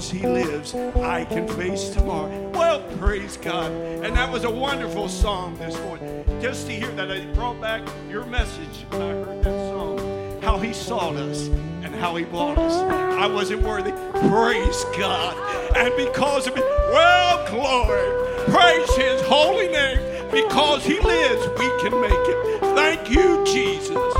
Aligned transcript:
because 0.00 0.10
He 0.10 0.26
lives, 0.26 0.74
I 0.74 1.26
can 1.26 1.46
face 1.46 1.90
tomorrow. 1.90 2.48
Well, 2.54 2.80
praise 2.96 3.36
God. 3.36 3.70
And 3.70 4.16
that 4.16 4.32
was 4.32 4.44
a 4.44 4.50
wonderful 4.50 5.10
song 5.10 5.58
this 5.58 5.78
morning. 5.80 6.24
Just 6.40 6.66
to 6.68 6.72
hear 6.72 6.90
that, 6.92 7.10
I 7.10 7.26
brought 7.34 7.60
back 7.60 7.86
your 8.08 8.24
message 8.24 8.86
when 8.88 9.02
I 9.02 9.08
heard 9.08 9.44
that 9.44 9.70
song. 9.70 10.40
How 10.40 10.58
He 10.58 10.72
sought 10.72 11.16
us 11.16 11.48
and 11.82 11.94
how 11.94 12.16
He 12.16 12.24
bought 12.24 12.56
us. 12.56 12.72
I 12.72 13.26
wasn't 13.26 13.62
worthy. 13.62 13.92
Praise 14.30 14.84
God. 14.96 15.36
And 15.76 15.94
because 15.96 16.46
of 16.46 16.56
it, 16.56 16.64
well, 16.64 17.46
glory. 17.50 18.50
Praise 18.50 18.96
His 18.96 19.20
holy 19.22 19.68
name. 19.68 20.30
Because 20.30 20.82
He 20.82 20.98
lives, 21.00 21.46
we 21.58 21.68
can 21.82 22.00
make 22.00 22.12
it. 22.12 22.60
Thank 22.74 23.10
you, 23.10 23.44
Jesus. 23.44 24.19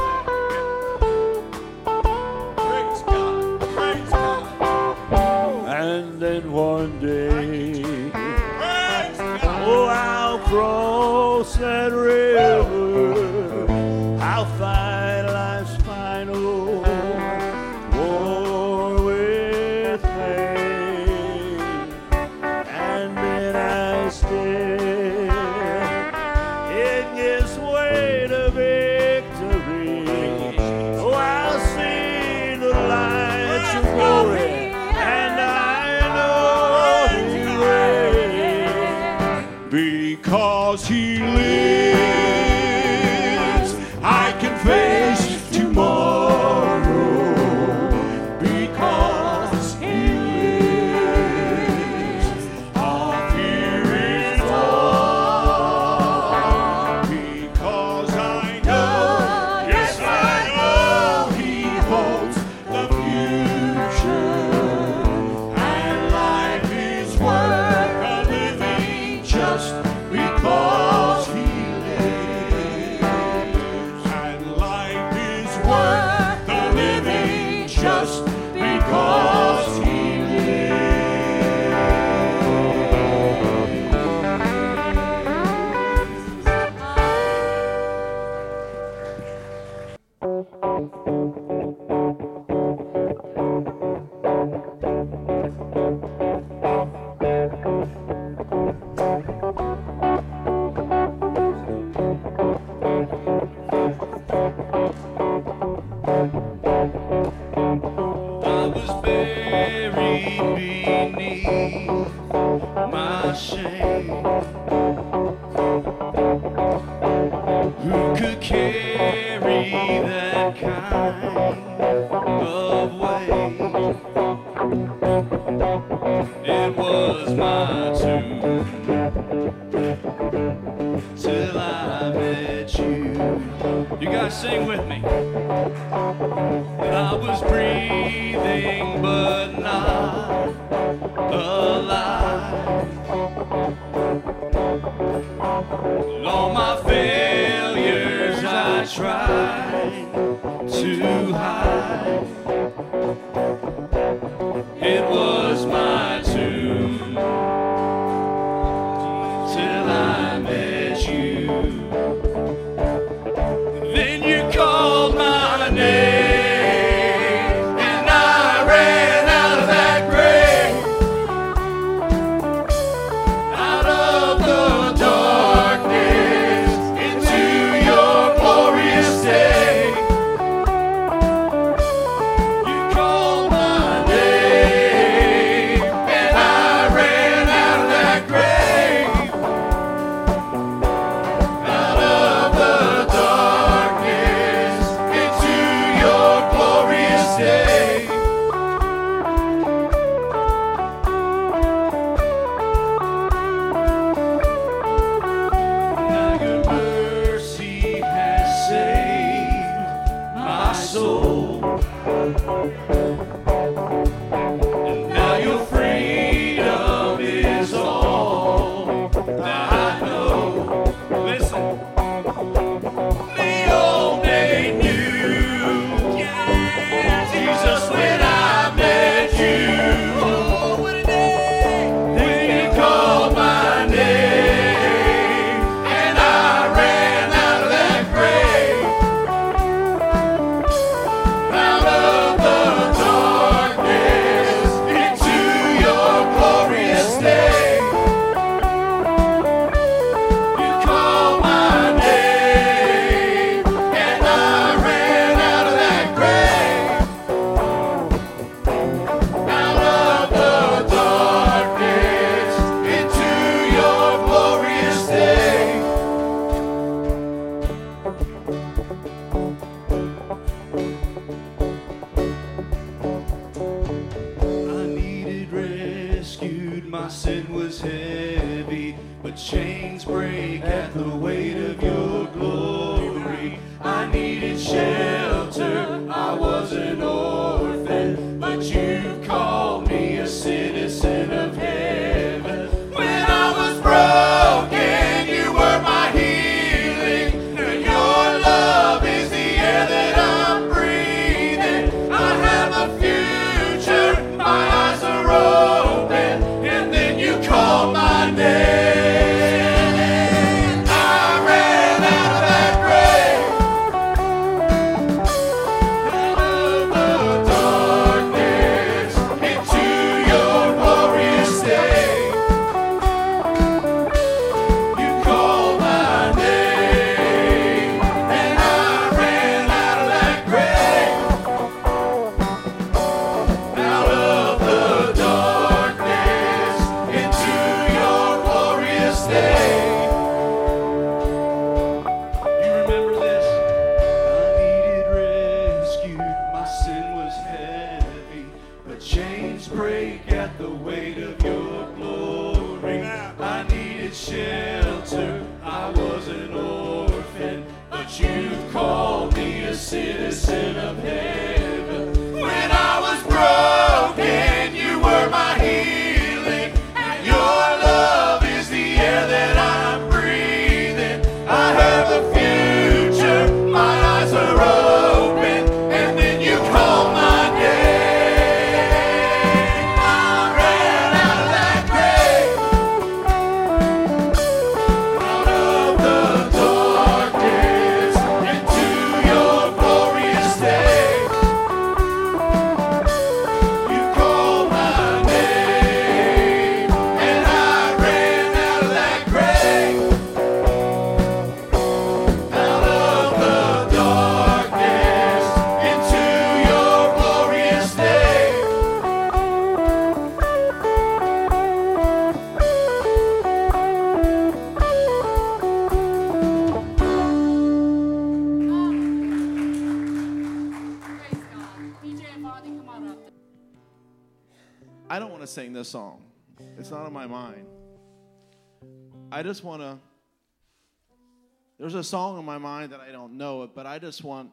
Just 434.10 434.24
want 434.24 434.50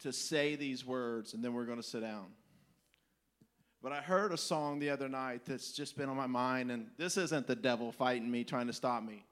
to 0.00 0.12
say 0.12 0.56
these 0.56 0.84
words 0.84 1.32
and 1.32 1.44
then 1.44 1.54
we're 1.54 1.64
going 1.64 1.80
to 1.80 1.86
sit 1.86 2.00
down. 2.00 2.26
But 3.80 3.92
I 3.92 4.00
heard 4.00 4.32
a 4.32 4.36
song 4.36 4.80
the 4.80 4.90
other 4.90 5.08
night 5.08 5.42
that's 5.46 5.70
just 5.70 5.96
been 5.96 6.08
on 6.08 6.16
my 6.16 6.26
mind, 6.26 6.72
and 6.72 6.88
this 6.98 7.16
isn't 7.16 7.46
the 7.46 7.54
devil 7.54 7.92
fighting 7.92 8.28
me, 8.28 8.42
trying 8.42 8.66
to 8.66 8.72
stop 8.72 9.04
me. 9.04 9.24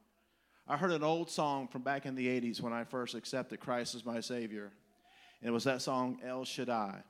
I 0.68 0.76
heard 0.76 0.92
an 0.92 1.02
old 1.02 1.28
song 1.28 1.66
from 1.66 1.82
back 1.82 2.06
in 2.06 2.14
the 2.14 2.28
80s 2.28 2.60
when 2.60 2.72
I 2.72 2.84
first 2.84 3.16
accepted 3.16 3.58
Christ 3.58 3.96
as 3.96 4.04
my 4.04 4.20
Savior. 4.20 4.70
And 5.40 5.48
it 5.48 5.52
was 5.52 5.64
that 5.64 5.82
song, 5.82 6.20
El 6.24 6.44
Shaddai. 6.44 7.02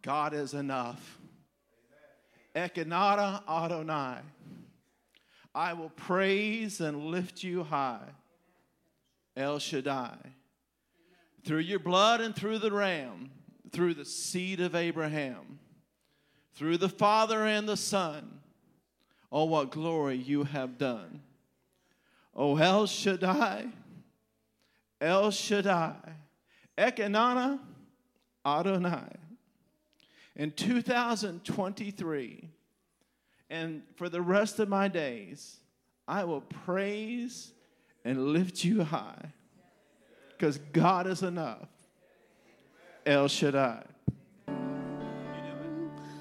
God 0.00 0.32
is 0.32 0.54
enough. 0.54 1.18
Ekanata 2.56 3.42
Adonai. 3.46 4.20
I 5.54 5.74
will 5.74 5.90
praise 5.90 6.80
and 6.80 7.04
lift 7.04 7.42
you 7.42 7.64
high. 7.64 8.08
El 9.36 9.58
Shaddai. 9.58 10.16
Through 11.44 11.60
your 11.60 11.78
blood 11.78 12.20
and 12.20 12.34
through 12.34 12.58
the 12.58 12.72
Ram, 12.72 13.30
through 13.72 13.94
the 13.94 14.04
seed 14.04 14.60
of 14.60 14.74
Abraham, 14.74 15.58
through 16.54 16.76
the 16.76 16.88
Father 16.88 17.46
and 17.46 17.68
the 17.68 17.76
Son, 17.76 18.40
oh, 19.32 19.44
what 19.44 19.70
glory 19.70 20.16
you 20.16 20.44
have 20.44 20.76
done. 20.76 21.22
Oh, 22.34 22.56
El 22.56 22.86
Shaddai, 22.86 23.66
El 25.00 25.30
Shaddai, 25.30 25.96
Ekanana 26.76 27.58
Adonai. 28.44 29.16
In 30.36 30.52
2023, 30.52 32.48
and 33.50 33.82
for 33.96 34.08
the 34.08 34.22
rest 34.22 34.58
of 34.58 34.68
my 34.68 34.88
days, 34.88 35.58
I 36.06 36.24
will 36.24 36.40
praise 36.40 37.52
and 38.04 38.28
lift 38.28 38.64
you 38.64 38.84
high 38.84 39.32
because 40.40 40.56
God 40.72 41.06
is 41.06 41.22
enough. 41.22 41.68
El 43.04 43.28
Shaddai. 43.28 43.82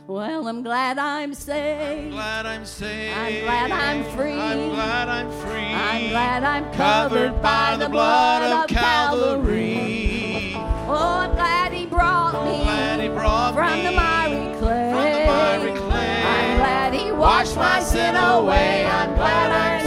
Well, 0.08 0.46
I'm 0.48 0.62
glad 0.62 0.98
I'm 0.98 1.34
saved. 1.34 2.12
Glad 2.12 2.46
I'm 2.46 2.66
saved. 2.66 3.16
I'm 3.18 3.44
glad 3.44 3.72
I'm 3.72 4.04
free. 4.18 4.34
I'm 4.34 4.70
glad 4.72 5.08
I'm 5.08 5.32
free. 5.32 5.74
I'm 5.74 6.10
glad 6.10 6.44
I'm 6.44 6.70
covered 6.74 7.42
by 7.42 7.78
the 7.78 7.88
blood 7.88 8.64
of 8.64 8.68
Calvary. 8.76 10.54
Oh, 10.56 11.20
I'm 11.22 11.32
glad 11.36 11.72
he 11.72 11.86
brought 11.86 12.44
me 12.46 12.64
Glad 12.64 13.00
he 13.00 13.08
brought 13.08 13.54
from 13.54 13.72
me 13.72 13.84
the 13.86 13.92
miry 13.94 14.58
clay. 14.58 14.92
from 14.92 15.14
the 15.14 15.26
miry 15.32 15.80
clay. 15.80 16.24
I'm 16.26 16.58
glad 16.58 16.94
he 16.94 17.12
washed 17.14 17.56
my 17.56 17.80
sin 17.80 18.16
away. 18.18 18.86
I'm 18.86 19.16
glad 19.16 19.52
I'm 19.52 19.79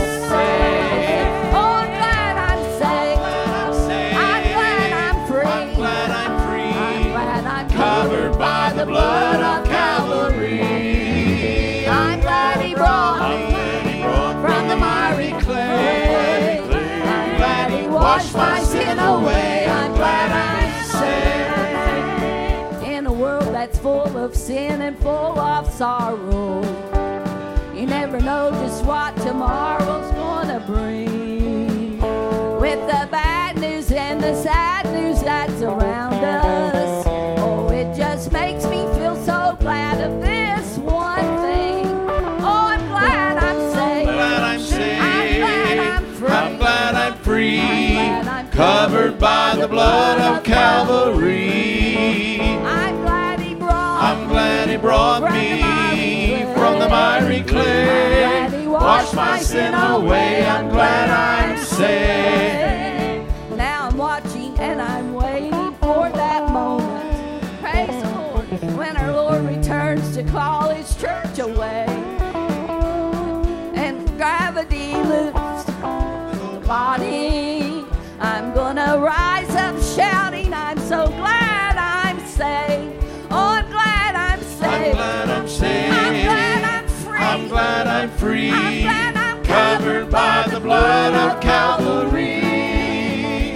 blood 9.03 9.43
of 9.53 9.69
Calvary. 9.69 10.61
I'm 11.89 12.21
glad 12.21 12.61
he 12.65 12.75
brought 12.75 13.29
me 13.31 13.47
glad 13.51 13.83
he 13.87 14.03
brought 14.03 14.37
from 14.45 14.69
the 14.69 14.77
miry 14.77 15.33
clay. 15.43 16.61
I'm 16.61 17.37
glad 17.37 17.67
he 17.73 17.89
washed 17.89 18.35
my 18.35 18.61
sin 18.63 18.99
away. 18.99 19.67
I'm 19.69 19.93
glad 20.01 20.29
I'm 20.49 20.71
saved. 21.01 22.83
In 22.95 23.07
a 23.07 23.13
world 23.13 23.53
that's 23.57 23.79
full 23.79 24.17
of 24.17 24.37
sin 24.37 24.83
and 24.83 24.97
full 24.99 25.39
of 25.39 25.73
sorrow, 25.73 26.63
you 27.75 27.87
never 27.87 28.21
know 28.21 28.51
just 28.63 28.85
what 28.85 29.17
tomorrow's 29.17 30.11
gonna 30.13 30.61
bring. 30.67 31.99
With 32.65 32.81
the 32.93 33.09
bad 33.11 33.59
news 33.59 33.91
and 33.91 34.21
the 34.21 34.35
sad 34.41 34.87
news 34.95 35.23
that's 35.23 35.61
around 35.63 35.92
covered 48.63 49.19
by 49.19 49.57
the 49.57 49.67
blood 49.67 50.21
of 50.21 50.45
Calvary. 50.45 52.39
I'm 52.39 53.01
glad 53.01 53.41
he 53.41 53.55
brought 53.57 54.03
I'm 54.05 54.29
glad 54.29 54.69
he 54.69 54.77
brought 54.77 55.33
me 55.33 56.45
from 56.55 56.79
the 56.79 56.89
miry 56.89 57.43
clay. 57.43 58.69
Washed 58.69 59.15
my 59.15 59.41
sin 59.41 59.75
away. 59.75 60.47
I'm 60.47 60.69
glad 60.69 61.11
I'm 61.11 61.59
saved. 61.59 62.52
Blood 91.11 91.35
of 91.35 91.41
Calvary. 91.41 92.39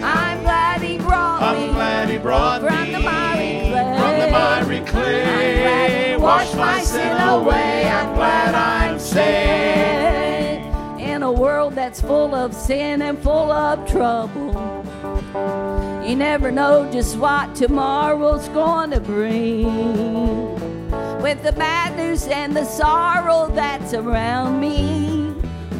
I'm 0.03 0.43
glad 0.43 0.83
he 0.83 0.99
brought 0.99 1.41
me. 1.57 1.67
I'm 1.67 1.73
glad 1.75 2.09
he 2.09 2.19
brought 2.19 2.61
From 2.62 2.83
me 2.87 2.93
the 2.93 2.99
miry 3.00 3.69
clay. 3.71 3.99
from 4.00 4.19
the 4.21 4.31
miry 4.33 4.79
I'm 4.79 4.85
clay. 4.87 6.11
he 6.11 6.17
Washed 6.17 6.57
my 6.57 6.81
sin 6.83 7.17
away. 7.21 7.88
I'm 7.88 8.15
glad 8.15 8.55
I'm 8.55 8.99
saved. 8.99 10.67
In 11.00 11.23
a 11.23 11.31
world 11.31 11.75
that's 11.75 12.00
full 12.00 12.35
of 12.35 12.53
sin 12.53 13.00
and 13.03 13.17
full 13.19 13.53
of 13.53 13.88
trouble, 13.88 14.53
you 16.05 16.17
never 16.17 16.50
know 16.50 16.91
just 16.91 17.17
what 17.17 17.55
tomorrow's 17.55 18.49
going 18.49 18.91
to 18.91 18.99
bring. 19.00 20.57
With 21.23 21.43
the 21.45 21.53
bad 21.53 21.97
news 21.97 22.26
and 22.26 22.57
the 22.57 22.65
sorrow 22.65 23.49
that's 23.55 23.95
around 23.95 24.61
me, 24.61 25.25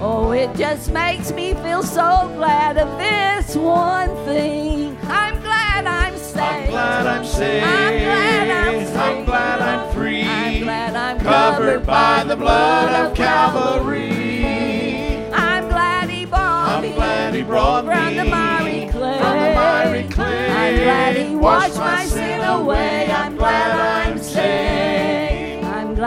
oh, 0.00 0.32
it 0.32 0.54
just 0.56 0.90
makes 0.92 1.32
me 1.32 1.54
feel 1.54 1.82
so 1.82 2.30
glad 2.36 2.78
of 2.78 2.88
this 2.98 3.56
one 3.56 4.08
thing. 4.24 4.96
I'm 5.04 5.40
glad 5.40 5.86
I'm 5.86 6.16
saved. 6.16 6.38
I'm 6.38 6.70
glad 6.70 7.06
I'm 7.06 7.24
saved. 7.24 7.64
I'm 7.64 7.98
glad 7.98 8.50
I'm 8.50 8.86
saved. 8.86 8.96
I'm 8.98 9.24
glad 9.24 9.60
I'm 9.60 9.94
free. 9.94 10.22
I'm 10.22 10.62
glad 10.62 10.96
I'm 10.96 11.18
covered 11.20 11.86
by 11.86 12.24
the 12.24 12.36
blood 12.36 13.06
of 13.06 13.14
Calvary. 13.16 15.16
I'm 15.32 15.68
glad 15.68 16.08
he 16.10 16.24
brought 16.24 16.76
I'm 16.76 16.82
me 16.82 16.92
glad 16.92 17.34
he 17.34 17.42
brought 17.42 17.84
from 17.84 18.06
me 18.08 18.16
the 18.16 18.24
miry 18.24 18.88
clay. 18.90 19.18
from 19.18 19.38
the 19.38 19.54
miry 19.54 20.08
clay. 20.08 20.50
I'm 20.50 20.74
glad 20.76 21.16
he 21.16 21.36
washed 21.36 21.76
my 21.76 22.04
sin 22.06 22.40
away. 22.42 23.10
I'm 23.10 23.36
glad 23.36 24.06
I'm 24.08 24.18
saved. 24.18 25.15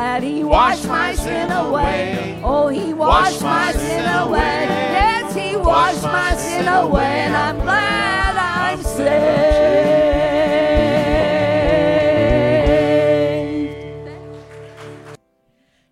I'm 0.10 0.24
he 0.24 0.44
washed 0.44 0.88
my 0.88 1.13
sin 1.13 1.51
away. 1.51 2.42
Oh, 2.44 2.68
he 2.68 2.94
washed 2.94 3.42
my 3.42 3.72
sin 3.72 4.06
away. 4.06 4.66
Yes, 4.68 5.36
he 5.36 5.56
washed 5.56 6.04
my 6.04 6.36
sin 6.36 6.68
away. 6.68 7.22
And 7.25 7.36
I'm 7.36 7.60
glad 7.60 8.36
I'm 8.36 8.82
saved. 8.84 9.70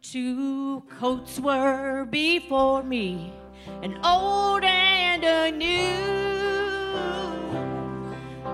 Two 0.02 0.84
coats 1.00 1.40
were 1.40 2.06
before 2.10 2.82
me, 2.82 3.32
an 3.84 4.00
old 4.04 4.64
and 4.64 5.24
a 5.24 5.52
new. 5.52 5.68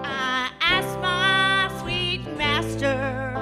I 0.04 0.52
asked 0.60 1.00
my 1.00 1.72
sweet 1.80 2.26
master, 2.38 3.33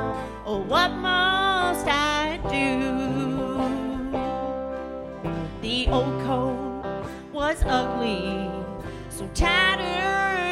oh, 0.52 0.58
what 0.68 0.92
must 0.92 1.88
I 1.88 2.38
do? 2.50 2.76
The 5.62 5.88
old 5.88 6.22
coat 6.24 6.84
was 7.32 7.64
ugly, 7.66 8.52
so 9.10 9.30
tattered 9.34 10.51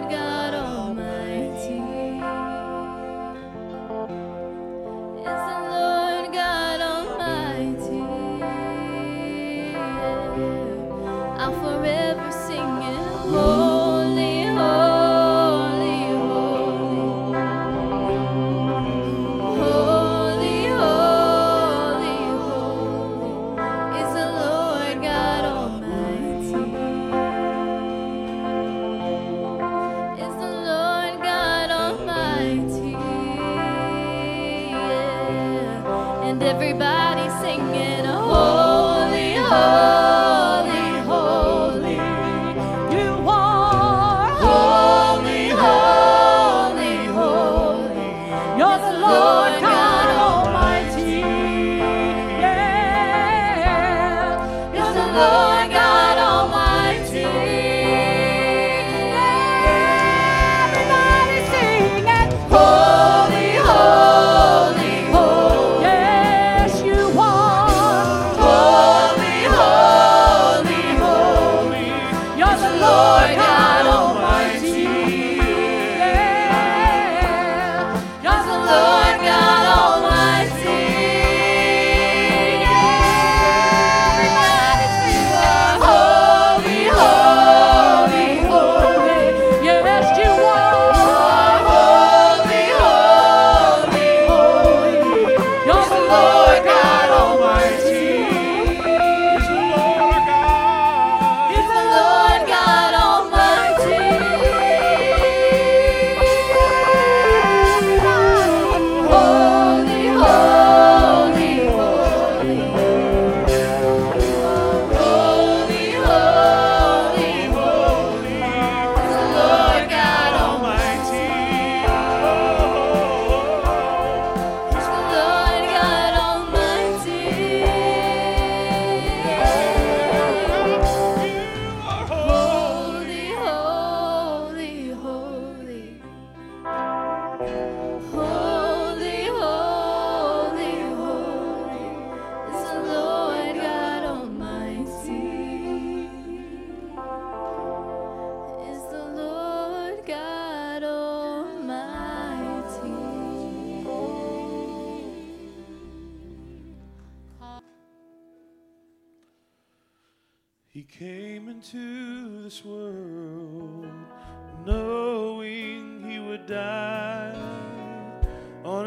God. 0.00 0.43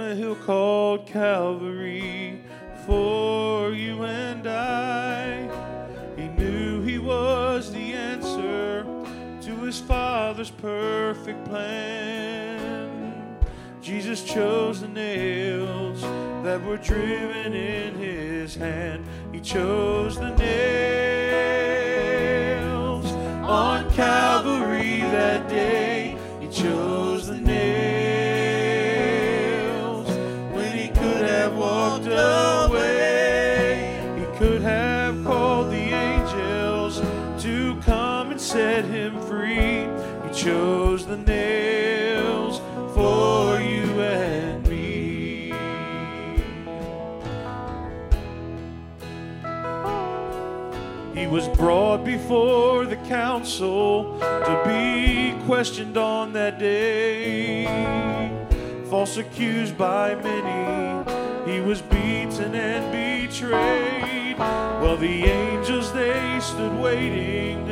A 0.08 0.16
hill 0.16 0.36
called 0.36 1.06
Calvary 1.06 2.42
for 2.86 3.74
you 3.74 4.04
and 4.04 4.48
I. 4.48 5.50
He 6.16 6.30
knew 6.30 6.82
he 6.82 6.98
was 6.98 7.74
the 7.74 7.94
answer 7.94 8.86
to 9.42 9.56
his 9.66 9.82
Father's 9.82 10.50
perfect 10.50 11.44
plan. 11.44 13.38
Jesus 13.82 14.24
chose 14.24 14.80
the 14.80 14.88
nails 14.88 16.02
that 16.46 16.64
were 16.64 16.78
driven 16.78 17.54
in 17.54 17.96
his 17.96 18.56
hand. 18.56 19.06
He 19.34 19.42
chose 19.42 20.16
the 20.18 20.34
nails 20.36 21.42
on 23.44 23.92
Calvary 23.92 25.02
that 25.02 25.50
day. 25.50 26.18
He 26.40 26.48
chose 26.48 27.07
chose 40.48 41.06
the 41.06 41.18
nails 41.18 42.62
for 42.96 43.60
you 43.60 44.00
and 44.00 44.66
me. 44.70 45.52
He 51.14 51.28
was 51.28 51.50
brought 51.50 52.06
before 52.06 52.86
the 52.86 52.96
council 53.10 54.18
to 54.20 54.62
be 54.66 55.36
questioned 55.46 55.98
on 55.98 56.32
that 56.32 56.60
day. 56.60 57.66
False 58.90 59.18
accused 59.18 59.78
by 59.78 60.16
many, 60.16 61.52
he 61.52 61.60
was 61.60 61.82
beaten 61.82 62.56
and 62.56 62.86
betrayed. 62.94 64.38
Well, 64.38 64.96
the 64.96 65.26
angels 65.26 65.92
they 65.92 66.40
stood 66.40 66.80
waiting 66.80 67.66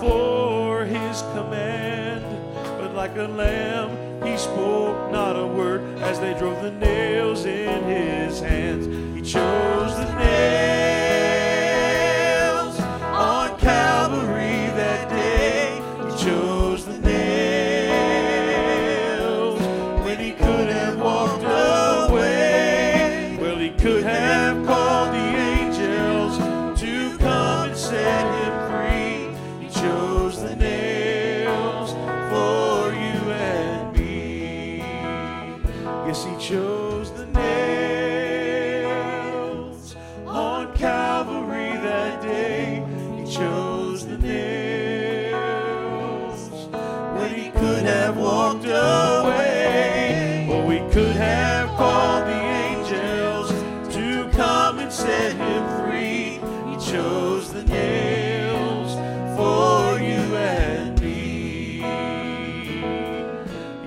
for 0.00 0.65
his 0.86 1.22
command. 1.34 2.24
But 2.78 2.94
like 2.94 3.16
a 3.16 3.28
lamb, 3.28 3.90
he 4.24 4.36
spoke 4.36 5.10
not 5.10 5.36
a 5.36 5.46
word 5.46 5.82
as 6.00 6.20
they 6.20 6.34
drove 6.38 6.62
the 6.62 6.70
nails 6.70 7.44
in 7.44 7.82
his 7.84 8.40
hands. 8.40 8.86
He 9.16 9.22
chose 9.22 9.96
the 9.96 10.12
nails 10.14 10.95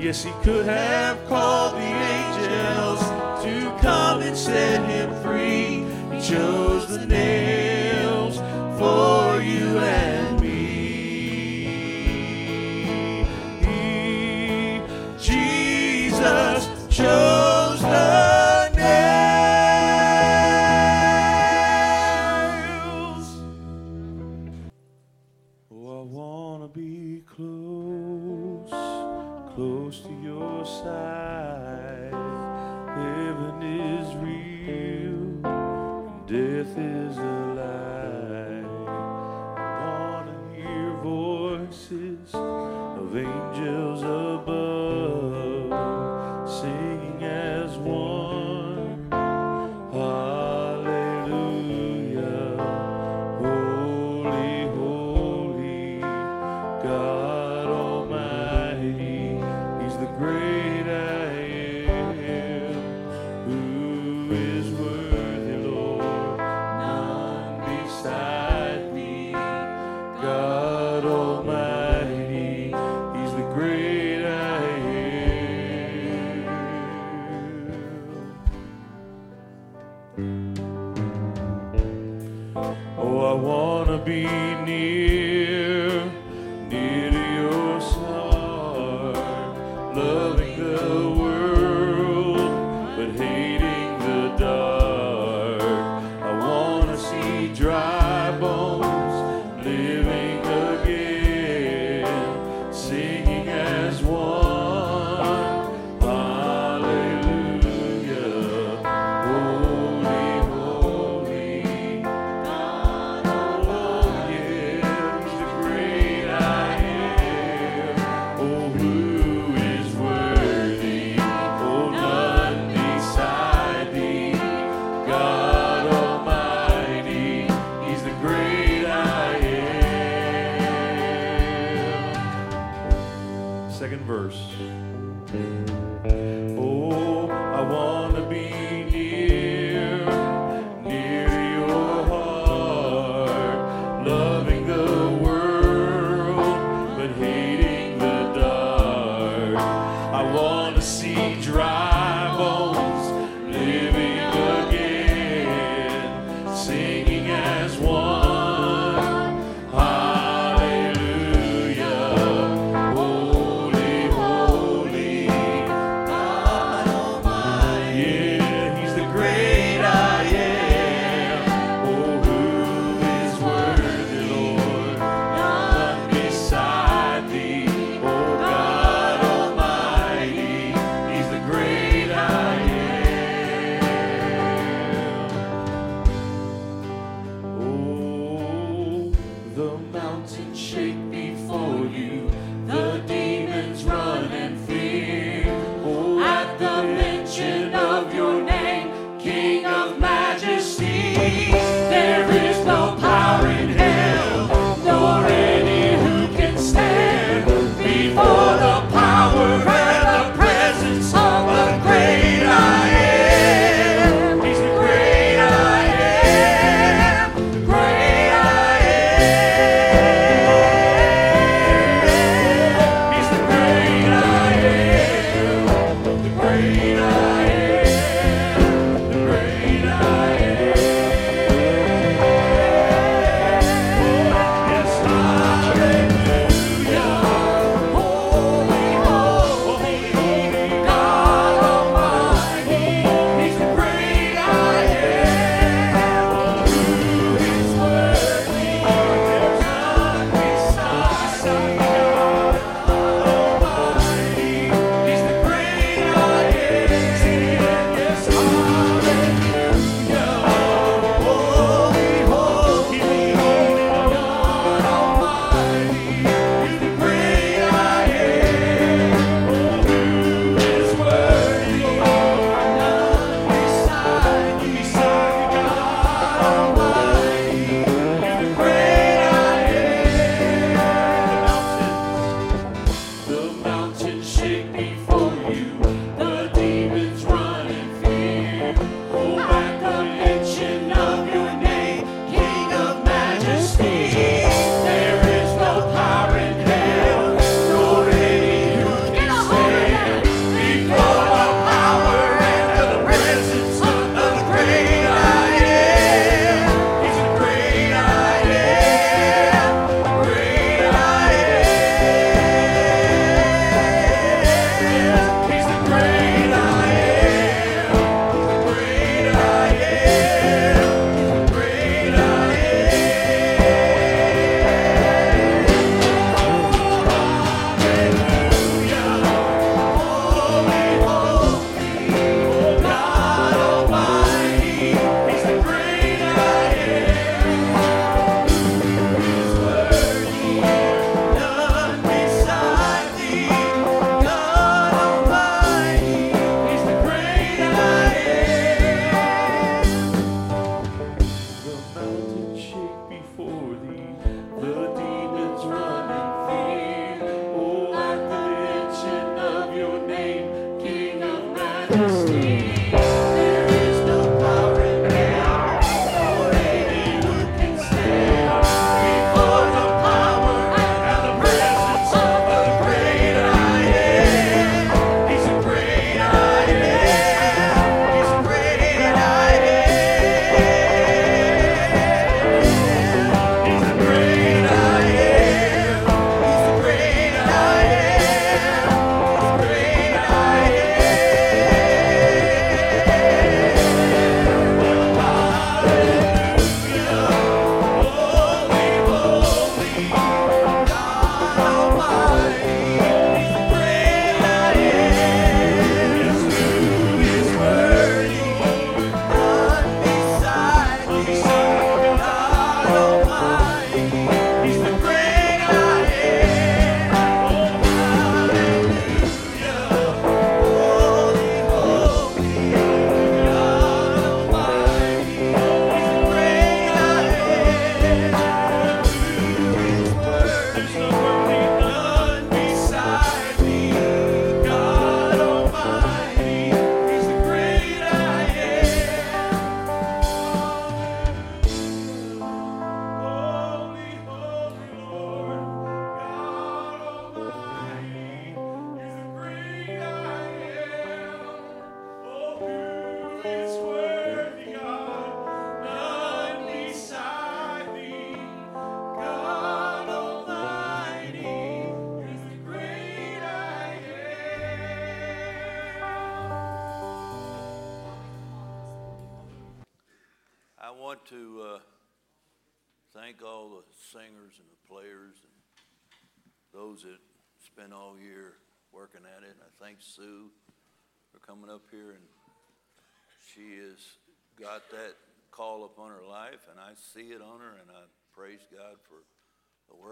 Yes, 0.10 0.24
he 0.24 0.32
could 0.42 0.66
have 0.66 1.24
called 1.28 1.76
the 1.76 1.82
angels 1.82 3.00
to 3.44 3.78
come 3.80 4.24
and 4.24 4.36
set 4.36 4.84
him 4.90 5.14
free. 5.22 5.86
He 6.12 6.20
chose 6.28 6.88
the 6.88 7.06
nails 7.06 7.49
is 36.78 37.18
alive, 37.18 38.66
voices 41.04 42.34
of 42.34 43.18
angels. 43.18 44.04
Of 44.04 44.29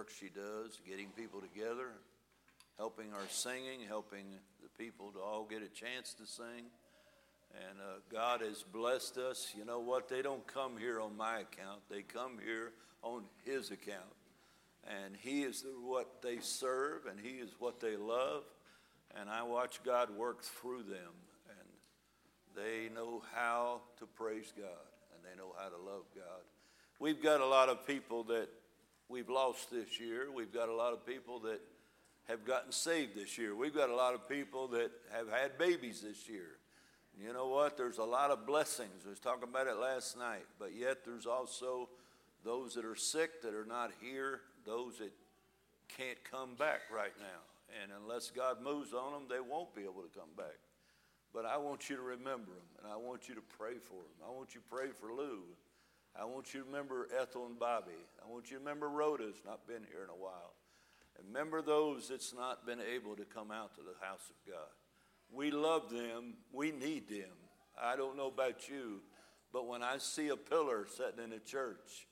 work 0.08 0.14
she 0.18 0.30
does, 0.30 0.80
getting 0.88 1.08
people 1.10 1.42
together, 1.42 1.90
helping 2.78 3.12
our 3.14 3.28
singing, 3.30 3.82
helping 3.88 4.26
the 4.62 4.84
people 4.84 5.12
to 5.12 5.20
all 5.20 5.46
get 5.50 5.62
a 5.62 5.68
chance 5.68 6.14
to 6.14 6.26
sing. 6.26 6.66
And 7.54 7.80
uh, 7.80 8.00
God 8.12 8.42
has 8.42 8.64
blessed 8.64 9.18
us. 9.18 9.54
You 9.58 9.66
know 9.66 9.80
what? 9.80 10.08
They 10.08 10.22
don't 10.22 10.46
come 10.48 10.78
here 10.78 11.02
on 11.02 11.18
my 11.18 11.40
account, 11.40 11.82
they 11.90 12.02
come 12.04 12.38
here 12.44 12.72
on 13.02 13.24
His 13.44 13.72
account. 13.72 14.16
And 14.88 15.16
He 15.18 15.44
is 15.44 15.66
what 15.84 16.22
they 16.22 16.38
serve, 16.40 17.06
and 17.10 17.20
He 17.20 17.40
is 17.40 17.50
what 17.60 17.80
they 17.80 17.98
love. 17.98 18.44
And 19.20 19.30
I 19.30 19.44
watch 19.44 19.82
God 19.84 20.10
work 20.16 20.44
through 20.44 20.84
them. 20.84 21.14
And 21.50 21.68
they 22.56 22.94
know 22.94 23.24
how 23.34 23.82
to 24.00 24.06
praise 24.06 24.54
God, 24.56 24.88
and 25.14 25.24
they 25.24 25.38
know 25.38 25.54
how 25.58 25.70
to 25.70 25.78
love 25.78 26.04
God. 26.16 26.44
We've 27.00 27.22
got 27.22 27.42
a 27.42 27.46
lot 27.46 27.70
of 27.70 27.86
people 27.86 28.24
that 28.26 28.50
we've 29.10 29.30
lost 29.30 29.72
this 29.72 30.00
year. 30.00 30.28
We've 30.34 30.54
got 30.54 30.70
a 30.70 30.74
lot 30.74 30.94
of 30.94 31.06
people 31.06 31.40
that 31.42 31.62
have 32.28 32.46
gotten 32.46 32.72
saved 32.72 33.16
this 33.16 33.38
year. 33.38 33.56
We've 33.56 33.76
got 33.76 33.90
a 33.90 33.96
lot 33.96 34.14
of 34.14 34.28
people 34.28 34.68
that 34.70 34.92
have 35.14 35.30
had 35.30 35.58
babies 35.58 36.02
this 36.02 36.28
year. 36.28 36.58
You 37.20 37.34
know 37.34 37.48
what? 37.48 37.78
There's 37.78 37.98
a 37.98 38.04
lot 38.04 38.32
of 38.32 38.46
blessings. 38.46 39.06
I 39.06 39.10
was 39.10 39.20
talking 39.20 39.50
about 39.50 39.68
it 39.68 39.78
last 39.78 40.18
night, 40.18 40.46
but 40.60 40.76
yet 40.76 41.04
there's 41.04 41.26
also 41.26 41.90
those 42.44 42.76
that 42.76 42.86
are 42.86 42.96
sick 42.96 43.42
that 43.42 43.56
are 43.56 43.66
not 43.66 43.92
here, 44.02 44.42
those 44.66 45.00
that 45.00 45.12
can't 45.98 46.22
come 46.30 46.56
back 46.56 46.82
right 46.94 47.14
now. 47.20 47.42
And 47.82 47.92
unless 48.04 48.30
God 48.30 48.62
moves 48.62 48.94
on 48.94 49.14
them, 49.14 49.24
they 49.30 49.40
won't 49.40 49.74
be 49.74 49.82
able 49.82 50.04
to 50.04 50.20
come 50.20 50.30
back. 50.38 50.60
But 51.34 51.46
I 51.46 51.58
want 51.58 51.90
you 51.90 51.96
to 51.96 52.02
remember 52.02 52.52
them, 52.52 52.70
and 52.82 52.92
I 52.92 52.96
want 52.98 53.28
you 53.28 53.36
to 53.36 53.44
pray 53.58 53.78
for 53.82 53.94
them. 53.96 54.26
I 54.26 54.32
want 54.32 54.56
you 54.56 54.62
to 54.62 54.76
pray 54.76 54.88
for 55.00 55.14
Lou. 55.14 55.44
I 56.20 56.26
want 56.26 56.54
you 56.54 56.62
to 56.62 56.66
remember 56.66 57.08
Ethel 57.20 57.46
and 57.46 57.60
Bobby. 57.60 57.92
I 58.24 58.32
want 58.32 58.50
you 58.50 58.58
to 58.58 58.64
remember 58.64 58.90
Rhoda's 58.90 59.42
not 59.46 59.68
been 59.68 59.84
here 59.92 60.04
in 60.04 60.10
a 60.10 60.22
while. 60.22 60.54
And 61.18 61.28
remember 61.28 61.62
those 61.62 62.10
that's 62.10 62.34
not 62.34 62.66
been 62.66 62.80
able 62.80 63.16
to 63.16 63.26
come 63.26 63.52
out 63.52 63.76
to 63.76 63.82
the 63.82 64.06
house 64.06 64.30
of 64.30 64.52
God. 64.52 64.70
We 65.32 65.52
love 65.52 65.90
them. 65.90 66.36
We 66.52 66.72
need 66.72 67.10
them. 67.10 67.36
I 67.82 67.96
don't 67.96 68.18
know 68.18 68.28
about 68.28 68.68
you, 68.68 69.02
but 69.54 69.68
when 69.68 69.84
I 69.84 69.98
see 70.00 70.30
a 70.30 70.36
pillar 70.36 70.88
sitting 70.96 71.24
in 71.24 71.34
a 71.34 71.40
church 71.40 72.08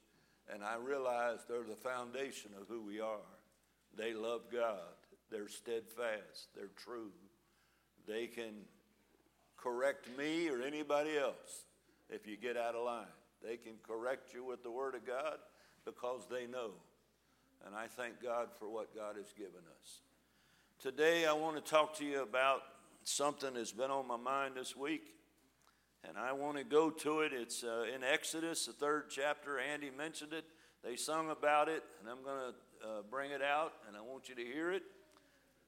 and 0.54 0.64
I 0.64 0.76
realize 0.76 1.40
they're 1.48 1.64
the 1.64 1.76
foundation 1.76 2.52
of 2.60 2.68
who 2.68 2.82
we 2.82 3.00
are, 3.00 3.18
they 3.98 4.14
love 4.14 4.42
God, 4.52 4.80
they're 5.32 5.48
steadfast, 5.48 6.50
they're 6.56 6.70
true, 6.76 7.12
they 8.08 8.28
can 8.28 8.54
correct 9.58 10.08
me 10.18 10.50
or 10.50 10.62
anybody 10.62 11.18
else 11.18 11.66
if 12.10 12.28
you 12.28 12.38
get 12.38 12.58
out 12.58 12.76
of 12.76 12.86
line. 12.86 13.06
They 13.44 13.58
can 13.58 13.74
correct 13.84 14.34
you 14.34 14.44
with 14.44 14.64
the 14.64 14.72
Word 14.72 14.96
of 14.96 15.06
God 15.06 15.38
because 15.86 16.28
they 16.30 16.48
know. 16.48 16.72
And 17.66 17.76
I 17.76 17.88
thank 17.88 18.22
God 18.22 18.50
for 18.60 18.70
what 18.70 18.96
God 18.96 19.16
has 19.18 19.32
given 19.34 19.62
us. 19.82 20.02
Today, 20.80 21.26
I 21.26 21.34
want 21.34 21.56
to 21.56 21.62
talk 21.62 21.98
to 21.98 22.06
you 22.06 22.22
about 22.22 22.62
something 23.04 23.54
that's 23.54 23.72
been 23.72 23.92
on 23.92 24.08
my 24.08 24.18
mind 24.18 24.56
this 24.56 24.76
week, 24.76 25.14
and 26.08 26.18
I 26.18 26.34
want 26.34 26.58
to 26.58 26.64
go 26.64 26.90
to 26.90 27.22
it. 27.22 27.32
It's 27.34 27.64
uh, 27.64 27.86
in 27.94 28.04
Exodus, 28.04 28.66
the 28.66 28.74
third 28.74 29.06
chapter. 29.10 29.60
Andy 29.60 29.90
mentioned 29.96 30.34
it. 30.34 30.46
They 30.84 30.96
sung 30.96 31.32
about 31.32 31.70
it, 31.70 31.84
and 32.00 32.10
I'm 32.10 32.24
going 32.24 32.52
to 32.52 32.88
uh, 32.88 33.02
bring 33.10 33.32
it 33.32 33.42
out, 33.42 33.74
and 33.88 33.98
I 33.98 34.02
want 34.02 34.30
you 34.30 34.36
to 34.36 34.44
hear 34.44 34.72
it. 34.72 34.84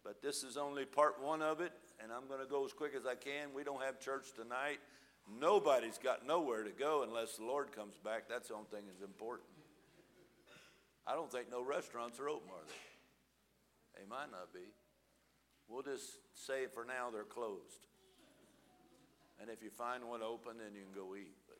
But 0.03 0.21
this 0.21 0.43
is 0.43 0.57
only 0.57 0.85
part 0.85 1.21
one 1.21 1.41
of 1.41 1.61
it, 1.61 1.71
and 2.01 2.11
I'm 2.11 2.27
going 2.27 2.39
to 2.39 2.45
go 2.45 2.63
as 2.65 2.73
quick 2.73 2.93
as 2.95 3.05
I 3.05 3.15
can. 3.15 3.49
We 3.55 3.63
don't 3.63 3.81
have 3.81 3.99
church 3.99 4.27
tonight. 4.35 4.79
Nobody's 5.27 5.97
got 5.97 6.25
nowhere 6.25 6.63
to 6.63 6.71
go 6.71 7.03
unless 7.03 7.35
the 7.35 7.43
Lord 7.43 7.71
comes 7.73 7.95
back. 8.03 8.29
That's 8.29 8.47
the 8.47 8.53
only 8.55 8.67
thing 8.71 8.83
that's 8.87 9.03
important. 9.03 9.49
I 11.05 11.13
don't 11.13 11.31
think 11.31 11.51
no 11.51 11.63
restaurants 11.63 12.19
are 12.19 12.29
open, 12.29 12.49
are 12.49 12.65
they? 12.67 14.01
They 14.01 14.09
might 14.09 14.31
not 14.31 14.53
be. 14.53 14.71
We'll 15.67 15.83
just 15.83 16.19
say 16.33 16.67
for 16.73 16.85
now 16.85 17.09
they're 17.11 17.23
closed. 17.23 17.87
And 19.39 19.49
if 19.49 19.61
you 19.61 19.69
find 19.69 20.07
one 20.07 20.21
open, 20.21 20.57
then 20.57 20.73
you 20.73 20.81
can 20.83 20.93
go 20.93 21.15
eat. 21.15 21.35
But 21.47 21.57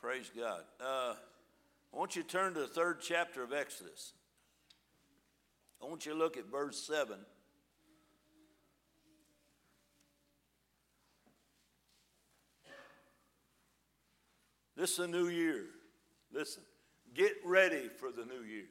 praise 0.00 0.30
God. 0.34 0.62
Uh, 0.80 1.14
I 1.92 1.96
want 1.96 2.16
you 2.16 2.22
to 2.22 2.28
turn 2.28 2.54
to 2.54 2.60
the 2.60 2.66
third 2.66 3.00
chapter 3.00 3.42
of 3.42 3.52
Exodus. 3.52 4.12
I 5.82 5.86
want 5.86 6.06
you 6.06 6.12
to 6.12 6.18
look 6.18 6.36
at 6.36 6.50
verse 6.50 6.78
7. 6.78 7.16
This 14.82 14.94
is 14.94 14.98
a 14.98 15.06
new 15.06 15.28
year. 15.28 15.66
Listen, 16.32 16.64
get 17.14 17.34
ready 17.44 17.88
for 18.00 18.10
the 18.10 18.24
new 18.24 18.42
year. 18.42 18.64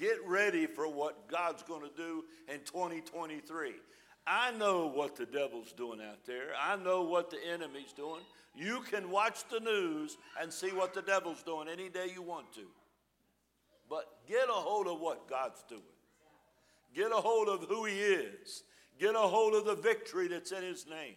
Get 0.00 0.16
ready 0.26 0.64
for 0.64 0.88
what 0.88 1.28
God's 1.28 1.62
going 1.62 1.82
to 1.82 1.94
do 1.94 2.24
in 2.48 2.60
2023. 2.60 3.74
I 4.26 4.52
know 4.52 4.86
what 4.86 5.14
the 5.14 5.26
devil's 5.26 5.74
doing 5.74 6.00
out 6.00 6.24
there. 6.24 6.52
I 6.58 6.76
know 6.76 7.02
what 7.02 7.28
the 7.28 7.36
enemy's 7.52 7.92
doing. 7.92 8.22
You 8.56 8.80
can 8.90 9.10
watch 9.10 9.46
the 9.50 9.60
news 9.60 10.16
and 10.40 10.50
see 10.50 10.70
what 10.70 10.94
the 10.94 11.02
devil's 11.02 11.42
doing 11.42 11.68
any 11.68 11.90
day 11.90 12.06
you 12.10 12.22
want 12.22 12.54
to. 12.54 12.64
But 13.90 14.06
get 14.26 14.48
a 14.48 14.52
hold 14.52 14.86
of 14.86 15.00
what 15.00 15.28
God's 15.28 15.62
doing. 15.68 15.82
Get 16.94 17.12
a 17.12 17.16
hold 17.16 17.50
of 17.50 17.68
who 17.68 17.84
he 17.84 17.98
is. 17.98 18.62
Get 18.98 19.14
a 19.14 19.18
hold 19.18 19.54
of 19.54 19.66
the 19.66 19.76
victory 19.76 20.28
that's 20.28 20.52
in 20.52 20.62
his 20.62 20.86
name. 20.88 21.16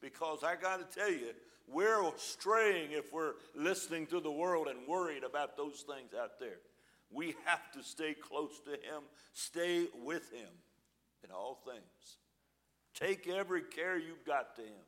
Because 0.00 0.44
I 0.44 0.54
got 0.54 0.88
to 0.88 0.96
tell 0.96 1.10
you, 1.10 1.32
we're 1.66 2.10
straying 2.16 2.92
if 2.92 3.12
we're 3.12 3.34
listening 3.54 4.06
to 4.08 4.20
the 4.20 4.30
world 4.30 4.68
and 4.68 4.86
worried 4.86 5.24
about 5.24 5.56
those 5.56 5.84
things 5.86 6.12
out 6.20 6.38
there. 6.38 6.58
We 7.10 7.34
have 7.44 7.70
to 7.72 7.82
stay 7.82 8.14
close 8.14 8.60
to 8.64 8.72
Him, 8.72 9.02
stay 9.32 9.86
with 10.04 10.30
Him 10.32 10.48
in 11.24 11.30
all 11.30 11.60
things. 11.64 12.18
Take 12.94 13.28
every 13.28 13.62
care 13.62 13.98
you've 13.98 14.24
got 14.24 14.56
to 14.56 14.62
Him. 14.62 14.86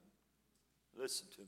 Listen 0.97 1.27
to 1.37 1.43
me. 1.43 1.47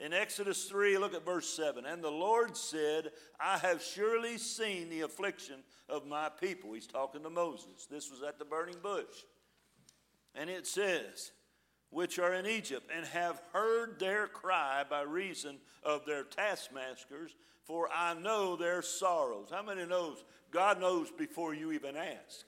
In 0.00 0.12
Exodus 0.12 0.64
3, 0.64 0.96
look 0.98 1.14
at 1.14 1.24
verse 1.24 1.48
7. 1.48 1.84
And 1.84 2.02
the 2.02 2.10
Lord 2.10 2.56
said, 2.56 3.10
I 3.40 3.58
have 3.58 3.82
surely 3.82 4.38
seen 4.38 4.90
the 4.90 5.00
affliction 5.00 5.56
of 5.88 6.06
my 6.06 6.28
people. 6.28 6.72
He's 6.72 6.86
talking 6.86 7.22
to 7.24 7.30
Moses. 7.30 7.86
This 7.90 8.10
was 8.10 8.22
at 8.22 8.38
the 8.38 8.44
burning 8.44 8.76
bush. 8.80 9.24
And 10.36 10.48
it 10.48 10.68
says, 10.68 11.32
which 11.90 12.18
are 12.18 12.34
in 12.34 12.46
Egypt, 12.46 12.90
and 12.94 13.06
have 13.06 13.40
heard 13.52 13.98
their 13.98 14.26
cry 14.26 14.84
by 14.88 15.02
reason 15.02 15.56
of 15.82 16.04
their 16.04 16.24
taskmasters, 16.24 17.34
for 17.64 17.88
I 17.94 18.14
know 18.14 18.56
their 18.56 18.82
sorrows. 18.82 19.48
How 19.50 19.62
many 19.62 19.86
knows 19.86 20.24
God 20.50 20.80
knows 20.80 21.10
before 21.10 21.54
you 21.54 21.72
even 21.72 21.96
ask? 21.96 22.44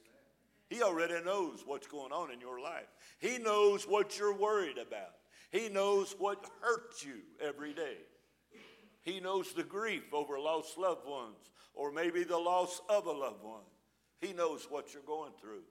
He 0.68 0.82
already 0.82 1.22
knows 1.24 1.64
what's 1.66 1.88
going 1.88 2.12
on 2.12 2.30
in 2.30 2.40
your 2.40 2.60
life. 2.60 2.86
He 3.18 3.38
knows 3.38 3.84
what 3.84 4.18
you're 4.18 4.36
worried 4.36 4.78
about. 4.78 5.14
He 5.50 5.68
knows 5.68 6.14
what 6.16 6.48
hurts 6.60 7.04
you 7.04 7.16
every 7.42 7.74
day. 7.74 7.96
He 9.02 9.18
knows 9.18 9.52
the 9.52 9.64
grief 9.64 10.12
over 10.12 10.38
lost 10.38 10.78
loved 10.78 11.06
ones 11.06 11.50
or 11.74 11.90
maybe 11.90 12.22
the 12.22 12.38
loss 12.38 12.80
of 12.88 13.06
a 13.06 13.12
loved 13.12 13.42
one. 13.42 13.64
He 14.20 14.32
knows 14.32 14.66
what 14.70 14.92
you're 14.92 15.02
going 15.02 15.32
through. 15.40 15.62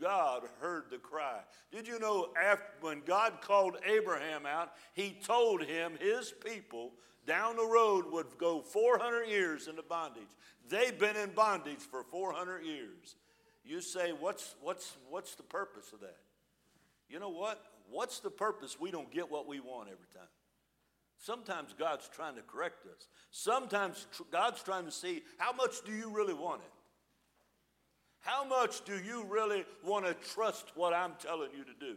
God 0.00 0.42
heard 0.60 0.84
the 0.90 0.98
cry. 0.98 1.40
Did 1.70 1.86
you 1.86 1.98
know 1.98 2.28
after, 2.40 2.64
when 2.80 3.02
God 3.06 3.40
called 3.40 3.76
Abraham 3.86 4.46
out, 4.46 4.72
he 4.94 5.16
told 5.24 5.62
him 5.62 5.92
his 6.00 6.32
people 6.44 6.92
down 7.26 7.56
the 7.56 7.66
road 7.66 8.06
would 8.10 8.38
go 8.38 8.60
400 8.60 9.24
years 9.24 9.68
into 9.68 9.82
bondage. 9.82 10.22
They've 10.68 10.98
been 10.98 11.16
in 11.16 11.30
bondage 11.30 11.80
for 11.80 12.02
400 12.04 12.64
years. 12.64 13.16
You 13.64 13.80
say, 13.80 14.12
what's, 14.12 14.54
what's, 14.60 14.96
what's 15.08 15.34
the 15.36 15.42
purpose 15.42 15.92
of 15.92 16.00
that? 16.00 16.18
You 17.08 17.20
know 17.20 17.30
what? 17.30 17.62
What's 17.90 18.20
the 18.20 18.30
purpose? 18.30 18.78
We 18.80 18.90
don't 18.90 19.10
get 19.12 19.30
what 19.30 19.46
we 19.46 19.60
want 19.60 19.88
every 19.88 20.06
time. 20.12 20.28
Sometimes 21.18 21.72
God's 21.78 22.08
trying 22.08 22.34
to 22.34 22.42
correct 22.42 22.84
us. 22.86 23.06
Sometimes 23.30 24.06
tr- 24.12 24.22
God's 24.32 24.62
trying 24.62 24.86
to 24.86 24.90
see 24.90 25.22
how 25.38 25.52
much 25.52 25.84
do 25.84 25.92
you 25.92 26.10
really 26.10 26.34
want 26.34 26.62
it? 26.62 26.72
How 28.22 28.44
much 28.44 28.84
do 28.84 28.98
you 28.98 29.24
really 29.28 29.64
want 29.84 30.06
to 30.06 30.14
trust 30.14 30.72
what 30.76 30.94
I'm 30.94 31.12
telling 31.20 31.50
you 31.56 31.64
to 31.64 31.72
do? 31.78 31.96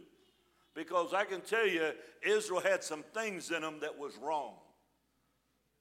Because 0.74 1.14
I 1.14 1.24
can 1.24 1.40
tell 1.40 1.66
you, 1.66 1.92
Israel 2.26 2.60
had 2.60 2.82
some 2.84 3.04
things 3.14 3.50
in 3.50 3.62
them 3.62 3.76
that 3.80 3.96
was 3.96 4.12
wrong. 4.20 4.54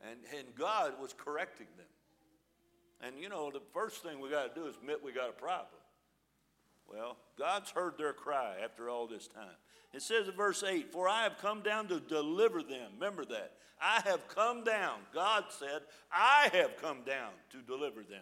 And, 0.08 0.20
and 0.38 0.56
God 0.56 0.94
was 1.02 1.14
correcting 1.18 1.68
them. 1.78 1.88
And 3.02 3.20
you 3.20 3.28
know, 3.28 3.50
the 3.52 3.62
first 3.74 4.04
thing 4.04 4.20
we 4.20 4.30
got 4.30 4.54
to 4.54 4.60
do 4.60 4.68
is 4.68 4.76
admit 4.76 5.04
we 5.04 5.12
got 5.12 5.30
a 5.30 5.34
problem. 5.34 5.82
Well, 6.88 7.18
God's 7.38 7.72
heard 7.72 7.98
their 7.98 8.14
cry 8.14 8.56
after 8.64 8.88
all 8.88 9.08
this 9.08 9.28
time. 9.28 9.58
It 9.94 10.04
says 10.04 10.28
in 10.28 10.36
verse 10.36 10.64
8, 10.64 10.92
For 10.92 11.10
I 11.10 11.24
have 11.24 11.40
come 11.40 11.62
down 11.62 11.88
to 11.88 12.00
deliver 12.00 12.62
them. 12.62 12.92
Remember 12.94 13.26
that. 13.26 13.54
I 13.82 14.02
have 14.06 14.28
come 14.28 14.64
down. 14.64 15.00
God 15.14 15.46
said, 15.50 15.82
I 16.12 16.50
have 16.54 16.78
come 16.80 17.00
down 17.04 17.32
to 17.52 17.58
deliver 17.62 18.02
them 18.02 18.22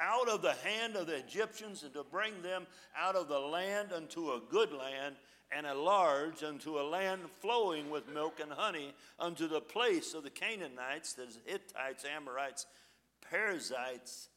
out 0.00 0.28
of 0.28 0.42
the 0.42 0.54
hand 0.54 0.96
of 0.96 1.06
the 1.06 1.16
Egyptians 1.16 1.82
and 1.82 1.92
to 1.94 2.04
bring 2.04 2.42
them 2.42 2.66
out 2.96 3.16
of 3.16 3.28
the 3.28 3.38
land 3.38 3.92
unto 3.92 4.30
a 4.30 4.40
good 4.50 4.72
land 4.72 5.16
and 5.50 5.66
a 5.66 5.74
large 5.74 6.42
unto 6.42 6.78
a 6.78 6.82
land 6.82 7.22
flowing 7.40 7.90
with 7.90 8.12
milk 8.12 8.38
and 8.40 8.52
honey 8.52 8.92
unto 9.18 9.48
the 9.48 9.60
place 9.60 10.14
of 10.14 10.22
the 10.22 10.30
Canaanites, 10.30 11.14
the 11.14 11.26
Hittites, 11.46 12.04
Amorites, 12.04 12.66
Perizzites, 13.30 14.28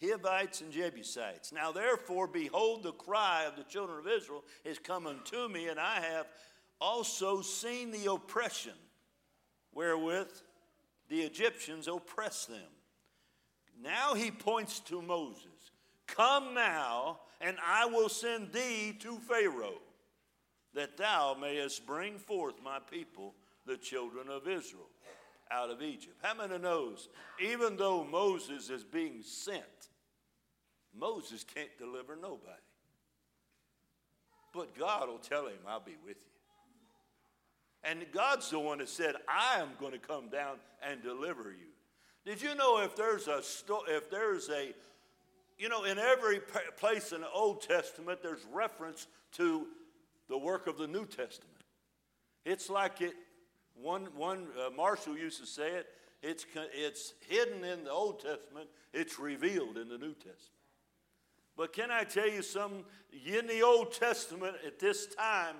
Hivites, 0.00 0.60
and 0.60 0.72
Jebusites. 0.72 1.52
Now 1.52 1.72
therefore, 1.72 2.26
behold, 2.26 2.82
the 2.82 2.92
cry 2.92 3.44
of 3.46 3.56
the 3.56 3.62
children 3.64 3.98
of 3.98 4.08
Israel 4.08 4.44
is 4.64 4.78
come 4.78 5.06
unto 5.06 5.48
me, 5.48 5.68
and 5.68 5.78
I 5.78 6.00
have 6.00 6.26
also 6.80 7.40
seen 7.40 7.90
the 7.92 8.10
oppression 8.10 8.74
wherewith 9.72 10.30
the 11.08 11.20
Egyptians 11.20 11.88
oppress 11.88 12.46
them. 12.46 12.58
Now 13.82 14.14
he 14.14 14.30
points 14.30 14.80
to 14.80 15.02
Moses 15.02 15.46
Come 16.06 16.54
now, 16.54 17.20
and 17.40 17.56
I 17.64 17.86
will 17.86 18.08
send 18.08 18.52
thee 18.52 18.96
to 19.00 19.18
Pharaoh, 19.18 19.80
that 20.74 20.96
thou 20.96 21.36
mayest 21.40 21.86
bring 21.86 22.18
forth 22.18 22.54
my 22.62 22.78
people, 22.78 23.34
the 23.66 23.76
children 23.76 24.28
of 24.28 24.46
Israel, 24.46 24.88
out 25.50 25.70
of 25.70 25.82
Egypt. 25.82 26.16
How 26.22 26.34
many 26.34 26.58
knows, 26.58 27.08
even 27.42 27.76
though 27.76 28.04
Moses 28.04 28.70
is 28.70 28.84
being 28.84 29.22
sent, 29.22 29.62
Moses 30.96 31.44
can't 31.44 31.76
deliver 31.78 32.16
nobody. 32.16 32.60
But 34.52 34.78
God 34.78 35.08
will 35.08 35.18
tell 35.18 35.46
him, 35.46 35.58
I'll 35.66 35.80
be 35.80 35.96
with 36.04 36.16
you. 36.16 36.34
And 37.82 38.06
God's 38.12 38.50
the 38.50 38.58
one 38.58 38.78
that 38.78 38.88
said, 38.88 39.14
I 39.28 39.60
am 39.60 39.70
going 39.80 39.92
to 39.92 39.98
come 39.98 40.28
down 40.28 40.56
and 40.82 41.02
deliver 41.02 41.50
you. 41.50 41.73
Did 42.24 42.40
you 42.40 42.54
know 42.54 42.80
if 42.80 42.96
there's 42.96 43.28
a 43.28 43.42
if 43.88 44.10
there's 44.10 44.48
a 44.48 44.72
you 45.58 45.68
know 45.68 45.84
in 45.84 45.98
every 45.98 46.40
place 46.78 47.12
in 47.12 47.20
the 47.20 47.30
Old 47.30 47.62
Testament 47.62 48.20
there's 48.22 48.44
reference 48.52 49.06
to 49.32 49.66
the 50.28 50.38
work 50.38 50.66
of 50.66 50.78
the 50.78 50.86
New 50.86 51.04
Testament. 51.04 51.50
It's 52.44 52.70
like 52.70 53.00
it 53.00 53.14
one 53.74 54.06
one 54.16 54.46
uh, 54.58 54.70
Marshall 54.70 55.18
used 55.18 55.40
to 55.40 55.46
say 55.46 55.68
it. 55.68 55.86
It's 56.22 56.46
it's 56.72 57.12
hidden 57.28 57.62
in 57.62 57.84
the 57.84 57.90
Old 57.90 58.20
Testament. 58.20 58.68
It's 58.92 59.18
revealed 59.18 59.76
in 59.76 59.88
the 59.88 59.98
New 59.98 60.14
Testament. 60.14 60.40
But 61.56 61.72
can 61.72 61.90
I 61.90 62.04
tell 62.04 62.28
you 62.28 62.42
something? 62.42 62.84
In 63.26 63.46
the 63.46 63.62
Old 63.62 63.92
Testament 63.92 64.56
at 64.66 64.78
this 64.78 65.06
time, 65.14 65.56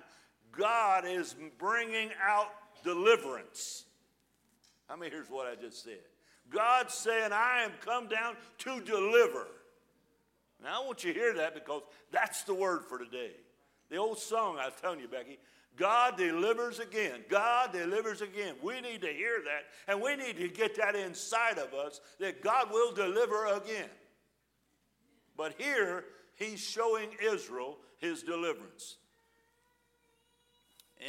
God 0.51 1.05
is 1.05 1.35
bringing 1.57 2.09
out 2.21 2.47
deliverance. 2.83 3.85
I 4.89 4.95
mean, 4.95 5.11
here's 5.11 5.29
what 5.29 5.47
I 5.47 5.55
just 5.55 5.83
said. 5.83 5.99
God's 6.49 6.93
saying, 6.93 7.31
I 7.31 7.63
am 7.63 7.71
come 7.83 8.07
down 8.07 8.35
to 8.59 8.79
deliver. 8.81 9.47
Now, 10.63 10.81
I 10.81 10.85
want 10.85 11.03
you 11.03 11.13
to 11.13 11.19
hear 11.19 11.33
that 11.35 11.53
because 11.53 11.81
that's 12.11 12.43
the 12.43 12.53
word 12.53 12.85
for 12.87 12.97
today. 12.97 13.31
The 13.89 13.97
old 13.97 14.19
song 14.19 14.57
I 14.59 14.65
was 14.65 14.73
telling 14.81 14.99
you, 14.99 15.07
Becky, 15.07 15.37
God 15.75 16.17
delivers 16.17 16.79
again. 16.79 17.23
God 17.29 17.73
delivers 17.73 18.21
again. 18.21 18.55
We 18.63 18.79
need 18.81 19.01
to 19.01 19.09
hear 19.09 19.41
that, 19.43 19.65
and 19.91 20.01
we 20.01 20.15
need 20.15 20.37
to 20.37 20.47
get 20.47 20.75
that 20.77 20.95
inside 20.95 21.57
of 21.57 21.73
us 21.73 21.99
that 22.19 22.41
God 22.41 22.71
will 22.71 22.93
deliver 22.93 23.45
again. 23.47 23.89
But 25.37 25.55
here, 25.57 26.05
he's 26.35 26.59
showing 26.59 27.09
Israel 27.21 27.77
his 27.97 28.23
deliverance. 28.23 28.97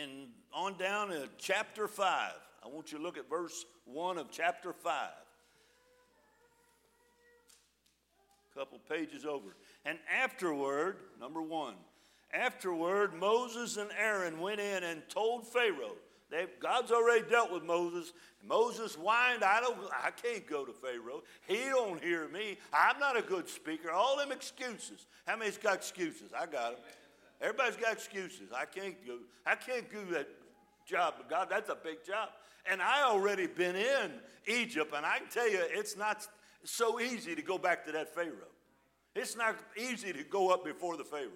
And 0.02 0.28
on 0.52 0.76
down 0.76 1.08
to 1.08 1.28
chapter 1.38 1.86
5, 1.86 2.32
I 2.64 2.68
want 2.68 2.90
you 2.90 2.98
to 2.98 3.04
look 3.04 3.16
at 3.16 3.30
verse 3.30 3.64
1 3.84 4.18
of 4.18 4.30
chapter 4.30 4.72
5. 4.72 5.08
Couple 8.56 8.78
pages 8.88 9.24
over. 9.24 9.54
And 9.84 9.98
afterward, 10.22 10.96
number 11.20 11.42
one, 11.42 11.74
afterward, 12.32 13.14
Moses 13.14 13.76
and 13.76 13.90
Aaron 13.98 14.40
went 14.40 14.60
in 14.60 14.82
and 14.82 15.02
told 15.08 15.46
Pharaoh. 15.46 15.96
They, 16.30 16.46
God's 16.58 16.90
already 16.90 17.24
dealt 17.28 17.52
with 17.52 17.62
Moses. 17.62 18.12
Moses 18.44 18.96
whined, 18.96 19.44
I 19.44 19.60
don't 19.60 19.78
I 19.92 20.10
can't 20.10 20.44
go 20.46 20.64
to 20.64 20.72
Pharaoh. 20.72 21.22
He 21.46 21.68
don't 21.68 22.02
hear 22.02 22.26
me. 22.28 22.58
I'm 22.72 22.98
not 22.98 23.16
a 23.16 23.22
good 23.22 23.48
speaker. 23.48 23.92
All 23.92 24.16
them 24.16 24.32
excuses. 24.32 25.06
How 25.26 25.36
many's 25.36 25.58
got 25.58 25.74
excuses? 25.74 26.32
I 26.36 26.46
got 26.46 26.72
them. 26.72 26.80
Everybody's 27.40 27.76
got 27.76 27.92
excuses. 27.92 28.48
I 28.56 28.64
can't 28.64 28.94
go, 29.06 29.18
I 29.44 29.54
can't 29.54 29.88
do 29.90 30.04
that 30.12 30.26
job. 30.86 31.14
God, 31.28 31.48
that's 31.50 31.68
a 31.68 31.76
big 31.76 32.04
job. 32.04 32.30
And 32.68 32.82
I 32.82 33.02
already 33.04 33.46
been 33.46 33.76
in 33.76 34.12
Egypt, 34.46 34.92
and 34.96 35.06
I 35.06 35.18
can 35.18 35.28
tell 35.28 35.48
you 35.48 35.60
it's 35.62 35.96
not 35.96 36.26
so 36.70 37.00
easy 37.00 37.34
to 37.34 37.42
go 37.42 37.58
back 37.58 37.84
to 37.86 37.92
that 37.92 38.14
Pharaoh. 38.14 38.52
It's 39.14 39.36
not 39.36 39.56
easy 39.76 40.12
to 40.12 40.24
go 40.24 40.50
up 40.50 40.64
before 40.64 40.96
the 40.96 41.04
Pharaoh. 41.04 41.30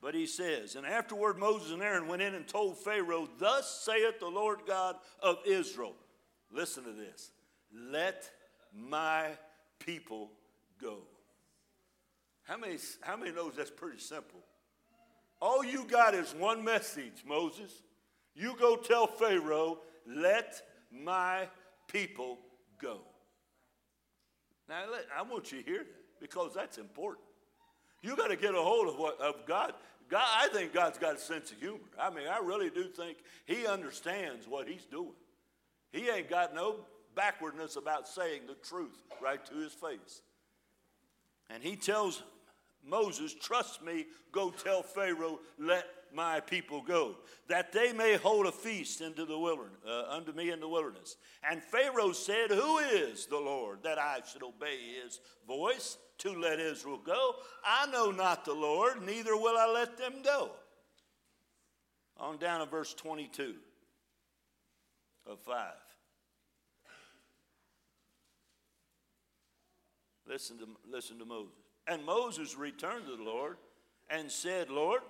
But 0.00 0.14
he 0.14 0.26
says, 0.26 0.76
And 0.76 0.86
afterward 0.86 1.38
Moses 1.38 1.72
and 1.72 1.82
Aaron 1.82 2.06
went 2.06 2.22
in 2.22 2.34
and 2.34 2.46
told 2.46 2.78
Pharaoh, 2.78 3.28
Thus 3.38 3.82
saith 3.84 4.20
the 4.20 4.28
Lord 4.28 4.60
God 4.66 4.96
of 5.20 5.38
Israel. 5.44 5.94
Listen 6.52 6.84
to 6.84 6.92
this. 6.92 7.32
Let 7.72 8.30
my 8.72 9.30
people 9.80 10.30
go. 10.80 10.98
How 12.44 12.56
many, 12.56 12.78
how 13.00 13.16
many 13.16 13.32
knows 13.32 13.54
that's 13.56 13.70
pretty 13.70 13.98
simple? 13.98 14.40
All 15.40 15.64
you 15.64 15.84
got 15.84 16.14
is 16.14 16.34
one 16.34 16.64
message, 16.64 17.24
Moses. 17.26 17.82
You 18.34 18.56
go 18.58 18.76
tell 18.76 19.06
Pharaoh, 19.06 19.78
let 20.06 20.62
my 20.90 21.48
people 21.88 22.38
go. 22.80 23.00
Now, 24.68 24.84
I 25.16 25.22
want 25.22 25.50
you 25.52 25.62
to 25.62 25.64
hear 25.64 25.78
that 25.78 26.20
because 26.20 26.54
that's 26.54 26.78
important. 26.78 27.24
You 28.02 28.16
got 28.16 28.28
to 28.28 28.36
get 28.36 28.54
a 28.54 28.60
hold 28.60 28.88
of 28.88 28.96
what 28.96 29.20
of 29.20 29.46
God. 29.46 29.72
God, 30.08 30.24
I 30.24 30.48
think 30.48 30.72
God's 30.72 30.98
got 30.98 31.16
a 31.16 31.18
sense 31.18 31.50
of 31.50 31.58
humor. 31.58 31.78
I 31.98 32.10
mean, 32.10 32.26
I 32.28 32.38
really 32.38 32.70
do 32.70 32.84
think 32.84 33.18
He 33.46 33.66
understands 33.66 34.46
what 34.46 34.68
He's 34.68 34.84
doing. 34.84 35.14
He 35.92 36.08
ain't 36.08 36.30
got 36.30 36.54
no 36.54 36.76
backwardness 37.14 37.76
about 37.76 38.08
saying 38.08 38.42
the 38.46 38.54
truth 38.54 39.02
right 39.20 39.44
to 39.46 39.54
His 39.56 39.72
face. 39.72 40.22
And 41.50 41.62
He 41.62 41.76
tells 41.76 42.22
Moses, 42.84 43.34
Trust 43.34 43.82
me, 43.82 44.06
go 44.32 44.50
tell 44.50 44.82
Pharaoh, 44.82 45.40
let 45.58 45.86
my 46.14 46.40
people 46.40 46.82
go, 46.82 47.16
that 47.48 47.72
they 47.72 47.92
may 47.92 48.16
hold 48.16 48.46
a 48.46 48.52
feast 48.52 49.00
into 49.00 49.24
the 49.24 49.38
wilderness, 49.38 49.78
uh, 49.86 50.04
unto 50.08 50.32
me 50.32 50.50
in 50.50 50.60
the 50.60 50.68
wilderness. 50.68 51.16
And 51.48 51.62
Pharaoh 51.62 52.12
said, 52.12 52.50
Who 52.50 52.78
is 52.78 53.26
the 53.26 53.38
Lord 53.38 53.82
that 53.82 53.98
I 53.98 54.20
should 54.30 54.42
obey 54.42 54.78
his 55.02 55.20
voice 55.46 55.98
to 56.18 56.32
let 56.32 56.60
Israel 56.60 57.00
go? 57.04 57.34
I 57.64 57.90
know 57.90 58.10
not 58.10 58.44
the 58.44 58.54
Lord, 58.54 59.02
neither 59.02 59.36
will 59.36 59.56
I 59.56 59.70
let 59.72 59.96
them 59.96 60.14
go. 60.24 60.50
On 62.16 62.36
down 62.36 62.60
to 62.60 62.66
verse 62.66 62.94
22 62.94 63.54
of 65.26 65.38
5. 65.40 65.56
Listen 70.28 70.58
to, 70.58 70.66
listen 70.90 71.18
to 71.18 71.24
Moses. 71.24 71.54
And 71.86 72.04
Moses 72.04 72.56
returned 72.56 73.06
to 73.06 73.16
the 73.16 73.22
Lord 73.22 73.56
and 74.10 74.30
said, 74.30 74.68
Lord, 74.70 75.00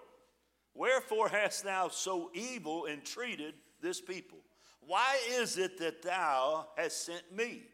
Wherefore 0.78 1.28
hast 1.28 1.64
thou 1.64 1.88
so 1.88 2.30
evil 2.32 2.86
entreated 2.86 3.54
this 3.82 4.00
people? 4.00 4.38
Why 4.80 5.18
is 5.32 5.58
it 5.58 5.76
that 5.78 6.02
thou 6.02 6.68
hast 6.76 7.04
sent 7.04 7.34
me? 7.34 7.64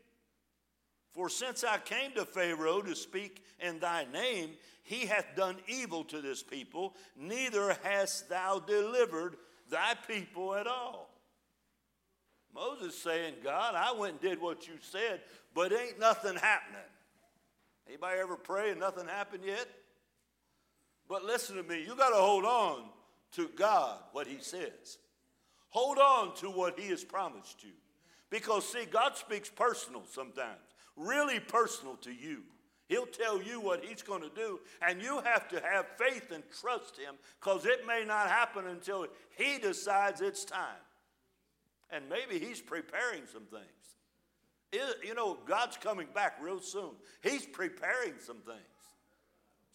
For 1.12 1.28
since 1.28 1.64
I 1.64 1.76
came 1.76 2.12
to 2.12 2.24
Pharaoh 2.24 2.80
to 2.80 2.96
speak 2.96 3.44
in 3.60 3.78
thy 3.78 4.06
name, 4.10 4.52
he 4.84 5.04
hath 5.04 5.36
done 5.36 5.56
evil 5.68 6.02
to 6.04 6.22
this 6.22 6.42
people, 6.42 6.94
neither 7.14 7.76
hast 7.82 8.30
thou 8.30 8.58
delivered 8.58 9.36
thy 9.70 9.92
people 10.08 10.54
at 10.54 10.66
all. 10.66 11.10
Moses 12.54 12.96
saying, 12.96 13.34
God, 13.44 13.74
I 13.74 13.92
went 13.92 14.12
and 14.12 14.20
did 14.22 14.40
what 14.40 14.66
you 14.66 14.74
said, 14.80 15.20
but 15.54 15.74
ain't 15.74 16.00
nothing 16.00 16.36
happening. 16.36 16.80
Anybody 17.86 18.18
ever 18.18 18.36
pray 18.36 18.70
and 18.70 18.80
nothing 18.80 19.06
happened 19.06 19.44
yet? 19.44 19.68
But 21.06 21.22
listen 21.22 21.56
to 21.56 21.62
me, 21.62 21.84
you 21.84 21.94
got 21.94 22.08
to 22.08 22.16
hold 22.16 22.46
on 22.46 22.93
to 23.36 23.48
God 23.56 23.98
what 24.12 24.26
He 24.26 24.38
says. 24.40 24.98
Hold 25.70 25.98
on 25.98 26.34
to 26.36 26.50
what 26.50 26.78
He 26.78 26.88
has 26.88 27.04
promised 27.04 27.62
you. 27.64 27.72
Because, 28.30 28.66
see, 28.66 28.84
God 28.84 29.16
speaks 29.16 29.48
personal 29.48 30.02
sometimes, 30.10 30.60
really 30.96 31.40
personal 31.40 31.96
to 31.96 32.12
you. 32.12 32.42
He'll 32.88 33.06
tell 33.06 33.42
you 33.42 33.60
what 33.60 33.84
He's 33.84 34.02
going 34.02 34.22
to 34.22 34.30
do, 34.34 34.60
and 34.86 35.00
you 35.00 35.20
have 35.24 35.48
to 35.48 35.60
have 35.60 35.86
faith 35.98 36.30
and 36.32 36.42
trust 36.60 36.98
Him 36.98 37.14
because 37.40 37.64
it 37.64 37.86
may 37.86 38.04
not 38.04 38.28
happen 38.28 38.66
until 38.66 39.06
He 39.36 39.58
decides 39.58 40.20
it's 40.20 40.44
time. 40.44 40.82
And 41.90 42.04
maybe 42.08 42.44
He's 42.44 42.60
preparing 42.60 43.22
some 43.32 43.44
things. 43.44 43.64
You 45.04 45.14
know, 45.14 45.38
God's 45.46 45.76
coming 45.76 46.08
back 46.12 46.38
real 46.42 46.60
soon. 46.60 46.90
He's 47.22 47.46
preparing 47.46 48.14
some 48.18 48.38
things. 48.38 48.58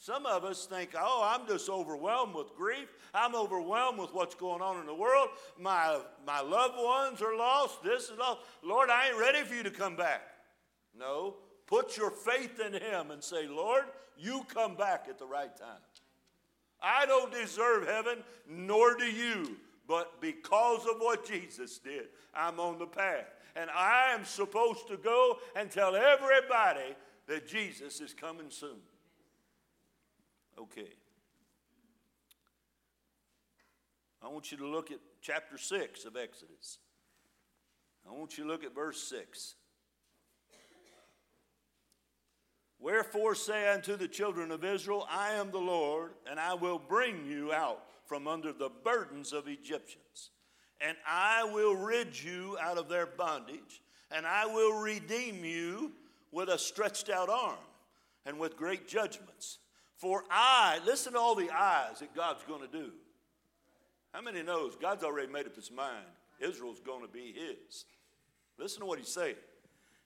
Some 0.01 0.25
of 0.25 0.45
us 0.45 0.65
think, 0.65 0.91
oh, 0.97 1.21
I'm 1.25 1.45
just 1.45 1.69
overwhelmed 1.69 2.33
with 2.33 2.55
grief. 2.55 2.87
I'm 3.13 3.35
overwhelmed 3.35 3.99
with 3.99 4.13
what's 4.13 4.33
going 4.33 4.61
on 4.61 4.79
in 4.79 4.85
the 4.85 4.95
world. 4.95 5.27
My, 5.59 5.99
my 6.25 6.39
loved 6.39 6.75
ones 6.77 7.21
are 7.21 7.35
lost. 7.35 7.83
This 7.83 8.05
is 8.05 8.17
lost. 8.17 8.39
Lord, 8.63 8.89
I 8.89 9.09
ain't 9.09 9.19
ready 9.19 9.43
for 9.43 9.55
you 9.55 9.63
to 9.63 9.69
come 9.69 9.97
back. 9.97 10.21
No, 10.97 11.35
put 11.67 11.97
your 11.97 12.11
faith 12.11 12.61
in 12.61 12.71
Him 12.73 13.11
and 13.11 13.21
say, 13.21 13.45
Lord, 13.47 13.83
you 14.17 14.45
come 14.53 14.75
back 14.75 15.07
at 15.09 15.19
the 15.19 15.25
right 15.25 15.55
time. 15.55 15.81
I 16.81 17.05
don't 17.05 17.33
deserve 17.33 17.85
heaven, 17.85 18.19
nor 18.49 18.95
do 18.95 19.05
you. 19.05 19.57
But 19.85 20.21
because 20.21 20.85
of 20.85 20.99
what 20.99 21.27
Jesus 21.27 21.77
did, 21.77 22.05
I'm 22.33 22.57
on 22.61 22.79
the 22.79 22.85
path. 22.85 23.25
And 23.57 23.69
I 23.71 24.13
am 24.13 24.23
supposed 24.23 24.87
to 24.87 24.95
go 24.95 25.39
and 25.57 25.69
tell 25.69 25.93
everybody 25.93 26.95
that 27.27 27.47
Jesus 27.47 27.99
is 27.99 28.13
coming 28.13 28.49
soon. 28.49 28.77
Okay. 30.59 30.93
I 34.21 34.27
want 34.27 34.51
you 34.51 34.57
to 34.57 34.67
look 34.67 34.91
at 34.91 34.99
chapter 35.21 35.57
6 35.57 36.05
of 36.05 36.17
Exodus. 36.17 36.79
I 38.07 38.11
want 38.11 38.37
you 38.37 38.43
to 38.43 38.49
look 38.49 38.63
at 38.63 38.75
verse 38.75 39.01
6. 39.03 39.55
Wherefore 42.79 43.35
say 43.35 43.71
unto 43.73 43.95
the 43.95 44.07
children 44.07 44.51
of 44.51 44.63
Israel, 44.63 45.07
I 45.09 45.33
am 45.33 45.51
the 45.51 45.57
Lord, 45.57 46.11
and 46.29 46.39
I 46.39 46.53
will 46.53 46.79
bring 46.79 47.25
you 47.25 47.53
out 47.53 47.83
from 48.05 48.27
under 48.27 48.51
the 48.51 48.69
burdens 48.83 49.33
of 49.33 49.47
Egyptians. 49.47 50.31
And 50.81 50.97
I 51.05 51.43
will 51.43 51.75
rid 51.75 52.21
you 52.21 52.57
out 52.61 52.77
of 52.77 52.87
their 52.87 53.05
bondage, 53.05 53.81
and 54.11 54.25
I 54.25 54.45
will 54.45 54.79
redeem 54.79 55.43
you 55.43 55.91
with 56.31 56.49
a 56.49 56.57
stretched 56.57 57.09
out 57.09 57.29
arm 57.29 57.57
and 58.25 58.39
with 58.39 58.55
great 58.55 58.87
judgments. 58.87 59.59
For 59.99 60.23
I, 60.31 60.79
listen 60.85 61.13
to 61.13 61.19
all 61.19 61.35
the 61.35 61.51
eyes 61.51 61.99
that 61.99 62.15
God's 62.15 62.43
going 62.47 62.61
to 62.61 62.67
do. 62.67 62.91
How 64.13 64.21
many 64.21 64.41
knows 64.41 64.75
God's 64.75 65.03
already 65.03 65.31
made 65.31 65.45
up 65.45 65.55
his 65.55 65.69
mind? 65.69 66.05
Israel's 66.39 66.79
going 66.79 67.01
to 67.01 67.11
be 67.11 67.33
his. 67.33 67.83
Listen 68.57 68.79
to 68.79 68.85
what 68.85 68.97
he's 68.97 69.09
saying. 69.09 69.35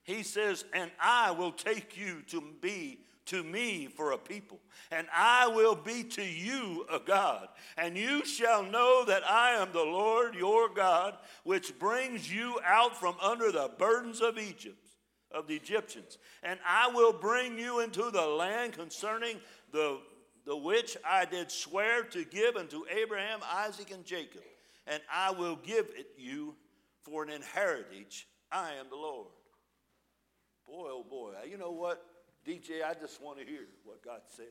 He 0.01 0.23
says, 0.23 0.65
And 0.73 0.89
I 0.99 1.29
will 1.31 1.51
take 1.51 1.95
you 1.95 2.23
to 2.29 2.43
be 2.59 3.01
to 3.27 3.43
me 3.43 3.85
for 3.87 4.11
a 4.11 4.17
people, 4.17 4.59
and 4.91 5.07
I 5.13 5.47
will 5.47 5.75
be 5.75 6.03
to 6.03 6.23
you 6.23 6.85
a 6.91 6.99
God. 6.99 7.47
And 7.77 7.95
you 7.95 8.25
shall 8.25 8.63
know 8.63 9.05
that 9.05 9.23
I 9.29 9.51
am 9.51 9.71
the 9.71 9.83
Lord 9.83 10.35
your 10.35 10.69
God, 10.69 11.15
which 11.43 11.77
brings 11.77 12.33
you 12.33 12.59
out 12.65 12.99
from 12.99 13.15
under 13.21 13.51
the 13.51 13.71
burdens 13.77 14.21
of 14.21 14.37
Egypt, 14.37 14.89
of 15.31 15.47
the 15.47 15.55
Egyptians. 15.55 16.17
And 16.41 16.59
I 16.67 16.89
will 16.89 17.13
bring 17.13 17.57
you 17.57 17.79
into 17.79 18.11
the 18.11 18.25
land 18.25 18.73
concerning 18.73 19.37
the, 19.73 19.99
the 20.45 20.55
which 20.55 20.95
I 21.03 21.25
did 21.25 21.51
swear 21.51 22.03
to 22.03 22.23
give 22.23 22.55
unto 22.55 22.83
Abraham, 22.89 23.39
Isaac, 23.51 23.91
and 23.91 24.05
Jacob. 24.05 24.41
And 24.87 25.01
I 25.11 25.31
will 25.31 25.57
give 25.57 25.87
it 25.97 26.07
you 26.17 26.55
for 27.01 27.23
an 27.23 27.29
inheritance. 27.29 28.23
I 28.51 28.73
am 28.79 28.85
the 28.89 28.95
Lord. 28.95 29.27
Boy, 30.65 30.87
oh 30.89 31.05
boy. 31.09 31.33
Uh, 31.41 31.45
you 31.45 31.57
know 31.57 31.71
what, 31.71 32.05
DJ? 32.47 32.83
I 32.85 32.93
just 32.93 33.21
want 33.21 33.39
to 33.39 33.45
hear 33.45 33.67
what 33.83 34.03
God 34.03 34.21
says. 34.35 34.45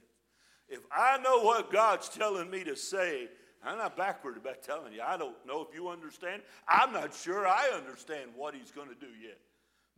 If 0.68 0.80
I 0.90 1.18
know 1.18 1.42
what 1.42 1.72
God's 1.72 2.08
telling 2.08 2.50
me 2.50 2.64
to 2.64 2.76
say, 2.76 3.28
I'm 3.64 3.78
not 3.78 3.96
backward 3.96 4.36
about 4.36 4.62
telling 4.62 4.92
you. 4.92 5.02
I 5.02 5.16
don't 5.16 5.36
know 5.46 5.60
if 5.60 5.74
you 5.74 5.88
understand. 5.88 6.42
I'm 6.66 6.92
not 6.92 7.14
sure 7.14 7.46
I 7.46 7.70
understand 7.74 8.30
what 8.34 8.54
He's 8.54 8.72
going 8.72 8.88
to 8.88 8.94
do 8.94 9.12
yet. 9.22 9.38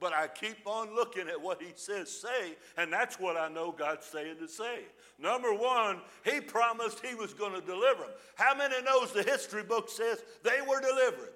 But 0.00 0.12
I 0.12 0.26
keep 0.28 0.66
on 0.66 0.94
looking 0.94 1.28
at 1.28 1.40
what 1.40 1.62
He 1.62 1.72
says 1.76 2.10
say, 2.10 2.56
and 2.76 2.92
that's 2.92 3.18
what 3.18 3.36
I 3.36 3.48
know 3.48 3.72
God's 3.72 4.06
saying 4.06 4.36
to 4.40 4.48
say. 4.48 4.80
Number 5.18 5.54
one, 5.54 6.00
He 6.24 6.40
promised 6.40 7.04
He 7.04 7.14
was 7.14 7.32
going 7.32 7.54
to 7.54 7.60
deliver 7.60 8.02
them. 8.02 8.10
How 8.34 8.54
many 8.54 8.82
knows 8.82 9.12
the 9.12 9.22
history 9.22 9.62
book 9.62 9.88
says 9.88 10.22
they 10.42 10.60
were 10.68 10.80
delivered? 10.80 11.32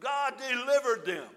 God 0.00 0.34
delivered 0.36 1.06
them. 1.06 1.28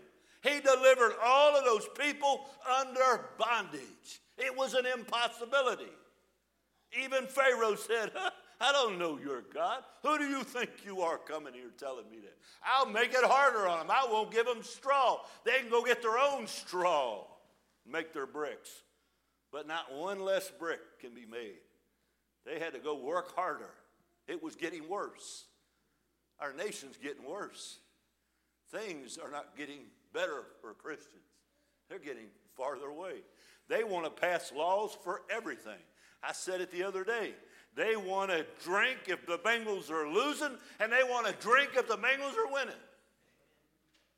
He 0.42 0.60
delivered 0.60 1.14
all 1.24 1.56
of 1.56 1.66
those 1.66 1.88
people 2.00 2.50
under 2.80 3.26
bondage. 3.38 4.22
It 4.38 4.56
was 4.56 4.74
an 4.74 4.86
impossibility. 4.86 5.92
Even 7.04 7.26
Pharaoh 7.28 7.76
said, 7.76 8.12
I 8.62 8.74
don't 8.74 9.00
know 9.00 9.18
your 9.18 9.44
God. 9.54 9.84
Who 10.04 10.18
do 10.18 10.26
you 10.26 10.44
think 10.44 10.70
you 10.86 11.02
are 11.02 11.18
coming 11.18 11.54
here 11.54 11.72
telling 11.78 12.10
me 12.10 12.18
that? 12.18 12.38
I'll 12.64 12.90
make 12.90 13.14
it 13.14 13.24
harder 13.24 13.68
on 13.68 13.80
them. 13.80 13.88
I 13.90 14.06
won't 14.12 14.32
give 14.32 14.46
them 14.46 14.64
straw. 14.64 15.22
They 15.46 15.60
can 15.60 15.70
go 15.70 15.84
get 15.84 16.02
their 16.02 16.18
own 16.18 16.46
straw, 16.46 17.26
make 17.90 18.14
their 18.14 18.28
bricks. 18.28 18.70
But 19.52 19.68
not 19.68 19.94
one 19.94 20.20
less 20.20 20.52
brick 20.52 20.80
can 21.00 21.14
be 21.14 21.26
made. 21.26 21.60
They 22.46 22.60
had 22.60 22.74
to 22.74 22.80
go 22.80 22.96
work 22.96 23.36
harder. 23.36 23.72
It 24.28 24.44
was 24.44 24.56
getting 24.56 24.88
worse. 24.90 25.46
Our 26.40 26.54
nation's 26.54 26.98
getting 26.98 27.28
worse. 27.28 27.80
Things 28.72 29.18
are 29.18 29.32
not 29.32 29.58
getting 29.58 29.86
better 30.14 30.44
for 30.62 30.74
Christians, 30.74 31.24
they're 31.90 32.00
getting 32.00 32.28
farther 32.56 32.88
away. 32.88 33.22
They 33.68 33.84
want 33.84 34.06
to 34.06 34.12
pass 34.12 34.52
laws 34.52 34.98
for 35.04 35.22
everything. 35.30 35.78
I 36.24 36.34
said 36.34 36.60
it 36.60 36.72
the 36.72 36.84
other 36.84 37.04
day. 37.04 37.34
They 37.76 37.96
want 37.96 38.32
to 38.32 38.46
drink 38.64 38.98
if 39.08 39.26
the 39.26 39.38
Bengals 39.38 39.90
are 39.90 40.08
losing, 40.08 40.58
and 40.80 40.92
they 40.92 41.04
want 41.04 41.28
to 41.28 41.34
drink 41.34 41.72
if 41.76 41.88
the 41.88 41.98
Bengals 41.98 42.36
are 42.36 42.52
winning. 42.52 42.76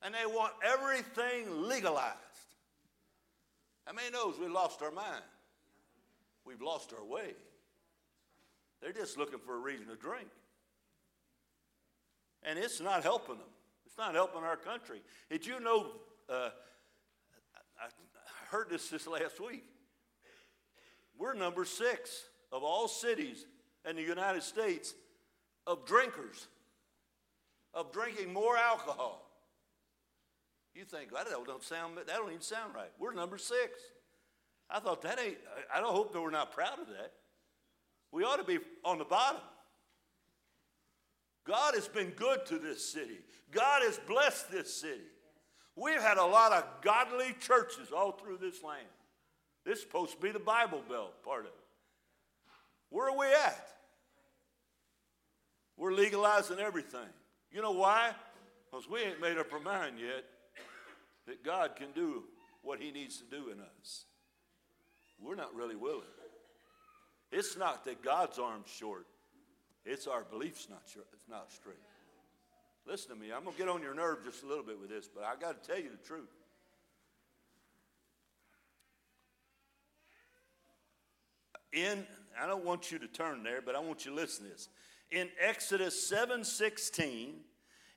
And 0.01 0.15
they 0.15 0.25
want 0.25 0.53
everything 0.65 1.67
legalized. 1.67 2.17
How 3.85 3.93
many 3.93 4.09
knows 4.09 4.39
we 4.39 4.47
lost 4.47 4.81
our 4.81 4.91
mind? 4.91 5.23
We've 6.45 6.61
lost 6.61 6.93
our 6.97 7.05
way. 7.05 7.33
They're 8.81 8.93
just 8.93 9.17
looking 9.17 9.39
for 9.39 9.55
a 9.55 9.59
reason 9.59 9.87
to 9.87 9.95
drink. 9.95 10.27
And 12.43 12.57
it's 12.57 12.81
not 12.81 13.03
helping 13.03 13.35
them. 13.35 13.47
It's 13.85 13.97
not 13.97 14.15
helping 14.15 14.43
our 14.43 14.57
country. 14.57 15.01
Did 15.29 15.45
you 15.45 15.59
know? 15.59 15.91
Uh, 16.27 16.49
I, 17.79 17.85
I 17.85 18.49
heard 18.49 18.69
this 18.69 18.89
this 18.89 19.05
last 19.05 19.39
week. 19.39 19.65
We're 21.19 21.33
number 21.33 21.65
six 21.65 22.23
of 22.51 22.63
all 22.63 22.87
cities 22.87 23.45
in 23.89 23.95
the 23.95 24.01
United 24.01 24.43
States 24.43 24.93
of 25.65 25.85
drinkers, 25.85 26.47
of 27.73 27.91
drinking 27.91 28.33
more 28.33 28.57
alcohol. 28.57 29.27
You 30.73 30.83
think 30.85 31.11
that 31.11 31.27
don't 31.45 31.63
sound 31.63 31.97
that 31.97 32.07
don't 32.07 32.29
even 32.29 32.41
sound 32.41 32.73
right. 32.73 32.91
We're 32.99 33.13
number 33.13 33.37
six. 33.37 33.79
I 34.69 34.79
thought 34.79 35.01
that 35.01 35.19
ain't. 35.19 35.37
I 35.73 35.81
don't 35.81 35.93
hope 35.93 36.13
that 36.13 36.21
we're 36.21 36.31
not 36.31 36.51
proud 36.51 36.79
of 36.79 36.87
that. 36.87 37.11
We 38.11 38.23
ought 38.23 38.37
to 38.37 38.43
be 38.43 38.59
on 38.85 38.97
the 38.97 39.05
bottom. 39.05 39.41
God 41.45 41.73
has 41.73 41.87
been 41.87 42.11
good 42.11 42.45
to 42.47 42.59
this 42.59 42.87
city. 42.91 43.19
God 43.51 43.81
has 43.83 43.99
blessed 44.07 44.51
this 44.51 44.73
city. 44.73 45.01
We've 45.75 46.01
had 46.01 46.17
a 46.17 46.25
lot 46.25 46.51
of 46.51 46.63
godly 46.81 47.35
churches 47.39 47.91
all 47.95 48.11
through 48.11 48.37
this 48.37 48.63
land. 48.63 48.87
This 49.65 49.77
is 49.77 49.83
supposed 49.83 50.13
to 50.13 50.21
be 50.21 50.31
the 50.31 50.39
Bible 50.39 50.81
Belt 50.87 51.23
part 51.23 51.41
of 51.41 51.47
it. 51.47 51.60
Where 52.91 53.07
are 53.07 53.17
we 53.17 53.25
at? 53.25 53.67
We're 55.77 55.93
legalizing 55.93 56.59
everything. 56.59 57.09
You 57.51 57.61
know 57.61 57.71
why? 57.71 58.11
Because 58.69 58.87
we 58.87 58.99
ain't 58.99 59.19
made 59.19 59.37
up 59.37 59.51
our 59.51 59.59
mind 59.59 59.95
yet 59.99 60.25
that 61.25 61.43
God 61.43 61.75
can 61.75 61.87
do 61.95 62.23
what 62.61 62.79
He 62.79 62.91
needs 62.91 63.17
to 63.17 63.23
do 63.23 63.49
in 63.49 63.59
us. 63.59 64.05
We're 65.19 65.35
not 65.35 65.55
really 65.55 65.75
willing. 65.75 66.03
It's 67.31 67.57
not 67.57 67.85
that 67.85 68.03
God's 68.03 68.37
arm's 68.37 68.69
short. 68.69 69.07
It's 69.85 70.05
our 70.05 70.23
belief's 70.23 70.67
not 70.69 70.83
short, 70.93 71.07
it's 71.13 71.29
not 71.29 71.51
straight. 71.51 71.75
Listen 72.85 73.11
to 73.11 73.15
me. 73.15 73.31
I'm 73.31 73.45
gonna 73.45 73.57
get 73.57 73.69
on 73.69 73.81
your 73.81 73.93
nerve 73.93 74.23
just 74.25 74.43
a 74.43 74.47
little 74.47 74.63
bit 74.63 74.79
with 74.79 74.89
this, 74.89 75.07
but 75.07 75.23
I 75.23 75.35
got 75.39 75.63
to 75.63 75.69
tell 75.69 75.81
you 75.81 75.89
the 75.89 76.07
truth. 76.07 76.29
In 81.71 82.05
I 82.39 82.47
don't 82.47 82.65
want 82.65 82.91
you 82.91 82.99
to 82.99 83.07
turn 83.07 83.43
there, 83.43 83.61
but 83.61 83.75
I 83.75 83.79
want 83.79 84.05
you 84.05 84.11
to 84.11 84.17
listen 84.17 84.45
to 84.45 84.51
this. 84.51 84.69
In 85.11 85.29
Exodus 85.39 86.07
7 86.07 86.43
16, 86.43 87.35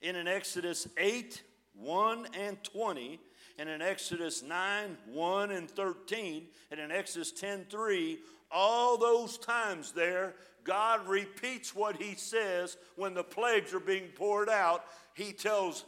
and 0.02 0.16
in 0.16 0.28
Exodus 0.28 0.88
8 0.96 1.42
1 1.74 2.26
and 2.38 2.62
20, 2.62 3.20
and 3.58 3.68
in 3.68 3.82
Exodus 3.82 4.42
9 4.42 4.96
1 5.06 5.50
and 5.50 5.70
13, 5.70 6.46
and 6.70 6.80
in 6.80 6.90
Exodus 6.90 7.32
10 7.32 7.66
3, 7.70 8.18
all 8.50 8.96
those 8.96 9.38
times 9.38 9.92
there, 9.92 10.34
God 10.64 11.06
repeats 11.06 11.74
what 11.74 11.96
he 11.96 12.14
says 12.14 12.76
when 12.96 13.14
the 13.14 13.24
plagues 13.24 13.74
are 13.74 13.80
being 13.80 14.08
poured 14.14 14.48
out. 14.48 14.84
He 15.14 15.32
tells 15.32 15.84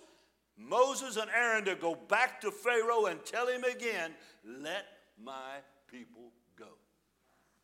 Moses 0.58 1.16
and 1.16 1.30
Aaron 1.34 1.64
to 1.64 1.74
go 1.74 1.94
back 1.94 2.40
to 2.42 2.50
Pharaoh 2.50 3.06
and 3.06 3.24
tell 3.24 3.46
him 3.46 3.64
again, 3.64 4.12
let 4.44 4.86
my 5.22 5.56
people. 5.90 6.32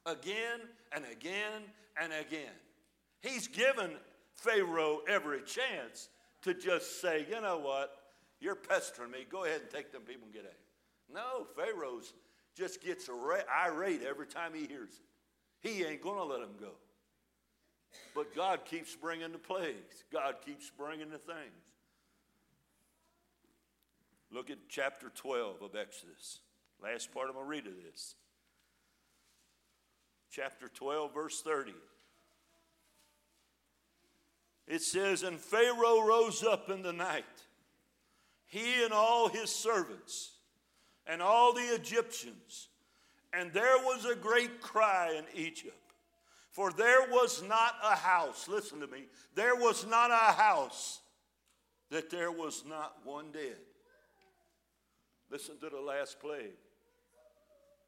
Again 0.07 0.61
and 0.93 1.05
again 1.11 1.63
and 2.01 2.13
again. 2.13 2.53
He's 3.21 3.47
given 3.47 3.93
Pharaoh 4.35 5.01
every 5.09 5.43
chance 5.43 6.09
to 6.43 6.55
just 6.55 7.01
say, 7.01 7.27
you 7.31 7.41
know 7.41 7.59
what? 7.59 7.97
You're 8.41 8.57
pestering 8.57 9.13
me. 9.13 9.25
Go 9.31 9.45
ahead 9.45 9.61
and 9.61 9.71
take 9.71 9.93
them 9.93 10.03
people 10.03 10.25
and 10.25 10.33
get 10.33 10.45
out. 10.45 11.15
No, 11.15 11.47
Pharaoh's 11.57 12.13
just 12.57 12.83
gets 12.83 13.09
irate 13.09 14.03
every 14.03 14.27
time 14.27 14.53
he 14.55 14.67
hears 14.67 14.91
it. 14.91 15.69
He 15.69 15.85
ain't 15.85 16.03
going 16.03 16.17
to 16.17 16.25
let 16.25 16.41
them 16.41 16.57
go. 16.59 16.73
But 18.15 18.35
God 18.35 18.65
keeps 18.65 18.97
bringing 18.97 19.33
the 19.33 19.39
plagues, 19.39 20.05
God 20.13 20.37
keeps 20.45 20.71
bringing 20.71 21.11
the 21.11 21.19
things. 21.19 21.63
Look 24.33 24.51
at 24.51 24.59
chapter 24.69 25.11
12 25.15 25.61
of 25.61 25.77
Exodus. 25.77 26.41
Last 26.83 27.13
part 27.13 27.29
I'm 27.29 27.35
going 27.35 27.45
to 27.45 27.51
read 27.51 27.67
of 27.67 27.75
this. 27.85 28.15
Chapter 30.33 30.69
12, 30.69 31.13
verse 31.13 31.43
30. 31.43 31.75
It 34.67 34.81
says, 34.81 35.23
And 35.23 35.39
Pharaoh 35.39 36.07
rose 36.07 36.43
up 36.43 36.71
in 36.71 36.81
the 36.81 36.93
night, 36.93 37.25
he 38.47 38.83
and 38.83 38.95
all 38.95 39.29
his 39.29 39.51
servants, 39.51 40.31
and 41.07 41.21
all 41.21 41.53
the 41.53 41.75
Egyptians, 41.75 42.69
and 43.35 43.53
there 43.53 43.77
was 43.79 44.07
a 44.07 44.15
great 44.15 44.63
cry 44.63 45.13
in 45.19 45.25
Egypt. 45.39 45.77
For 46.51 46.73
there 46.73 47.11
was 47.11 47.43
not 47.43 47.75
a 47.83 47.95
house, 47.95 48.49
listen 48.49 48.81
to 48.81 48.87
me, 48.87 49.05
there 49.35 49.57
was 49.57 49.87
not 49.87 50.11
a 50.11 50.33
house 50.33 51.01
that 51.91 52.09
there 52.09 52.33
was 52.33 52.65
not 52.67 52.97
one 53.05 53.33
dead. 53.33 53.59
Listen 55.31 55.59
to 55.59 55.69
the 55.69 55.81
last 55.81 56.21
plague. 56.21 56.57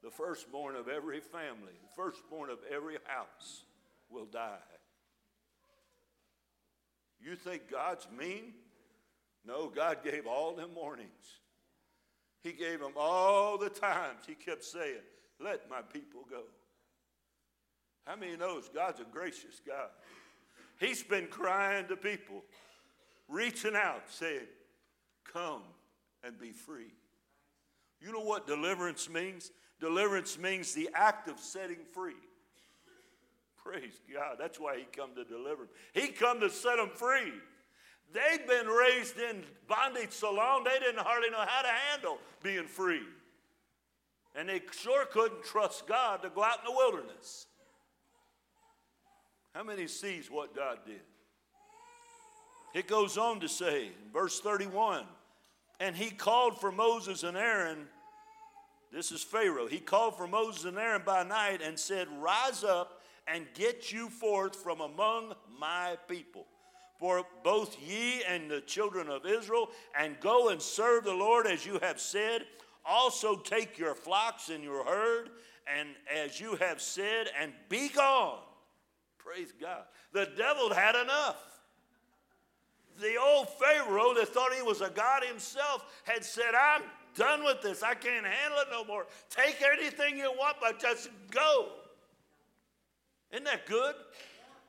The 0.05 0.11
firstborn 0.11 0.77
of 0.77 0.87
every 0.87 1.21
family, 1.21 1.73
the 1.81 2.03
firstborn 2.03 2.51
of 2.51 2.59
every 2.71 2.99
house 3.07 3.65
will 4.11 4.27
die. 4.27 4.59
You 7.19 7.37
think 7.37 7.71
God's 7.71 8.07
mean? 8.17 8.53
No, 9.47 9.69
God 9.69 10.05
gave 10.05 10.27
all 10.27 10.55
them 10.55 10.75
warnings. 10.75 11.41
He 12.43 12.53
gave 12.53 12.81
them 12.81 12.93
all 12.99 13.57
the 13.57 13.71
times. 13.71 14.21
He 14.27 14.35
kept 14.35 14.63
saying, 14.63 15.01
Let 15.41 15.71
my 15.71 15.81
people 15.81 16.27
go. 16.29 16.43
How 18.07 18.17
many 18.17 18.37
knows 18.37 18.69
God's 18.69 19.01
a 19.01 19.05
gracious 19.05 19.63
God? 19.67 19.89
He's 20.79 21.03
been 21.03 21.29
crying 21.29 21.87
to 21.87 21.97
people, 21.97 22.45
reaching 23.27 23.75
out, 23.75 24.03
saying, 24.11 24.49
Come 25.33 25.63
and 26.23 26.39
be 26.39 26.53
free. 26.53 26.93
You 28.03 28.13
know 28.13 28.21
what 28.21 28.47
deliverance 28.47 29.09
means? 29.09 29.51
Deliverance 29.85 30.39
means 30.39 30.73
the 30.73 30.89
act 30.95 31.29
of 31.29 31.39
setting 31.39 31.77
free. 31.93 32.17
Praise 33.63 34.01
God. 34.11 34.37
That's 34.39 34.59
why 34.59 34.79
he 34.79 34.85
come 34.85 35.11
to 35.15 35.25
deliver 35.25 35.65
them. 35.65 35.73
He 35.93 36.09
come 36.09 36.41
to 36.41 36.49
set 36.49 36.77
them 36.77 36.89
free. 36.95 37.35
They'd 38.15 38.47
been 38.47 38.67
raised 38.67 39.19
in 39.19 39.43
bondage 39.69 40.13
so 40.13 40.33
long 40.33 40.65
they 40.65 40.79
didn't 40.79 41.05
hardly 41.05 41.29
know 41.29 41.45
how 41.47 41.61
to 41.61 41.69
handle 41.69 42.17
being 42.43 42.67
free. 42.67 43.03
And 44.35 44.49
they 44.49 44.63
sure 44.73 45.05
couldn't 45.05 45.45
trust 45.45 45.87
God 45.87 46.23
to 46.23 46.31
go 46.31 46.43
out 46.43 46.61
in 46.61 46.65
the 46.65 46.73
wilderness. 46.73 47.45
How 49.55 49.65
many 49.65 49.87
sees 49.87 50.31
what 50.31 50.57
God 50.57 50.79
did? 50.87 51.03
It 52.73 52.89
goes 52.89 53.19
on 53.19 53.41
to 53.41 53.51
say 53.51 53.91
verse 54.15 54.41
31 54.41 55.05
and 55.79 55.95
he 55.95 56.11
called 56.11 56.59
for 56.59 56.73
Moses 56.73 57.23
and 57.23 57.37
Aaron. 57.37 57.87
This 58.95 59.11
is 59.11 59.25
Pharaoh. 59.25 59.67
He 59.67 59.81
called 59.81 60.17
for 60.17 60.29
Moses 60.29 60.67
and 60.67 60.79
Aaron 60.79 61.03
by 61.05 61.25
night 61.25 61.61
and 61.61 61.77
said, 61.77 62.07
Rise 62.21 62.63
up 62.63 63.03
and 63.27 63.45
get 63.55 63.91
you 63.91 64.09
forth 64.09 64.55
from 64.55 64.81
among 64.81 65.35
my 65.59 65.99
people. 66.07 66.47
For 67.01 67.25
both 67.43 67.77
ye 67.85 68.23
and 68.23 68.49
the 68.49 68.61
children 68.61 69.09
of 69.09 69.27
Israel, 69.27 69.71
and 69.99 70.19
go 70.21 70.51
and 70.51 70.63
serve 70.63 71.03
the 71.03 71.13
Lord 71.13 71.49
as 71.49 71.67
you 71.67 71.81
have 71.83 71.99
said. 71.99 72.45
Also 72.87 73.35
take 73.35 73.79
your 73.79 73.97
flocks 73.97 74.49
and 74.49 74.63
your 74.63 74.85
herd, 74.85 75.31
and 75.77 75.89
as 76.15 76.39
you 76.39 76.55
have 76.55 76.81
said, 76.81 77.27
and 77.41 77.53
be 77.69 77.89
gone. 77.89 78.39
Praise 79.19 79.53
God. 79.61 79.83
The 80.13 80.29
devil 80.37 80.73
had 80.73 80.95
enough. 80.95 81.43
The 83.01 83.17
old 83.17 83.49
Pharaoh 83.59 84.15
that 84.15 84.29
thought 84.29 84.55
he 84.55 84.63
was 84.63 84.83
a 84.83 84.91
God 84.91 85.25
himself 85.25 85.85
had 86.05 86.25
said, 86.25 86.55
I'm 86.55 86.83
done 87.17 87.45
with 87.45 87.63
this. 87.63 87.83
I 87.83 87.95
can't 87.95 88.27
handle 88.27 88.59
it 88.61 88.69
no 88.71 88.85
more. 88.85 89.07
Take 89.31 89.63
anything 89.63 90.19
you 90.19 90.33
want, 90.33 90.57
but 90.61 90.79
just 90.81 91.11
go. 91.31 91.69
Isn't 93.33 93.45
that 93.45 93.67
good? 93.67 93.95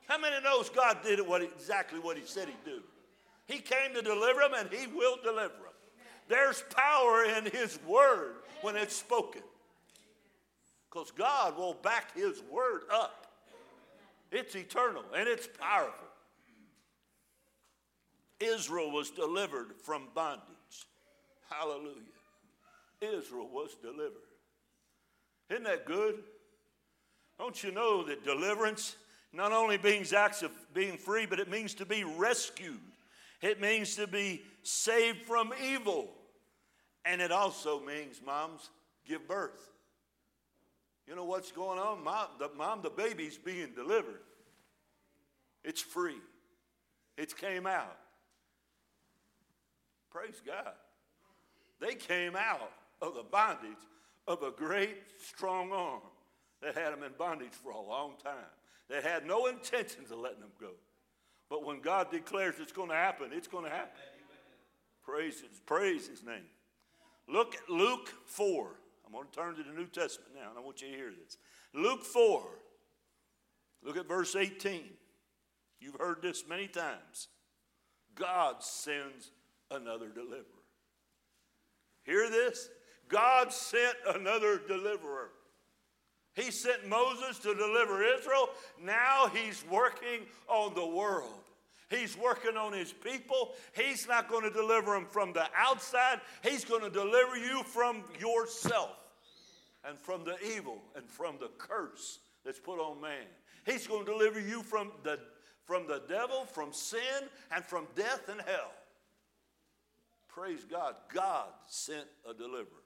How 0.08 0.18
many 0.18 0.42
knows 0.44 0.70
God 0.70 1.00
did 1.04 1.20
what, 1.26 1.42
exactly 1.42 2.00
what 2.00 2.18
he 2.18 2.26
said 2.26 2.48
he'd 2.48 2.66
do? 2.66 2.82
He 3.46 3.60
came 3.60 3.94
to 3.94 4.02
deliver 4.02 4.42
them 4.42 4.54
and 4.56 4.70
he 4.72 4.88
will 4.88 5.18
deliver 5.24 5.50
them. 5.50 5.74
There's 6.28 6.64
power 6.76 7.26
in 7.26 7.46
his 7.46 7.80
word 7.88 8.38
when 8.62 8.76
it's 8.76 8.96
spoken. 8.96 9.44
Because 10.90 11.12
God 11.12 11.58
will 11.58 11.76
back 11.76 12.16
his 12.16 12.42
word 12.50 12.82
up. 12.92 13.28
It's 14.32 14.56
eternal 14.56 15.04
and 15.16 15.28
it's 15.28 15.48
powerful. 15.60 16.08
Israel 18.40 18.92
was 18.92 19.12
delivered 19.12 19.76
from 19.84 20.08
bondage. 20.14 20.42
Hallelujah. 21.50 22.15
Israel 23.02 23.50
was 23.52 23.76
delivered. 23.82 24.22
Isn't 25.50 25.64
that 25.64 25.86
good? 25.86 26.24
Don't 27.38 27.62
you 27.64 27.72
know 27.72 28.04
that 28.04 28.24
deliverance 28.24 28.96
not 29.34 29.52
only 29.52 29.78
means 29.78 30.14
acts 30.14 30.42
of 30.42 30.52
being 30.74 30.98
free, 30.98 31.26
but 31.26 31.40
it 31.40 31.50
means 31.50 31.74
to 31.76 31.86
be 31.86 32.04
rescued. 32.04 32.80
It 33.42 33.62
means 33.62 33.96
to 33.98 34.08
be 34.08 34.42
saved 34.64 35.24
from 35.24 35.54
evil. 35.64 36.10
And 37.04 37.22
it 37.22 37.32
also 37.32 37.80
means, 37.80 38.22
moms, 38.26 38.70
give 39.06 39.28
birth. 39.28 39.70
You 41.08 41.16
know 41.16 41.26
what's 41.26 41.52
going 41.52 41.78
on? 41.78 42.04
Mom, 42.04 42.28
the, 42.40 42.50
mom, 42.58 42.82
the 42.82 42.90
baby's 42.90 43.38
being 43.38 43.74
delivered. 43.76 44.22
It's 45.64 45.82
free. 45.82 46.18
It 47.18 47.36
came 47.38 47.68
out. 47.68 47.98
Praise 50.10 50.42
God. 50.46 50.74
They 51.80 51.96
came 51.96 52.36
out 52.36 52.72
of 53.06 53.16
the 53.16 53.24
bondage 53.24 53.72
of 54.28 54.42
a 54.44 54.52
great, 54.52 54.98
strong 55.18 55.72
arm 55.72 56.02
that 56.62 56.76
had 56.76 56.94
them 56.94 57.04
in 57.04 57.12
bondage 57.18 57.54
for 57.54 57.72
a 57.72 57.80
long 57.80 58.14
time, 58.24 58.34
that 58.90 59.04
had 59.04 59.26
no 59.26 59.48
intentions 59.48 60.12
of 60.12 60.20
letting 60.20 60.40
them 60.40 60.52
go. 60.60 60.72
But 61.50 61.66
when 61.66 61.80
God 61.80 62.12
declares 62.12 62.56
it's 62.60 62.72
going 62.72 62.90
to 62.90 62.96
happen, 62.96 63.30
it's 63.32 63.48
going 63.48 63.66
to 63.66 63.70
happen. 63.70 64.00
Praise 65.04 65.42
his, 65.42 65.60
praise 65.66 66.08
his 66.08 66.24
name. 66.24 66.48
Look 67.28 67.56
at 67.56 67.70
Luke 67.70 68.12
4. 68.26 68.68
I'm 69.06 69.14
going 69.14 69.28
to 69.28 69.36
turn 69.36 69.56
to 69.56 69.64
the 69.64 69.78
New 69.78 69.88
Testament 69.88 70.32
now, 70.36 70.50
and 70.50 70.58
I 70.58 70.62
want 70.62 70.82
you 70.82 70.90
to 70.90 70.96
hear 70.96 71.12
this. 71.12 71.38
Luke 71.74 72.04
4. 72.04 72.44
Look 73.84 73.98
at 73.98 74.08
verse 74.08 74.36
18. 74.36 74.84
You've 75.80 76.00
heard 76.00 76.22
this 76.24 76.44
many 76.48 76.68
times. 76.68 77.28
God 78.16 78.64
sends 78.64 79.32
another 79.70 80.10
deliverer. 80.10 80.44
Hear 82.04 82.30
this? 82.30 82.70
God 83.08 83.52
sent 83.52 83.96
another 84.16 84.60
deliverer. 84.68 85.30
He 86.34 86.52
sent 86.52 86.88
Moses 86.88 87.40
to 87.40 87.56
deliver 87.56 88.04
Israel. 88.04 88.50
Now 88.82 89.32
he's 89.34 89.64
working 89.70 90.26
on 90.48 90.74
the 90.74 90.86
world. 90.86 91.32
He's 91.90 92.18
working 92.18 92.58
on 92.58 92.74
his 92.74 92.92
people. 92.92 93.54
He's 93.74 94.08
not 94.08 94.28
going 94.28 94.44
to 94.44 94.50
deliver 94.50 94.94
them 94.94 95.06
from 95.10 95.34
the 95.34 95.46
outside. 95.56 96.20
He's 96.44 96.66
going 96.66 96.82
to 96.82 96.90
deliver 96.90 97.38
you 97.38 97.64
from 97.64 98.04
yourself 98.20 98.98
and 99.88 99.98
from 99.98 100.26
the 100.26 100.36
evil 100.56 100.82
and 100.96 101.08
from 101.08 101.38
the 101.40 101.50
curse 101.58 102.20
that's 102.44 102.60
put 102.60 102.80
on 102.80 103.00
man. 103.00 103.26
He's 103.66 103.88
going 103.88 104.06
to 104.06 104.12
deliver 104.12 104.40
you 104.40 104.62
from 104.62 104.92
the, 105.04 105.20
from 105.64 105.88
the 105.88 106.02
devil, 106.10 106.46
from 106.46 106.74
sin, 106.74 107.30
and 107.52 107.64
from 107.64 107.88
death 107.96 108.28
and 108.30 108.42
hell. 108.42 108.72
Praise 110.28 110.66
God. 110.70 110.96
God 111.14 111.48
sent 111.68 112.08
a 112.30 112.34
deliverer. 112.34 112.85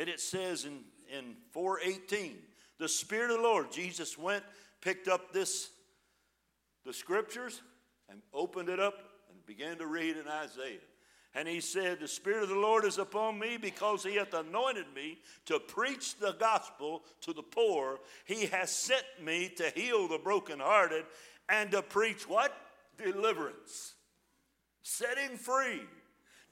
And 0.00 0.08
it 0.08 0.18
says 0.18 0.64
in, 0.64 0.78
in 1.14 1.36
418, 1.50 2.34
the 2.78 2.88
Spirit 2.88 3.30
of 3.30 3.36
the 3.36 3.42
Lord, 3.42 3.70
Jesus 3.70 4.16
went, 4.16 4.42
picked 4.80 5.08
up 5.08 5.30
this, 5.30 5.68
the 6.86 6.92
scriptures, 6.94 7.60
and 8.08 8.22
opened 8.32 8.70
it 8.70 8.80
up 8.80 8.94
and 9.28 9.44
began 9.44 9.76
to 9.76 9.86
read 9.86 10.16
in 10.16 10.26
Isaiah. 10.26 10.78
And 11.34 11.46
he 11.46 11.60
said, 11.60 12.00
The 12.00 12.08
Spirit 12.08 12.44
of 12.44 12.48
the 12.48 12.54
Lord 12.54 12.86
is 12.86 12.96
upon 12.96 13.38
me 13.38 13.58
because 13.58 14.02
he 14.02 14.16
hath 14.16 14.32
anointed 14.32 14.86
me 14.94 15.18
to 15.44 15.60
preach 15.60 16.16
the 16.16 16.32
gospel 16.40 17.02
to 17.20 17.34
the 17.34 17.42
poor. 17.42 17.98
He 18.24 18.46
has 18.46 18.70
sent 18.70 19.04
me 19.22 19.52
to 19.58 19.68
heal 19.68 20.08
the 20.08 20.16
brokenhearted 20.18 21.04
and 21.46 21.70
to 21.72 21.82
preach 21.82 22.26
what? 22.26 22.56
Deliverance, 22.96 23.92
setting 24.82 25.36
free 25.36 25.82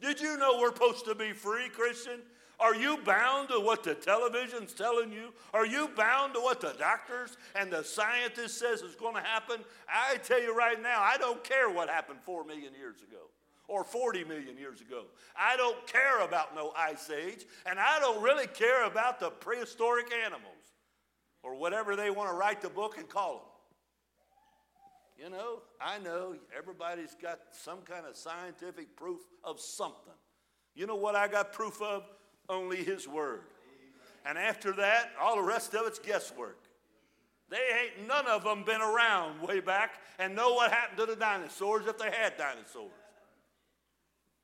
did 0.00 0.20
you 0.20 0.36
know 0.36 0.58
we're 0.58 0.72
supposed 0.72 1.04
to 1.06 1.14
be 1.14 1.32
free, 1.32 1.68
Christian? 1.68 2.20
Are 2.60 2.74
you 2.74 2.98
bound 3.04 3.50
to 3.50 3.60
what 3.60 3.84
the 3.84 3.94
television's 3.94 4.72
telling 4.72 5.12
you? 5.12 5.32
Are 5.54 5.66
you 5.66 5.90
bound 5.96 6.34
to 6.34 6.40
what 6.40 6.60
the 6.60 6.74
doctors 6.78 7.36
and 7.54 7.72
the 7.72 7.84
scientists 7.84 8.58
says 8.58 8.82
is 8.82 8.96
going 8.96 9.14
to 9.14 9.20
happen? 9.20 9.60
I 9.88 10.16
tell 10.16 10.42
you 10.42 10.56
right 10.56 10.80
now, 10.82 11.00
I 11.00 11.16
don't 11.18 11.42
care 11.44 11.70
what 11.70 11.88
happened 11.88 12.18
4 12.24 12.44
million 12.44 12.74
years 12.74 13.02
ago 13.02 13.28
or 13.68 13.84
40 13.84 14.24
million 14.24 14.56
years 14.58 14.80
ago. 14.80 15.04
I 15.36 15.56
don't 15.56 15.86
care 15.86 16.24
about 16.24 16.54
no 16.54 16.72
ice 16.76 17.10
age, 17.10 17.44
and 17.66 17.78
I 17.78 18.00
don't 18.00 18.22
really 18.22 18.46
care 18.46 18.86
about 18.86 19.20
the 19.20 19.30
prehistoric 19.30 20.12
animals 20.12 20.54
or 21.42 21.54
whatever 21.54 21.94
they 21.94 22.10
want 22.10 22.30
to 22.30 22.34
write 22.34 22.60
the 22.60 22.70
book 22.70 22.96
and 22.98 23.08
call 23.08 23.34
them. 23.34 23.42
You 25.24 25.30
know, 25.30 25.62
I 25.80 25.98
know 25.98 26.36
everybody's 26.56 27.14
got 27.20 27.40
some 27.52 27.80
kind 27.82 28.06
of 28.06 28.16
scientific 28.16 28.96
proof 28.96 29.20
of 29.44 29.60
something. 29.60 30.14
You 30.74 30.86
know 30.86 30.96
what 30.96 31.14
I 31.14 31.28
got 31.28 31.52
proof 31.52 31.82
of? 31.82 32.04
Only 32.48 32.82
His 32.84 33.06
Word. 33.06 33.42
And 34.24 34.36
after 34.36 34.72
that, 34.72 35.10
all 35.20 35.36
the 35.36 35.42
rest 35.42 35.74
of 35.74 35.86
it's 35.86 35.98
guesswork. 35.98 36.58
They 37.50 37.56
ain't 37.56 38.06
none 38.06 38.26
of 38.26 38.44
them 38.44 38.62
been 38.64 38.82
around 38.82 39.40
way 39.40 39.60
back 39.60 40.00
and 40.18 40.34
know 40.34 40.52
what 40.52 40.70
happened 40.70 40.98
to 40.98 41.06
the 41.06 41.16
dinosaurs 41.16 41.86
if 41.86 41.98
they 41.98 42.10
had 42.10 42.36
dinosaurs. 42.36 42.92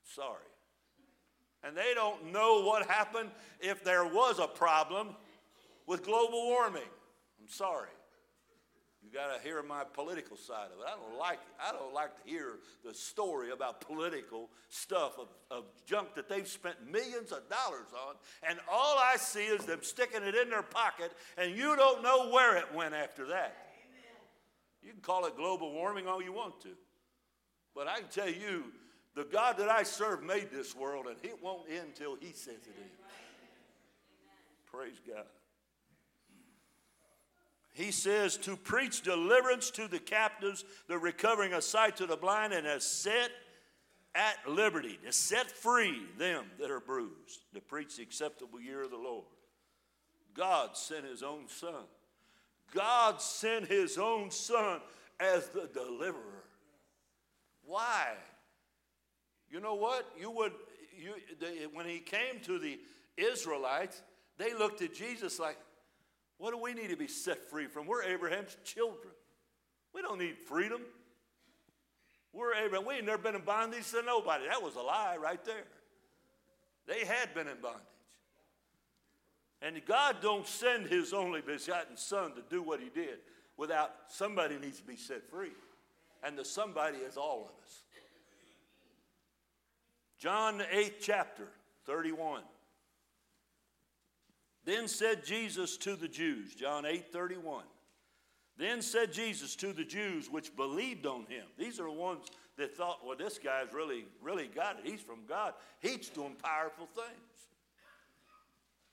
Sorry. 0.04 0.38
And 1.62 1.76
they 1.76 1.92
don't 1.94 2.32
know 2.32 2.62
what 2.62 2.86
happened 2.86 3.30
if 3.60 3.84
there 3.84 4.04
was 4.04 4.38
a 4.38 4.46
problem 4.46 5.08
with 5.86 6.04
global 6.04 6.46
warming. 6.46 6.82
I'm 7.40 7.48
sorry. 7.48 7.88
You 9.04 9.12
got 9.12 9.36
to 9.36 9.42
hear 9.46 9.62
my 9.62 9.84
political 9.84 10.36
side 10.36 10.68
of 10.72 10.80
it. 10.80 10.86
I 10.86 10.96
don't 10.96 11.18
like 11.18 11.38
I 11.62 11.72
don't 11.72 11.92
like 11.92 12.22
to 12.22 12.30
hear 12.30 12.58
the 12.84 12.94
story 12.94 13.50
about 13.50 13.82
political 13.82 14.48
stuff 14.70 15.18
of, 15.18 15.28
of 15.50 15.64
junk 15.86 16.14
that 16.14 16.28
they've 16.28 16.48
spent 16.48 16.90
millions 16.90 17.30
of 17.30 17.48
dollars 17.50 17.92
on, 17.92 18.14
and 18.48 18.58
all 18.70 18.98
I 18.98 19.16
see 19.16 19.44
is 19.44 19.66
them 19.66 19.80
sticking 19.82 20.22
it 20.22 20.34
in 20.34 20.48
their 20.48 20.62
pocket, 20.62 21.12
and 21.36 21.54
you 21.54 21.76
don't 21.76 22.02
know 22.02 22.30
where 22.30 22.56
it 22.56 22.64
went 22.74 22.94
after 22.94 23.26
that. 23.26 23.56
You 24.82 24.92
can 24.92 25.00
call 25.00 25.26
it 25.26 25.36
global 25.36 25.72
warming 25.72 26.06
all 26.06 26.22
you 26.22 26.32
want 26.32 26.60
to. 26.62 26.70
But 27.74 27.88
I 27.88 28.00
can 28.00 28.08
tell 28.08 28.28
you, 28.28 28.64
the 29.14 29.24
God 29.24 29.58
that 29.58 29.68
I 29.68 29.82
serve 29.82 30.22
made 30.22 30.50
this 30.50 30.74
world, 30.74 31.06
and 31.06 31.16
it 31.22 31.42
won't 31.42 31.70
end 31.70 31.94
till 31.94 32.16
He 32.16 32.32
says 32.32 32.54
it 32.54 32.74
ends. 32.80 32.94
Praise 34.70 35.00
God. 35.06 35.24
He 37.74 37.90
says 37.90 38.36
to 38.38 38.56
preach 38.56 39.02
deliverance 39.02 39.70
to 39.72 39.88
the 39.88 39.98
captives, 39.98 40.64
the 40.88 40.96
recovering 40.96 41.52
of 41.52 41.64
sight 41.64 41.96
to 41.96 42.06
the 42.06 42.16
blind, 42.16 42.52
and 42.52 42.66
has 42.66 42.84
set 42.84 43.30
at 44.14 44.36
liberty, 44.48 44.96
to 45.04 45.12
set 45.12 45.50
free 45.50 46.02
them 46.16 46.44
that 46.60 46.70
are 46.70 46.78
bruised, 46.78 47.40
to 47.52 47.60
preach 47.60 47.96
the 47.96 48.02
acceptable 48.02 48.60
year 48.60 48.84
of 48.84 48.90
the 48.90 48.96
Lord. 48.96 49.24
God 50.34 50.76
sent 50.76 51.04
his 51.04 51.24
own 51.24 51.48
son. 51.48 51.82
God 52.72 53.20
sent 53.20 53.66
his 53.66 53.98
own 53.98 54.30
son 54.30 54.80
as 55.18 55.48
the 55.48 55.68
deliverer. 55.74 56.44
Why? 57.64 58.12
You 59.50 59.58
know 59.58 59.74
what? 59.74 60.08
You 60.16 60.30
would, 60.30 60.52
you, 60.96 61.14
when 61.72 61.86
he 61.86 61.98
came 61.98 62.38
to 62.44 62.60
the 62.60 62.78
Israelites, 63.16 64.00
they 64.38 64.54
looked 64.54 64.80
at 64.80 64.94
Jesus 64.94 65.40
like, 65.40 65.56
what 66.38 66.50
do 66.50 66.58
we 66.58 66.74
need 66.74 66.90
to 66.90 66.96
be 66.96 67.06
set 67.06 67.48
free 67.48 67.66
from? 67.66 67.86
We're 67.86 68.02
Abraham's 68.02 68.56
children. 68.64 69.12
We 69.94 70.02
don't 70.02 70.18
need 70.18 70.38
freedom. 70.38 70.80
We're 72.32 72.54
Abraham. 72.54 72.86
We 72.86 72.94
ain't 72.94 73.06
never 73.06 73.22
been 73.22 73.36
in 73.36 73.42
bondage 73.42 73.90
to 73.92 74.02
nobody. 74.02 74.46
That 74.48 74.62
was 74.62 74.74
a 74.74 74.80
lie 74.80 75.16
right 75.22 75.42
there. 75.44 75.64
They 76.86 77.04
had 77.04 77.32
been 77.34 77.46
in 77.46 77.60
bondage. 77.62 77.80
And 79.62 79.80
God 79.86 80.16
don't 80.20 80.46
send 80.46 80.88
his 80.88 81.14
only 81.14 81.40
begotten 81.40 81.96
son 81.96 82.34
to 82.34 82.42
do 82.50 82.60
what 82.62 82.80
he 82.80 82.90
did 82.90 83.18
without 83.56 83.92
somebody 84.08 84.58
needs 84.58 84.78
to 84.80 84.86
be 84.86 84.96
set 84.96 85.30
free. 85.30 85.52
And 86.22 86.36
the 86.36 86.44
somebody 86.44 86.98
is 86.98 87.16
all 87.16 87.42
of 87.42 87.64
us. 87.64 87.82
John 90.18 90.60
8th 90.72 90.94
chapter, 91.00 91.48
31. 91.86 92.42
Then 94.64 94.88
said 94.88 95.24
Jesus 95.24 95.76
to 95.78 95.96
the 95.96 96.08
Jews, 96.08 96.54
John 96.54 96.86
8 96.86 97.12
31. 97.12 97.64
Then 98.56 98.82
said 98.82 99.12
Jesus 99.12 99.56
to 99.56 99.72
the 99.72 99.84
Jews 99.84 100.30
which 100.30 100.54
believed 100.54 101.06
on 101.06 101.26
him. 101.26 101.44
These 101.58 101.80
are 101.80 101.84
the 101.84 101.92
ones 101.92 102.26
that 102.56 102.76
thought, 102.76 103.00
well, 103.04 103.16
this 103.16 103.38
guy's 103.38 103.72
really, 103.72 104.04
really 104.22 104.46
got 104.46 104.78
it. 104.78 104.88
He's 104.88 105.00
from 105.00 105.20
God. 105.28 105.54
He's 105.80 106.08
doing 106.08 106.36
powerful 106.42 106.88
things. 106.94 107.34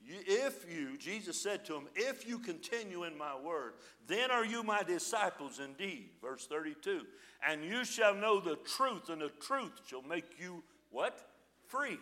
If 0.04 0.66
you, 0.68 0.98
Jesus 0.98 1.40
said 1.40 1.64
to 1.66 1.76
him, 1.76 1.84
if 1.94 2.26
you 2.26 2.40
continue 2.40 3.04
in 3.04 3.16
my 3.16 3.38
word, 3.38 3.74
then 4.08 4.32
are 4.32 4.44
you 4.44 4.64
my 4.64 4.82
disciples 4.82 5.60
indeed. 5.60 6.08
Verse 6.20 6.46
32. 6.46 7.02
And 7.48 7.64
you 7.64 7.84
shall 7.84 8.14
know 8.14 8.40
the 8.40 8.56
truth, 8.56 9.10
and 9.10 9.22
the 9.22 9.30
truth 9.40 9.80
shall 9.86 10.02
make 10.02 10.40
you 10.40 10.64
what? 10.90 11.18
Free. 11.68 11.98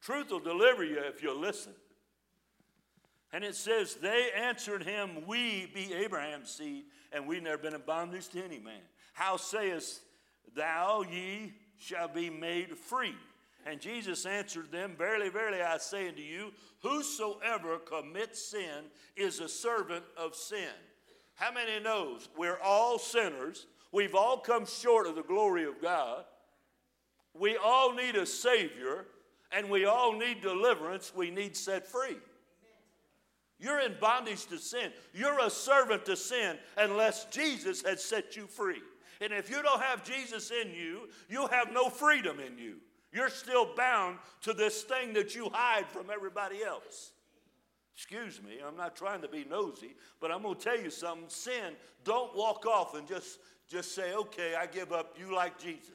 Truth 0.00 0.32
will 0.32 0.40
deliver 0.40 0.84
you 0.84 0.98
if 0.98 1.22
you 1.22 1.32
listen. 1.38 1.72
And 3.32 3.44
it 3.44 3.56
says, 3.56 3.94
They 3.94 4.28
answered 4.36 4.82
him, 4.82 5.26
We 5.26 5.70
be 5.74 5.92
Abraham's 5.94 6.50
seed, 6.50 6.84
and 7.12 7.26
we 7.26 7.40
never 7.40 7.58
been 7.58 7.74
in 7.74 7.80
bondage 7.86 8.28
to 8.28 8.44
any 8.44 8.58
man. 8.58 8.80
How 9.14 9.36
sayest 9.36 10.00
thou, 10.54 11.02
ye 11.10 11.54
shall 11.78 12.08
be 12.08 12.28
made 12.28 12.76
free? 12.76 13.14
And 13.64 13.80
Jesus 13.80 14.26
answered 14.26 14.70
them, 14.70 14.94
Verily, 14.98 15.28
verily, 15.28 15.62
I 15.62 15.78
say 15.78 16.08
unto 16.08 16.20
you, 16.20 16.52
whosoever 16.82 17.78
commits 17.78 18.42
sin 18.50 18.84
is 19.16 19.40
a 19.40 19.48
servant 19.48 20.04
of 20.16 20.34
sin. 20.34 20.68
How 21.36 21.52
many 21.52 21.82
knows 21.82 22.28
we're 22.36 22.58
all 22.62 22.98
sinners? 22.98 23.66
We've 23.92 24.14
all 24.14 24.38
come 24.38 24.66
short 24.66 25.06
of 25.06 25.16
the 25.16 25.22
glory 25.22 25.64
of 25.64 25.80
God. 25.80 26.24
We 27.34 27.56
all 27.56 27.94
need 27.94 28.16
a 28.16 28.26
Savior, 28.26 29.06
and 29.50 29.70
we 29.70 29.86
all 29.86 30.12
need 30.12 30.42
deliverance. 30.42 31.12
We 31.14 31.30
need 31.30 31.56
set 31.56 31.86
free. 31.86 32.16
You're 33.62 33.80
in 33.80 33.94
bondage 34.00 34.46
to 34.46 34.58
sin. 34.58 34.90
You're 35.14 35.38
a 35.38 35.48
servant 35.48 36.04
to 36.06 36.16
sin 36.16 36.58
unless 36.76 37.26
Jesus 37.26 37.82
has 37.82 38.04
set 38.04 38.34
you 38.36 38.48
free. 38.48 38.82
And 39.20 39.32
if 39.32 39.48
you 39.48 39.62
don't 39.62 39.80
have 39.80 40.04
Jesus 40.04 40.50
in 40.50 40.74
you, 40.74 41.08
you 41.28 41.46
have 41.46 41.72
no 41.72 41.88
freedom 41.88 42.40
in 42.40 42.58
you. 42.58 42.78
You're 43.12 43.28
still 43.28 43.72
bound 43.76 44.18
to 44.42 44.52
this 44.52 44.82
thing 44.82 45.12
that 45.12 45.36
you 45.36 45.48
hide 45.52 45.86
from 45.86 46.10
everybody 46.10 46.64
else. 46.64 47.12
Excuse 47.94 48.42
me, 48.42 48.54
I'm 48.66 48.76
not 48.76 48.96
trying 48.96 49.20
to 49.22 49.28
be 49.28 49.44
nosy, 49.48 49.94
but 50.18 50.32
I'm 50.32 50.42
going 50.42 50.56
to 50.56 50.60
tell 50.60 50.80
you 50.80 50.90
something. 50.90 51.28
Sin, 51.28 51.74
don't 52.02 52.34
walk 52.36 52.66
off 52.66 52.96
and 52.96 53.06
just, 53.06 53.38
just 53.68 53.94
say, 53.94 54.14
okay, 54.14 54.54
I 54.58 54.66
give 54.66 54.92
up. 54.92 55.16
You 55.20 55.32
like 55.32 55.56
Jesus. 55.58 55.90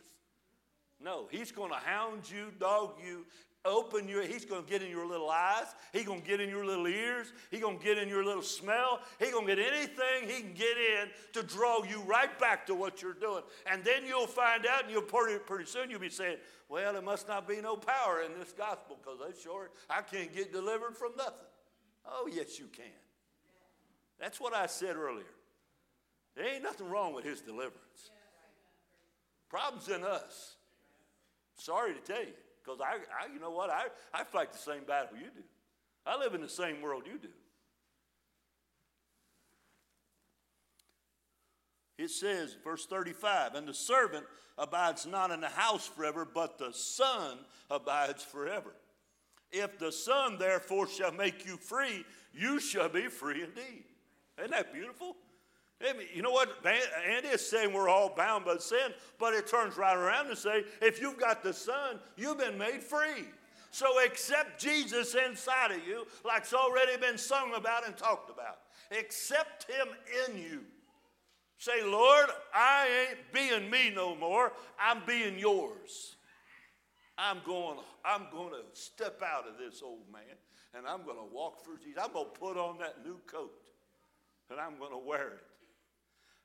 No, 1.04 1.28
he's 1.30 1.52
going 1.52 1.72
to 1.72 1.78
hound 1.78 2.30
you, 2.30 2.52
dog 2.60 2.96
you, 3.06 3.26
open 3.68 4.08
your 4.08 4.24
he's 4.24 4.46
going 4.46 4.64
to 4.64 4.70
get 4.70 4.82
in 4.82 4.90
your 4.90 5.06
little 5.06 5.30
eyes. 5.30 5.66
He's 5.92 6.06
going 6.06 6.22
to 6.22 6.28
get 6.28 6.40
in 6.40 6.50
your 6.50 6.66
little 6.66 6.88
ears. 6.88 7.34
He's 7.52 7.62
going 7.62 7.78
to 7.78 7.84
get 7.84 7.98
in 7.98 8.08
your 8.08 8.24
little 8.24 8.42
smell. 8.42 9.02
He's 9.20 9.32
going 9.32 9.46
to 9.46 9.56
get 9.56 9.74
anything 9.74 10.28
he 10.28 10.42
can 10.42 10.54
get 10.54 10.78
in 10.78 11.10
to 11.34 11.44
draw 11.44 11.84
you 11.84 12.02
right 12.02 12.38
back 12.40 12.66
to 12.68 12.76
what 12.76 13.02
you're 13.02 13.14
doing. 13.14 13.44
And 13.70 13.84
then 13.84 14.06
you'll 14.06 14.28
find 14.28 14.66
out 14.66 14.84
and 14.84 14.92
you'll 14.92 15.02
pretty, 15.02 15.38
pretty 15.40 15.66
soon 15.66 15.90
you'll 15.90 16.00
be 16.00 16.10
saying 16.10 16.38
well 16.70 16.94
there 16.94 17.02
must 17.02 17.28
not 17.28 17.48
be 17.48 17.62
no 17.62 17.76
power 17.76 18.22
in 18.22 18.38
this 18.40 18.52
gospel 18.52 18.98
because 19.02 19.20
I'm 19.26 19.34
sure 19.42 19.70
i 19.90 20.02
can't 20.02 20.34
get 20.34 20.52
delivered 20.52 20.96
from 20.96 21.12
nothing. 21.18 21.34
Oh 22.06 22.30
yes 22.32 22.58
you 22.58 22.66
can. 22.66 22.86
That's 24.20 24.40
what 24.40 24.54
i 24.54 24.66
said 24.66 24.96
earlier. 24.96 25.26
There 26.36 26.48
ain't 26.48 26.64
nothing 26.64 26.90
wrong 26.90 27.14
with 27.14 27.26
his 27.26 27.42
deliverance. 27.42 28.12
Problems 29.50 29.88
in 29.90 30.04
us. 30.04 30.56
Sorry 31.56 31.94
to 31.94 32.00
tell 32.00 32.22
you 32.22 32.34
because 32.68 32.82
I, 32.82 32.96
I, 33.24 33.34
you 33.34 33.40
know 33.40 33.52
what? 33.52 33.70
I, 33.70 33.86
I 34.14 34.24
fight 34.24 34.52
the 34.52 34.58
same 34.58 34.84
battle 34.86 35.18
you 35.18 35.30
do. 35.34 35.44
I 36.06 36.18
live 36.18 36.34
in 36.34 36.42
the 36.42 36.50
same 36.50 36.82
world 36.82 37.04
you 37.06 37.18
do. 37.18 37.30
It 41.98 42.12
says, 42.12 42.56
verse 42.64 42.86
35, 42.86 43.56
and 43.56 43.68
the 43.68 43.74
servant 43.74 44.26
abides 44.58 45.06
not 45.06 45.32
in 45.32 45.42
the 45.42 45.50
house 45.50 45.88
forever, 45.88 46.28
but 46.32 46.60
the 46.60 46.72
Son 46.72 47.40
abides 47.72 48.24
forever. 48.24 48.74
If 49.52 49.80
the 49.80 49.92
Son 49.92 50.38
therefore 50.38 50.88
shall 50.88 51.12
make 51.12 51.46
you 51.46 51.58
free, 51.58 52.06
you 52.34 52.60
shall 52.60 52.90
be 52.90 53.08
free 53.08 53.44
indeed. 53.44 53.86
Isn't 54.38 54.52
that 54.52 54.74
beautiful? 54.74 55.16
You 56.14 56.22
know 56.24 56.32
what? 56.32 56.50
Andy 56.66 57.28
is 57.28 57.48
saying 57.48 57.72
we're 57.72 57.90
all 57.90 58.10
bound 58.16 58.46
by 58.46 58.58
sin, 58.58 58.94
but 59.20 59.34
it 59.34 59.48
turns 59.48 59.78
right 59.78 59.96
around 59.96 60.28
and 60.28 60.38
say, 60.38 60.64
if 60.82 61.00
you've 61.00 61.20
got 61.20 61.44
the 61.44 61.54
Son, 61.54 62.00
you've 62.16 62.40
been 62.40 62.58
made 62.58 62.82
free. 62.82 63.26
So 63.70 64.04
accept 64.04 64.60
Jesus 64.60 65.14
inside 65.14 65.72
of 65.72 65.86
you, 65.86 66.08
like 66.26 66.42
it's 66.42 66.54
already 66.54 66.98
been 66.98 67.18
sung 67.18 67.54
about 67.54 67.86
and 67.86 67.96
talked 67.96 68.32
about. 68.32 68.60
Accept 68.98 69.70
Him 69.70 69.88
in 70.28 70.38
you. 70.42 70.62
Say, 71.60 71.84
Lord, 71.84 72.28
I 72.54 73.10
ain't 73.10 73.34
being 73.34 73.70
me 73.70 73.92
no 73.94 74.16
more. 74.16 74.54
I'm 74.80 75.02
being 75.06 75.38
yours. 75.38 76.16
I'm 77.18 77.38
going, 77.46 77.80
I'm 78.06 78.28
going 78.32 78.52
to 78.52 78.62
step 78.74 79.22
out 79.24 79.48
of 79.48 79.58
this 79.58 79.82
old 79.84 80.12
man 80.12 80.22
and 80.76 80.86
I'm 80.88 81.04
going 81.04 81.18
to 81.18 81.34
walk 81.34 81.64
for 81.64 81.78
Jesus. 81.84 82.02
I'm 82.04 82.14
going 82.14 82.28
to 82.32 82.40
put 82.40 82.58
on 82.58 82.78
that 82.78 83.04
new 83.04 83.18
coat 83.26 83.54
and 84.52 84.60
I'm 84.60 84.78
going 84.78 84.92
to 84.92 84.98
wear 84.98 85.28
it. 85.30 85.47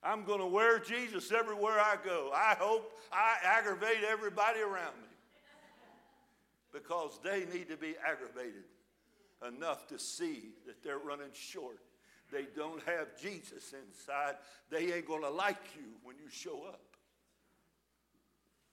I'm 0.04 0.24
going 0.24 0.40
to 0.40 0.46
wear 0.46 0.78
Jesus 0.78 1.30
everywhere 1.30 1.78
I 1.78 1.96
go. 2.04 2.30
I 2.34 2.56
hope 2.58 2.98
I 3.12 3.36
aggravate 3.44 4.04
everybody 4.08 4.60
around 4.60 4.96
me 5.00 5.08
because 6.72 7.20
they 7.22 7.44
need 7.52 7.68
to 7.68 7.76
be 7.76 7.94
aggravated 8.04 8.64
enough 9.46 9.86
to 9.88 9.98
see 9.98 10.50
that 10.66 10.82
they're 10.82 10.98
running 10.98 11.30
short. 11.32 11.78
They 12.32 12.46
don't 12.56 12.82
have 12.84 13.20
Jesus 13.20 13.74
inside. 13.86 14.36
They 14.70 14.92
ain't 14.92 15.06
going 15.06 15.22
to 15.22 15.30
like 15.30 15.60
you 15.76 15.84
when 16.02 16.16
you 16.16 16.30
show 16.30 16.64
up. 16.66 16.80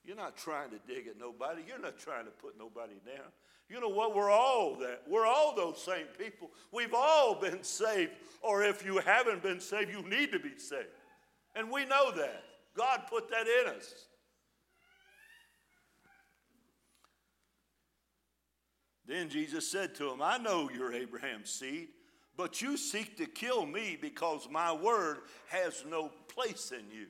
You're 0.06 0.16
not 0.16 0.38
trying 0.38 0.70
to 0.72 0.80
dig 0.88 1.08
at 1.08 1.20
nobody. 1.20 1.62
You're 1.68 1.80
not 1.80 2.00
trying 2.00 2.26
to 2.26 2.32
put 2.32 2.58
nobody 2.58 2.96
down. 3.06 3.28
You 3.70 3.80
know 3.80 3.90
what? 3.90 4.16
We're 4.16 4.32
all 4.32 4.76
that. 4.78 5.04
We're 5.08 5.28
all 5.28 5.56
those 5.56 5.80
same 5.84 6.08
people. 6.18 6.50
We've 6.72 6.94
all 6.96 7.36
been 7.36 7.62
saved. 7.64 8.14
Or 8.42 8.64
if 8.64 8.84
you 8.84 8.98
haven't 9.00 9.44
been 9.44 9.60
saved, 9.60 9.92
you 9.92 10.02
need 10.10 10.32
to 10.32 10.40
be 10.40 10.58
saved. 10.58 10.88
And 11.56 11.72
we 11.72 11.86
know 11.86 12.12
that. 12.12 12.43
God 12.76 13.02
put 13.10 13.30
that 13.30 13.45
in 13.47 13.76
us. 13.76 13.93
Then 19.10 19.28
Jesus 19.28 19.70
said 19.70 19.95
to 19.95 20.12
him, 20.12 20.22
I 20.22 20.38
know 20.38 20.70
you're 20.72 20.93
Abraham's 20.93 21.50
seed, 21.50 21.88
but 22.38 22.62
you 22.62 22.78
seek 22.78 23.18
to 23.18 23.26
kill 23.26 23.66
me 23.66 23.97
because 24.00 24.47
my 24.52 24.72
word 24.72 25.18
has 25.47 25.84
no 25.89 26.12
place 26.28 26.72
in 26.72 26.95
you. 26.95 27.08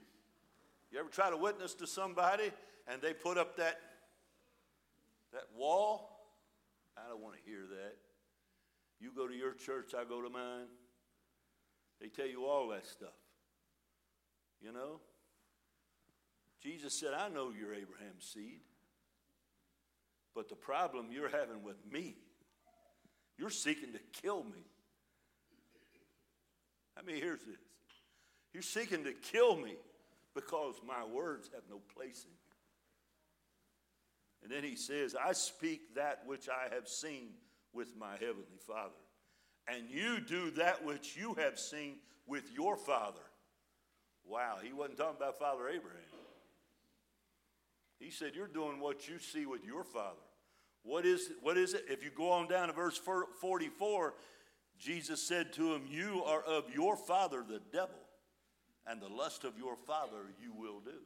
You 0.92 1.00
ever 1.00 1.10
try 1.10 1.30
to 1.30 1.36
witness 1.36 1.74
to 1.76 1.86
somebody 1.86 2.52
and 2.88 3.02
they 3.02 3.14
put 3.14 3.38
up 3.38 3.58
that, 3.58 3.80
that 5.34 5.44
wall? 5.56 6.32
I 6.98 7.10
don't 7.10 7.22
want 7.22 7.36
to 7.36 7.42
hear 7.46 7.66
that. 7.70 7.98
You 9.02 9.12
go 9.14 9.28
to 9.28 9.36
your 9.36 9.54
church, 9.54 9.94
I 9.94 10.06
go 10.06 10.22
to 10.22 10.30
mine. 10.30 10.68
They 12.00 12.08
tell 12.08 12.28
you 12.28 12.46
all 12.46 12.70
that 12.70 12.88
stuff. 12.88 13.19
You 14.62 14.74
know? 14.74 15.00
Jesus 16.62 17.00
said, 17.00 17.14
I 17.14 17.30
know 17.30 17.52
you're 17.58 17.74
Abraham's 17.74 18.26
seed. 18.34 18.62
But 20.36 20.50
the 20.50 20.56
problem 20.56 21.08
you're 21.12 21.30
having 21.30 21.64
with 21.64 21.78
me, 21.92 22.16
you're 23.38 23.50
seeking 23.50 23.94
to 23.94 24.00
kill 24.22 24.44
me. 24.44 24.66
I 26.98 27.02
mean, 27.02 27.22
here's 27.22 27.44
this. 27.44 27.58
You're 28.54 28.64
seeking 28.64 29.04
to 29.06 29.14
kill 29.14 29.56
me 29.56 29.76
because 30.36 30.76
my 30.86 31.06
words 31.06 31.50
have 31.54 31.64
no 31.70 31.80
place 31.96 32.26
in 32.26 32.32
you. 32.32 32.38
And 34.44 34.52
then 34.52 34.64
he 34.70 34.76
says, 34.76 35.16
I 35.16 35.34
speak 35.34 35.96
that 35.96 36.24
which 36.26 36.48
I 36.50 36.74
have 36.74 36.88
seen 36.88 37.30
with 37.74 37.96
my 37.98 38.14
heavenly 38.14 38.60
Father. 38.66 38.96
And 39.68 39.90
you 39.90 40.20
do 40.20 40.52
that 40.52 40.84
which 40.86 41.16
you 41.16 41.36
have 41.36 41.60
seen 41.60 41.98
with 42.26 42.52
your 42.54 42.76
Father. 42.76 43.20
Wow, 44.30 44.58
he 44.64 44.72
wasn't 44.72 45.00
talking 45.00 45.18
about 45.18 45.40
Father 45.40 45.68
Abraham. 45.68 46.00
He 48.00 48.12
said, 48.12 48.34
You're 48.36 48.48
doing 48.48 48.80
what 48.80 49.10
you 49.10 49.18
see 49.18 49.46
with 49.46 49.66
your 49.66 49.84
Father. 49.84 50.16
What 50.84 51.06
is, 51.06 51.32
what 51.42 51.58
is 51.58 51.74
it? 51.74 51.86
If 51.90 52.04
you 52.04 52.12
go 52.16 52.32
on 52.32 52.48
down 52.48 52.68
to 52.68 52.74
verse 52.74 53.00
44, 53.42 54.14
Jesus 54.78 55.22
said 55.22 55.52
to 55.54 55.74
him, 55.74 55.84
You 55.90 56.24
are 56.26 56.42
of 56.44 56.74
your 56.74 56.96
father, 56.96 57.44
the 57.48 57.62
devil, 57.74 58.00
and 58.88 59.02
the 59.02 59.10
lust 59.10 59.44
of 59.44 59.58
your 59.58 59.76
father 59.76 60.34
you 60.42 60.54
will 60.54 60.80
do. 60.80 61.02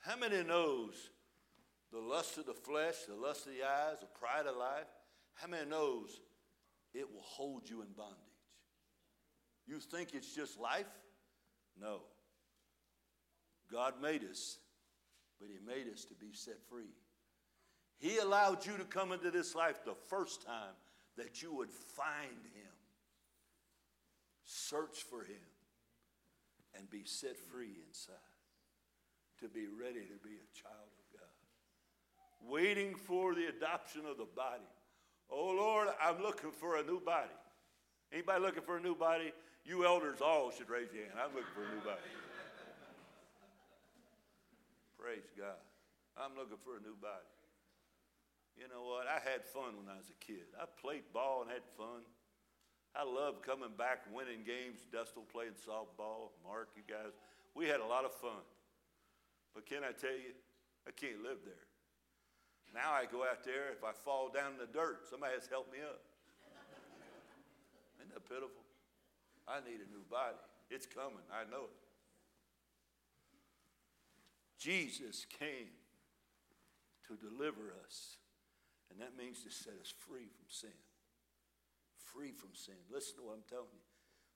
How 0.00 0.16
many 0.16 0.42
knows 0.42 1.10
the 1.92 2.00
lust 2.00 2.38
of 2.38 2.46
the 2.46 2.54
flesh, 2.54 2.96
the 3.08 3.14
lust 3.14 3.46
of 3.46 3.52
the 3.52 3.64
eyes, 3.64 4.00
the 4.00 4.06
pride 4.18 4.46
of 4.46 4.56
life? 4.56 4.86
How 5.34 5.46
many 5.46 5.68
knows 5.68 6.20
it 6.92 7.10
will 7.10 7.22
hold 7.22 7.70
you 7.70 7.82
in 7.82 7.88
bondage? 7.96 8.27
You 9.68 9.80
think 9.80 10.14
it's 10.14 10.34
just 10.34 10.58
life? 10.58 10.86
No. 11.78 12.00
God 13.70 14.00
made 14.00 14.22
us, 14.24 14.58
but 15.38 15.48
He 15.48 15.58
made 15.64 15.92
us 15.92 16.04
to 16.06 16.14
be 16.14 16.32
set 16.32 16.56
free. 16.70 16.94
He 17.98 18.16
allowed 18.18 18.64
you 18.64 18.76
to 18.78 18.84
come 18.84 19.12
into 19.12 19.30
this 19.30 19.54
life 19.54 19.84
the 19.84 19.94
first 20.08 20.44
time 20.46 20.74
that 21.18 21.42
you 21.42 21.52
would 21.52 21.70
find 21.70 22.44
Him, 22.54 22.72
search 24.44 25.02
for 25.10 25.22
Him, 25.22 25.36
and 26.74 26.88
be 26.88 27.02
set 27.04 27.36
free 27.36 27.76
inside 27.86 28.14
to 29.40 29.48
be 29.48 29.66
ready 29.66 30.00
to 30.00 30.18
be 30.24 30.34
a 30.34 30.54
child 30.54 30.90
of 30.98 31.20
God. 31.20 32.50
Waiting 32.50 32.94
for 32.94 33.34
the 33.34 33.46
adoption 33.46 34.02
of 34.08 34.16
the 34.16 34.26
body. 34.34 34.62
Oh 35.30 35.54
Lord, 35.56 35.88
I'm 36.02 36.22
looking 36.22 36.52
for 36.52 36.76
a 36.76 36.82
new 36.82 37.00
body. 37.00 37.28
Anybody 38.12 38.40
looking 38.40 38.62
for 38.62 38.78
a 38.78 38.80
new 38.80 38.94
body? 38.94 39.32
You 39.68 39.84
elders 39.84 40.24
all 40.24 40.48
should 40.48 40.72
raise 40.72 40.88
your 40.96 41.04
hand. 41.04 41.20
I'm 41.20 41.36
looking 41.36 41.52
for 41.52 41.60
a 41.60 41.68
new 41.68 41.84
body. 41.84 42.00
Praise 44.96 45.28
God. 45.36 45.60
I'm 46.16 46.32
looking 46.40 46.56
for 46.64 46.80
a 46.80 46.82
new 46.82 46.96
body. 46.96 47.28
You 48.56 48.64
know 48.72 48.88
what? 48.88 49.04
I 49.04 49.20
had 49.20 49.44
fun 49.44 49.76
when 49.76 49.92
I 49.92 50.00
was 50.00 50.08
a 50.08 50.16
kid. 50.24 50.48
I 50.56 50.64
played 50.80 51.04
ball 51.12 51.44
and 51.44 51.52
had 51.52 51.68
fun. 51.76 52.00
I 52.96 53.04
loved 53.04 53.44
coming 53.44 53.76
back, 53.76 54.08
winning 54.08 54.40
games. 54.40 54.88
Dustle 54.88 55.28
playing 55.28 55.60
softball. 55.60 56.32
Mark, 56.40 56.72
you 56.72 56.82
guys. 56.88 57.12
We 57.52 57.68
had 57.68 57.84
a 57.84 57.86
lot 57.86 58.08
of 58.08 58.16
fun. 58.16 58.40
But 59.52 59.68
can 59.68 59.84
I 59.84 59.92
tell 59.92 60.16
you, 60.16 60.32
I 60.88 60.96
can't 60.96 61.20
live 61.20 61.44
there. 61.44 61.68
Now 62.72 62.96
I 62.96 63.04
go 63.04 63.20
out 63.20 63.44
there, 63.44 63.68
if 63.76 63.84
I 63.84 63.92
fall 63.92 64.32
down 64.32 64.56
in 64.56 64.60
the 64.64 64.72
dirt, 64.72 65.04
somebody 65.12 65.36
has 65.36 65.44
to 65.44 65.60
help 65.60 65.68
me 65.68 65.84
up. 65.84 66.00
Isn't 68.00 68.16
that 68.16 68.24
pitiful? 68.24 68.64
I 69.48 69.64
need 69.64 69.80
a 69.80 69.88
new 69.88 70.04
body. 70.10 70.36
It's 70.68 70.84
coming. 70.84 71.24
I 71.32 71.48
know 71.48 71.72
it. 71.72 71.80
Jesus 74.60 75.24
came 75.24 75.72
to 77.08 77.16
deliver 77.16 77.72
us, 77.86 78.20
and 78.92 79.00
that 79.00 79.16
means 79.16 79.40
to 79.46 79.50
set 79.50 79.80
us 79.80 79.88
free 79.88 80.28
from 80.28 80.50
sin. 80.50 80.76
Free 81.96 82.32
from 82.32 82.52
sin. 82.52 82.76
Listen 82.92 83.16
to 83.16 83.22
what 83.30 83.40
I'm 83.40 83.48
telling 83.48 83.72
you. 83.72 83.88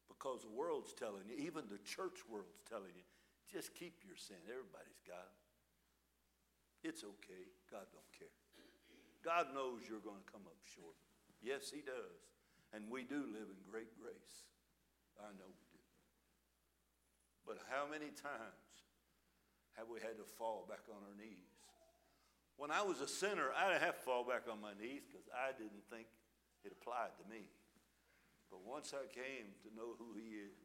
Because 0.08 0.46
the 0.46 0.54
world's 0.54 0.94
telling 0.94 1.26
you, 1.28 1.36
even 1.36 1.68
the 1.68 1.82
church 1.84 2.24
world's 2.30 2.62
telling 2.68 2.94
you, 2.94 3.04
just 3.50 3.74
keep 3.74 4.00
your 4.06 4.16
sin. 4.16 4.40
Everybody's 4.48 5.02
got 5.04 5.26
them. 5.26 5.42
It's 6.86 7.02
okay. 7.04 7.50
God 7.68 7.84
don't 7.92 8.12
care. 8.16 8.32
God 9.20 9.54
knows 9.54 9.84
you're 9.86 10.02
going 10.02 10.22
to 10.22 10.30
come 10.30 10.46
up 10.46 10.58
short. 10.64 10.96
Yes, 11.42 11.70
He 11.70 11.82
does. 11.82 12.22
And 12.72 12.88
we 12.88 13.04
do 13.04 13.26
live 13.28 13.50
in 13.50 13.60
great 13.66 13.92
grace. 13.98 14.48
I 15.20 15.32
know 15.36 15.48
we 15.48 15.64
do. 15.72 15.82
But 17.44 17.58
how 17.68 17.84
many 17.88 18.12
times 18.14 18.72
have 19.76 19.88
we 19.88 20.00
had 20.00 20.16
to 20.20 20.26
fall 20.38 20.64
back 20.68 20.84
on 20.88 21.00
our 21.00 21.16
knees? 21.16 21.52
When 22.56 22.70
I 22.70 22.84
was 22.84 23.00
a 23.00 23.08
sinner, 23.08 23.50
I 23.56 23.72
didn't 23.72 23.82
have 23.82 23.98
to 23.98 24.04
fall 24.04 24.24
back 24.24 24.46
on 24.46 24.60
my 24.60 24.76
knees 24.76 25.02
because 25.08 25.26
I 25.32 25.50
didn't 25.56 25.82
think 25.88 26.06
it 26.62 26.70
applied 26.70 27.16
to 27.18 27.24
me. 27.26 27.48
But 28.52 28.62
once 28.68 28.92
I 28.92 29.08
came 29.08 29.56
to 29.64 29.68
know 29.72 29.96
who 29.96 30.12
He 30.14 30.36
is, 30.44 30.60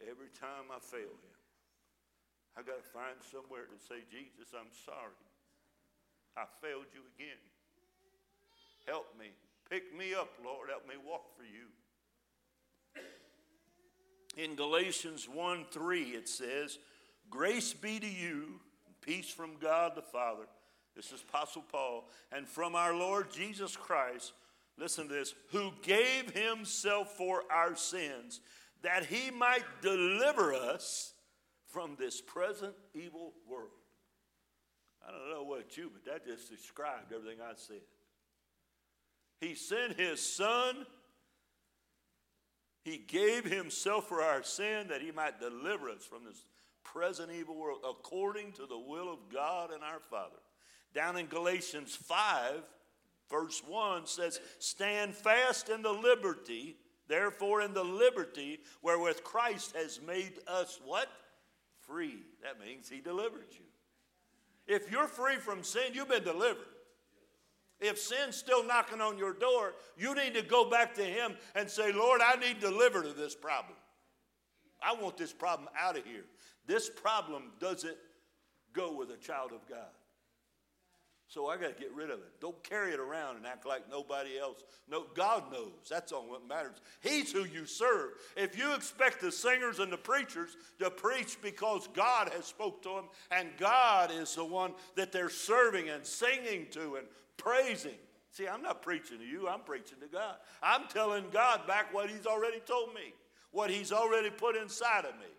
every 0.00 0.32
time 0.32 0.72
I 0.72 0.80
fail 0.80 1.12
Him, 1.12 1.38
I 2.56 2.64
got 2.64 2.80
to 2.80 2.88
find 2.88 3.16
somewhere 3.20 3.68
to 3.68 3.78
say, 3.80 4.04
Jesus, 4.08 4.52
I'm 4.52 4.72
sorry. 4.72 5.16
I 6.36 6.48
failed 6.64 6.88
you 6.96 7.04
again. 7.16 7.40
Help 8.88 9.12
me. 9.20 9.32
Pick 9.68 9.92
me 9.96 10.12
up, 10.12 10.32
Lord. 10.40 10.68
Help 10.68 10.88
me 10.88 10.96
walk 11.00 11.32
for 11.36 11.44
you. 11.44 11.68
In 14.36 14.54
Galatians 14.54 15.28
1 15.28 15.66
3, 15.70 16.02
it 16.02 16.28
says, 16.28 16.78
Grace 17.28 17.72
be 17.74 18.00
to 18.00 18.08
you, 18.08 18.60
peace 19.00 19.30
from 19.30 19.56
God 19.60 19.92
the 19.94 20.02
Father. 20.02 20.44
This 20.96 21.12
is 21.12 21.22
Apostle 21.22 21.64
Paul, 21.70 22.08
and 22.30 22.46
from 22.46 22.74
our 22.74 22.94
Lord 22.94 23.30
Jesus 23.32 23.76
Christ. 23.76 24.32
Listen 24.78 25.06
to 25.08 25.14
this, 25.14 25.34
who 25.50 25.70
gave 25.82 26.30
himself 26.30 27.16
for 27.16 27.42
our 27.50 27.76
sins, 27.76 28.40
that 28.82 29.04
he 29.04 29.30
might 29.30 29.64
deliver 29.82 30.54
us 30.54 31.12
from 31.68 31.96
this 31.98 32.20
present 32.20 32.74
evil 32.94 33.34
world. 33.48 33.70
I 35.06 35.10
don't 35.10 35.30
know 35.30 35.44
what 35.44 35.76
you, 35.76 35.90
but 35.92 36.04
that 36.10 36.26
just 36.26 36.50
described 36.50 37.12
everything 37.12 37.38
I 37.42 37.52
said. 37.56 37.80
He 39.40 39.54
sent 39.54 39.98
his 39.98 40.20
son. 40.20 40.86
He 42.82 42.98
gave 42.98 43.44
himself 43.44 44.08
for 44.08 44.22
our 44.22 44.42
sin 44.42 44.88
that 44.88 45.02
he 45.02 45.12
might 45.12 45.40
deliver 45.40 45.88
us 45.88 46.04
from 46.04 46.24
this 46.24 46.44
present 46.84 47.30
evil 47.32 47.54
world 47.54 47.80
according 47.88 48.52
to 48.52 48.66
the 48.66 48.78
will 48.78 49.12
of 49.12 49.18
God 49.32 49.70
and 49.72 49.82
our 49.82 50.00
Father. 50.00 50.38
Down 50.94 51.16
in 51.16 51.26
Galatians 51.26 51.94
5, 51.94 52.62
verse 53.30 53.62
1 53.66 54.06
says, 54.06 54.40
Stand 54.58 55.14
fast 55.14 55.68
in 55.68 55.82
the 55.82 55.92
liberty, 55.92 56.76
therefore 57.08 57.62
in 57.62 57.72
the 57.72 57.84
liberty 57.84 58.60
wherewith 58.82 59.22
Christ 59.22 59.74
has 59.76 60.00
made 60.04 60.32
us 60.46 60.80
what? 60.84 61.08
free. 61.86 62.22
That 62.42 62.64
means 62.64 62.88
He 62.88 63.00
delivered 63.00 63.48
you. 63.50 63.64
If 64.66 64.90
you're 64.90 65.08
free 65.08 65.36
from 65.36 65.62
sin, 65.62 65.92
you've 65.92 66.08
been 66.08 66.24
delivered. 66.24 66.64
If 67.82 67.98
sin's 67.98 68.36
still 68.36 68.64
knocking 68.64 69.00
on 69.00 69.18
your 69.18 69.34
door, 69.34 69.74
you 69.96 70.14
need 70.14 70.34
to 70.34 70.42
go 70.42 70.70
back 70.70 70.94
to 70.94 71.02
Him 71.02 71.36
and 71.54 71.68
say, 71.68 71.92
Lord, 71.92 72.20
I 72.24 72.36
need 72.36 72.60
delivered 72.60 73.06
of 73.06 73.16
this 73.16 73.34
problem. 73.34 73.76
I 74.82 74.94
want 74.94 75.16
this 75.16 75.32
problem 75.32 75.68
out 75.78 75.98
of 75.98 76.04
here. 76.04 76.24
This 76.66 76.88
problem 76.88 77.52
doesn't 77.60 77.96
go 78.72 78.96
with 78.96 79.10
a 79.10 79.16
child 79.16 79.52
of 79.52 79.68
God. 79.68 79.90
So 81.32 81.46
I 81.46 81.56
got 81.56 81.74
to 81.74 81.82
get 81.82 81.94
rid 81.94 82.10
of 82.10 82.18
it. 82.18 82.40
Don't 82.42 82.62
carry 82.62 82.92
it 82.92 83.00
around 83.00 83.38
and 83.38 83.46
act 83.46 83.64
like 83.64 83.90
nobody 83.90 84.38
else. 84.38 84.64
No, 84.86 85.06
God 85.14 85.50
knows. 85.50 85.88
That's 85.88 86.12
all 86.12 86.28
what 86.28 86.46
matters. 86.46 86.76
He's 87.00 87.32
who 87.32 87.46
you 87.46 87.64
serve. 87.64 88.10
If 88.36 88.58
you 88.58 88.74
expect 88.74 89.22
the 89.22 89.32
singers 89.32 89.78
and 89.78 89.90
the 89.90 89.96
preachers 89.96 90.58
to 90.78 90.90
preach 90.90 91.40
because 91.40 91.88
God 91.94 92.30
has 92.36 92.44
spoke 92.44 92.82
to 92.82 92.90
them 92.90 93.04
and 93.30 93.48
God 93.56 94.10
is 94.12 94.34
the 94.34 94.44
one 94.44 94.74
that 94.94 95.10
they're 95.10 95.30
serving 95.30 95.88
and 95.88 96.04
singing 96.04 96.66
to 96.72 96.96
and 96.96 97.06
praising. 97.38 97.96
See, 98.32 98.46
I'm 98.46 98.60
not 98.60 98.82
preaching 98.82 99.16
to 99.16 99.24
you. 99.24 99.48
I'm 99.48 99.60
preaching 99.60 100.00
to 100.02 100.08
God. 100.08 100.36
I'm 100.62 100.86
telling 100.88 101.24
God 101.32 101.66
back 101.66 101.94
what 101.94 102.10
He's 102.10 102.26
already 102.26 102.60
told 102.60 102.92
me, 102.92 103.14
what 103.52 103.70
He's 103.70 103.90
already 103.90 104.28
put 104.28 104.54
inside 104.54 105.06
of 105.06 105.14
me. 105.14 105.32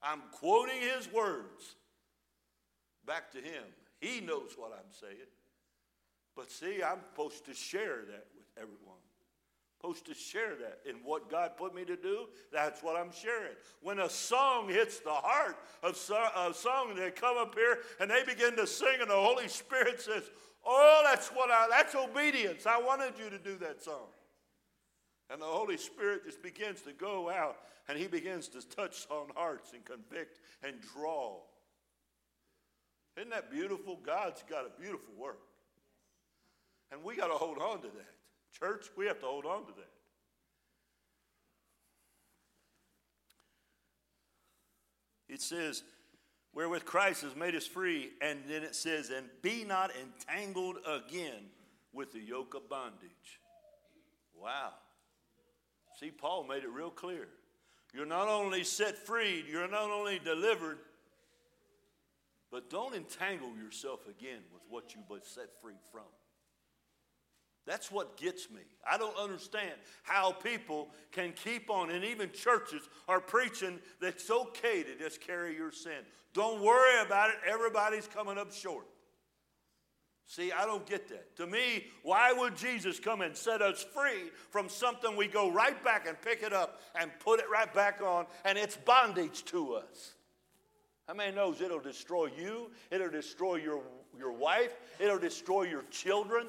I'm 0.00 0.22
quoting 0.30 0.80
His 0.80 1.12
words 1.12 1.74
back 3.04 3.32
to 3.32 3.38
Him. 3.38 3.64
He 4.00 4.20
knows 4.20 4.52
what 4.56 4.70
I'm 4.72 4.92
saying. 4.92 5.26
But 6.36 6.50
see, 6.50 6.82
I'm 6.82 7.00
supposed 7.12 7.44
to 7.46 7.54
share 7.54 8.04
that 8.06 8.26
with 8.36 8.46
everyone. 8.56 8.98
Supposed 9.80 10.06
to 10.06 10.14
share 10.14 10.56
that 10.56 10.80
in 10.88 10.96
what 10.96 11.30
God 11.30 11.56
put 11.56 11.74
me 11.74 11.84
to 11.86 11.96
do. 11.96 12.26
That's 12.52 12.82
what 12.82 12.96
I'm 12.96 13.10
sharing. 13.10 13.54
When 13.80 13.98
a 14.00 14.10
song 14.10 14.68
hits 14.68 15.00
the 15.00 15.10
heart 15.10 15.56
of 15.82 15.92
a 15.92 16.54
song, 16.54 16.94
they 16.94 17.10
come 17.10 17.38
up 17.38 17.54
here 17.54 17.78
and 17.98 18.10
they 18.10 18.22
begin 18.24 18.56
to 18.56 18.66
sing, 18.66 19.00
and 19.00 19.08
the 19.08 19.14
Holy 19.14 19.48
Spirit 19.48 20.00
says, 20.00 20.30
"Oh, 20.64 21.02
that's 21.04 21.28
what 21.28 21.50
I. 21.50 21.66
That's 21.70 21.94
obedience. 21.94 22.66
I 22.66 22.78
wanted 22.78 23.18
you 23.18 23.30
to 23.30 23.38
do 23.38 23.56
that 23.56 23.82
song." 23.82 24.08
And 25.30 25.40
the 25.40 25.46
Holy 25.46 25.78
Spirit 25.78 26.24
just 26.24 26.42
begins 26.42 26.82
to 26.82 26.92
go 26.92 27.30
out 27.30 27.56
and 27.88 27.96
He 27.96 28.06
begins 28.06 28.48
to 28.48 28.68
touch 28.68 29.06
on 29.10 29.28
hearts 29.34 29.72
and 29.72 29.84
convict 29.84 30.40
and 30.62 30.80
draw. 30.80 31.40
Isn't 33.16 33.30
that 33.30 33.50
beautiful? 33.50 33.96
God's 33.96 34.42
got 34.42 34.66
a 34.66 34.80
beautiful 34.80 35.14
work. 35.14 35.40
And 36.92 37.02
we 37.04 37.16
got 37.16 37.28
to 37.28 37.34
hold 37.34 37.58
on 37.58 37.78
to 37.82 37.88
that. 37.88 38.14
Church, 38.58 38.86
we 38.96 39.06
have 39.06 39.20
to 39.20 39.26
hold 39.26 39.46
on 39.46 39.64
to 39.66 39.72
that. 39.72 39.90
It 45.28 45.40
says, 45.40 45.84
wherewith 46.52 46.84
Christ 46.84 47.22
has 47.22 47.36
made 47.36 47.54
us 47.54 47.66
free, 47.66 48.10
and 48.20 48.40
then 48.48 48.64
it 48.64 48.74
says, 48.74 49.10
and 49.10 49.26
be 49.42 49.62
not 49.64 49.92
entangled 49.94 50.78
again 50.84 51.44
with 51.92 52.12
the 52.12 52.18
yoke 52.18 52.54
of 52.54 52.68
bondage. 52.68 53.40
Wow. 54.34 54.72
See, 56.00 56.10
Paul 56.10 56.44
made 56.48 56.64
it 56.64 56.70
real 56.70 56.90
clear. 56.90 57.28
You're 57.94 58.06
not 58.06 58.26
only 58.26 58.64
set 58.64 58.98
free, 58.98 59.44
you're 59.48 59.68
not 59.68 59.90
only 59.90 60.18
delivered, 60.18 60.78
but 62.50 62.68
don't 62.68 62.94
entangle 62.94 63.52
yourself 63.56 64.00
again 64.08 64.40
with 64.52 64.62
what 64.68 64.94
you've 64.94 65.08
been 65.08 65.20
set 65.22 65.50
free 65.62 65.78
from. 65.92 66.02
That's 67.70 67.92
what 67.92 68.16
gets 68.16 68.50
me. 68.50 68.62
I 68.84 68.98
don't 68.98 69.16
understand 69.16 69.70
how 70.02 70.32
people 70.32 70.88
can 71.12 71.32
keep 71.32 71.70
on, 71.70 71.92
and 71.92 72.04
even 72.04 72.32
churches 72.32 72.82
are 73.06 73.20
preaching 73.20 73.78
that 74.00 74.14
it's 74.14 74.28
okay 74.28 74.82
to 74.82 74.98
just 74.98 75.20
carry 75.20 75.54
your 75.54 75.70
sin. 75.70 76.00
Don't 76.34 76.60
worry 76.62 77.00
about 77.00 77.30
it, 77.30 77.36
everybody's 77.46 78.08
coming 78.08 78.38
up 78.38 78.52
short. 78.52 78.86
See, 80.26 80.50
I 80.50 80.66
don't 80.66 80.84
get 80.84 81.08
that. 81.10 81.36
To 81.36 81.46
me, 81.46 81.86
why 82.02 82.32
would 82.32 82.56
Jesus 82.56 82.98
come 82.98 83.20
and 83.20 83.36
set 83.36 83.62
us 83.62 83.86
free 83.94 84.32
from 84.50 84.68
something 84.68 85.14
we 85.14 85.28
go 85.28 85.48
right 85.52 85.82
back 85.84 86.08
and 86.08 86.20
pick 86.20 86.42
it 86.42 86.52
up 86.52 86.80
and 87.00 87.08
put 87.20 87.38
it 87.38 87.46
right 87.48 87.72
back 87.72 88.02
on, 88.02 88.26
and 88.44 88.58
it's 88.58 88.76
bondage 88.78 89.44
to 89.44 89.74
us? 89.74 90.14
How 91.06 91.14
many 91.14 91.36
knows 91.36 91.60
it'll 91.60 91.78
destroy 91.78 92.30
you? 92.36 92.72
It'll 92.90 93.10
destroy 93.10 93.56
your, 93.56 93.82
your 94.18 94.32
wife. 94.32 94.74
It'll 94.98 95.20
destroy 95.20 95.62
your 95.62 95.84
children. 95.92 96.48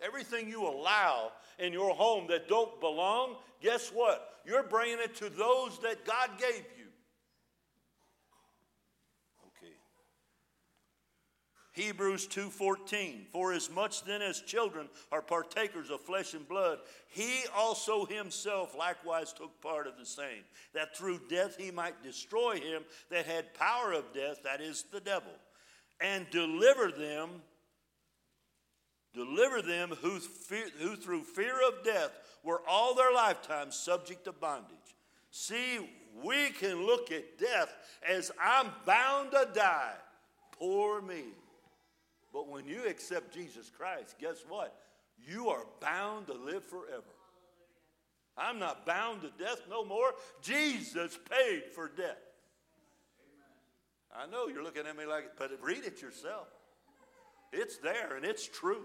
Everything 0.00 0.48
you 0.48 0.66
allow 0.66 1.32
in 1.58 1.72
your 1.72 1.94
home 1.94 2.26
that 2.28 2.48
don't 2.48 2.80
belong, 2.80 3.36
guess 3.62 3.90
what? 3.90 4.40
You're 4.44 4.62
bringing 4.62 4.98
it 4.98 5.16
to 5.16 5.30
those 5.30 5.78
that 5.80 6.04
God 6.04 6.30
gave 6.38 6.64
you. 6.78 6.86
Okay. 9.46 9.72
Hebrews 11.72 12.28
2:14 12.28 13.26
For 13.32 13.54
as 13.54 13.70
much 13.70 14.04
then 14.04 14.20
as 14.20 14.42
children 14.42 14.90
are 15.10 15.22
partakers 15.22 15.88
of 15.88 16.02
flesh 16.02 16.34
and 16.34 16.46
blood 16.46 16.80
he 17.08 17.44
also 17.54 18.04
himself 18.04 18.76
likewise 18.76 19.32
took 19.32 19.60
part 19.62 19.86
of 19.86 19.96
the 19.96 20.06
same 20.06 20.44
that 20.74 20.96
through 20.96 21.20
death 21.28 21.56
he 21.56 21.70
might 21.70 22.02
destroy 22.02 22.60
him 22.60 22.84
that 23.10 23.26
had 23.26 23.54
power 23.54 23.92
of 23.92 24.12
death 24.12 24.42
that 24.44 24.60
is 24.60 24.84
the 24.92 25.00
devil 25.00 25.32
and 26.00 26.28
deliver 26.30 26.92
them 26.92 27.42
deliver 29.16 29.62
them 29.62 29.94
who, 30.02 30.20
fear, 30.20 30.66
who 30.78 30.94
through 30.94 31.22
fear 31.22 31.54
of 31.66 31.82
death 31.82 32.10
were 32.44 32.60
all 32.68 32.94
their 32.94 33.12
lifetime 33.12 33.72
subject 33.72 34.26
to 34.26 34.32
bondage. 34.32 34.76
See, 35.30 35.78
we 36.22 36.50
can 36.50 36.86
look 36.86 37.10
at 37.10 37.38
death 37.38 37.74
as 38.06 38.30
I'm 38.40 38.68
bound 38.84 39.32
to 39.32 39.48
die. 39.54 39.94
Poor 40.52 41.00
me. 41.00 41.24
But 42.32 42.48
when 42.48 42.66
you 42.66 42.86
accept 42.86 43.34
Jesus 43.34 43.70
Christ, 43.70 44.16
guess 44.20 44.44
what? 44.46 44.76
You 45.26 45.48
are 45.48 45.64
bound 45.80 46.26
to 46.26 46.34
live 46.34 46.64
forever. 46.64 47.02
I'm 48.36 48.58
not 48.58 48.84
bound 48.84 49.22
to 49.22 49.30
death 49.42 49.62
no 49.70 49.82
more. 49.84 50.12
Jesus 50.42 51.18
paid 51.30 51.64
for 51.74 51.88
death. 51.88 52.18
I 54.14 54.26
know 54.26 54.48
you're 54.48 54.62
looking 54.62 54.86
at 54.86 54.96
me 54.96 55.06
like, 55.06 55.36
but 55.38 55.50
read 55.62 55.84
it 55.84 56.02
yourself. 56.02 56.48
It's 57.52 57.78
there 57.78 58.16
and 58.16 58.24
it's 58.24 58.46
true 58.46 58.84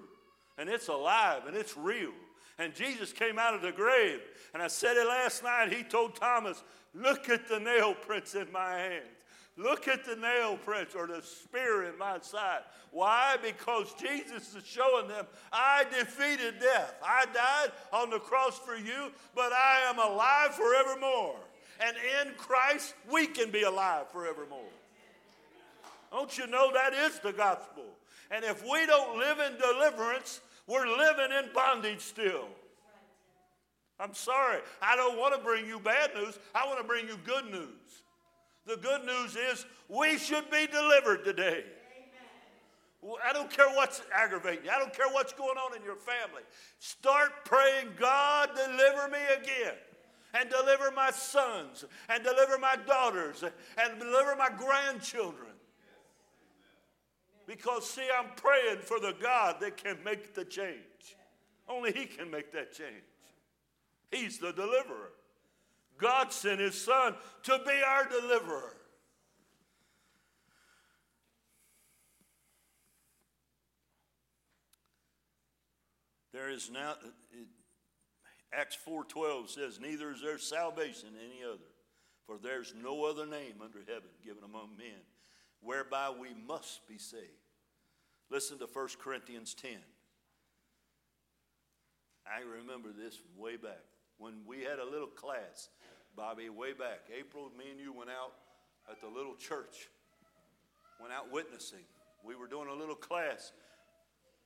and 0.58 0.70
it's 0.70 0.88
alive 0.88 1.44
and 1.48 1.56
it's 1.56 1.78
real. 1.78 2.12
And 2.60 2.76
Jesus 2.76 3.12
came 3.12 3.40
out 3.40 3.56
of 3.56 3.62
the 3.62 3.72
grave. 3.72 4.20
And 4.54 4.62
I 4.62 4.68
said 4.68 4.98
it 4.98 5.08
last 5.08 5.44
night. 5.44 5.74
He 5.74 5.84
told 5.84 6.16
Thomas, 6.16 6.62
Look 6.94 7.30
at 7.30 7.48
the 7.48 7.60
nail 7.60 7.94
prints 7.94 8.36
in 8.36 8.52
my 8.52 8.74
hands. 8.74 9.08
Look 9.58 9.88
at 9.88 10.06
the 10.06 10.16
nail 10.16 10.58
prints 10.58 10.96
or 10.96 11.08
the 11.08 11.22
spear 11.22 11.84
in 11.84 11.98
my 11.98 12.20
side. 12.20 12.62
Why? 12.92 13.38
Because 13.42 13.94
Jesus 13.94 14.56
is 14.56 14.66
showing 14.66 15.08
them, 15.08 15.26
I 15.52 15.86
defeated 15.98 16.60
death. 16.60 16.96
I 17.04 17.26
died 17.34 17.72
on 17.94 18.10
the 18.10 18.20
cross 18.20 18.60
for 18.60 18.76
you, 18.76 19.12
but 19.36 19.52
I 19.54 19.82
am 19.88 20.00
alive 20.00 20.56
forevermore. 20.56 21.36
And 21.80 21.96
in 22.22 22.34
Christ, 22.36 22.94
we 23.12 23.28
can 23.28 23.52
be 23.52 23.64
alive 23.64 24.10
forevermore. 24.12 24.60
Don't 26.12 26.38
you 26.38 26.48
know 26.48 26.72
that 26.74 26.94
is 26.94 27.20
the 27.20 27.34
gospel? 27.34 27.86
And 28.32 28.46
if 28.46 28.64
we 28.64 28.86
don't 28.86 29.20
live 29.20 29.40
in 29.40 29.58
deliverance, 29.60 30.42
we're 30.66 30.88
living 30.88 31.32
in 31.38 31.54
bondage 31.54 32.00
still. 32.00 32.48
I'm 34.00 34.14
sorry. 34.14 34.62
I 34.82 34.96
don't 34.96 35.20
want 35.20 35.36
to 35.36 35.42
bring 35.42 35.68
you 35.68 35.80
bad 35.80 36.16
news. 36.16 36.40
I 36.56 36.66
want 36.66 36.80
to 36.80 36.88
bring 36.88 37.08
you 37.08 37.18
good 37.26 37.46
news. 37.52 37.68
The 38.66 38.78
good 38.78 39.06
news 39.06 39.36
is 39.36 39.66
we 39.90 40.18
should 40.18 40.50
be 40.50 40.66
delivered 40.66 41.24
today. 41.24 41.66
I 43.28 43.34
don't 43.34 43.50
care 43.50 43.70
what's 43.70 44.02
aggravating 44.14 44.66
you. 44.66 44.72
I 44.72 44.80
don't 44.80 44.94
care 44.94 45.10
what's 45.10 45.34
going 45.34 45.58
on 45.58 45.76
in 45.76 45.84
your 45.84 45.96
family. 45.96 46.44
Start 46.80 47.32
praying, 47.46 47.90
God, 48.00 48.52
deliver 48.56 49.08
me 49.10 49.20
again. 49.42 49.74
And 50.34 50.50
deliver 50.50 50.92
my 50.92 51.12
sons, 51.12 51.84
and 52.08 52.24
deliver 52.24 52.58
my 52.58 52.78
daughters, 52.88 53.44
and 53.44 54.00
deliver 54.00 54.34
my 54.38 54.48
grandchildren. 54.48 55.51
Because, 57.48 57.90
see, 57.90 58.08
I'm 58.18 58.30
praying 58.36 58.80
for 58.80 59.00
the 59.00 59.16
God 59.22 59.58
that 59.62 59.78
can 59.78 59.98
make 60.04 60.34
the 60.34 60.46
change. 60.46 61.16
Only 61.68 61.92
He 61.92 62.06
can 62.06 62.30
make 62.30 62.52
that 62.54 62.74
change. 62.74 63.04
He's 64.12 64.38
the 64.38 64.52
deliverer. 64.52 65.12
God 65.98 66.32
sent 66.32 66.60
His 66.60 66.80
Son 66.80 67.16
to 67.44 67.60
be 67.66 67.82
our 67.86 68.08
deliverer. 68.08 68.76
There 76.34 76.50
is 76.50 76.72
now, 76.72 76.96
Acts 78.54 78.78
4.12 78.88 79.50
says, 79.50 79.80
Neither 79.80 80.12
is 80.12 80.22
there 80.22 80.38
salvation 80.38 81.10
in 81.10 81.32
any 81.32 81.44
other, 81.44 81.60
for 82.26 82.38
there's 82.42 82.74
no 82.82 83.04
other 83.06 83.26
name 83.26 83.56
under 83.62 83.80
heaven 83.80 84.10
given 84.24 84.44
among 84.44 84.78
men 84.78 85.02
whereby 85.62 86.10
we 86.10 86.30
must 86.48 86.88
be 86.88 86.98
saved. 86.98 87.26
Listen 88.30 88.58
to 88.60 88.68
1 88.72 88.88
Corinthians 89.00 89.54
10. 89.54 89.72
I 92.26 92.42
remember 92.42 92.90
this 92.90 93.16
from 93.16 93.42
way 93.42 93.58
back 93.58 93.84
when 94.18 94.46
we 94.46 94.62
had 94.62 94.80
a 94.80 94.86
little 94.86 95.08
class, 95.08 95.70
Bobby, 96.16 96.50
way 96.50 96.74
back. 96.74 97.10
April, 97.18 97.52
me 97.58 97.66
and 97.72 97.80
you 97.80 97.92
went 97.92 98.10
out 98.10 98.34
at 98.90 99.02
the 99.02 99.08
little 99.08 99.36
church, 99.36 99.90
went 101.00 101.14
out 101.14 101.32
witnessing. 101.32 101.86
We 102.24 102.36
were 102.36 102.48
doing 102.48 102.70
a 102.70 102.74
little 102.74 102.96
class. 102.96 103.52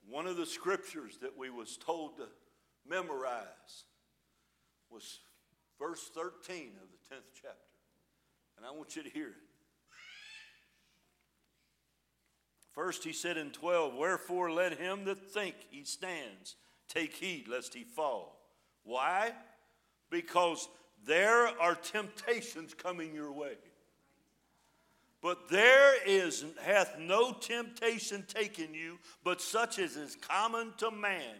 One 0.09 0.27
of 0.27 0.37
the 0.37 0.45
scriptures 0.45 1.17
that 1.21 1.37
we 1.37 1.49
was 1.49 1.77
told 1.77 2.17
to 2.17 2.27
memorize 2.87 3.85
was 4.89 5.19
verse 5.79 6.09
13 6.13 6.71
of 6.81 6.87
the 6.89 7.15
10th 7.15 7.33
chapter. 7.33 7.59
And 8.57 8.65
I 8.65 8.71
want 8.71 8.95
you 8.95 9.03
to 9.03 9.09
hear 9.09 9.27
it. 9.27 9.44
First, 12.75 13.05
he 13.05 13.13
said 13.13 13.37
in 13.37 13.51
12, 13.51 13.95
Wherefore 13.95 14.51
let 14.51 14.77
him 14.77 15.05
that 15.05 15.31
think 15.31 15.55
he 15.71 15.85
stands 15.85 16.57
take 16.89 17.15
heed 17.15 17.47
lest 17.47 17.73
he 17.73 17.83
fall. 17.83 18.37
Why? 18.83 19.31
Because 20.09 20.67
there 21.05 21.47
are 21.59 21.75
temptations 21.75 22.73
coming 22.73 23.13
your 23.13 23.31
way. 23.31 23.55
But 25.21 25.49
there 25.49 25.95
is 26.05 26.45
hath 26.61 26.99
no 26.99 27.31
temptation 27.31 28.25
taken 28.27 28.73
you, 28.73 28.99
but 29.23 29.41
such 29.41 29.79
as 29.79 29.95
is 29.95 30.15
common 30.15 30.73
to 30.77 30.91
man. 30.91 31.35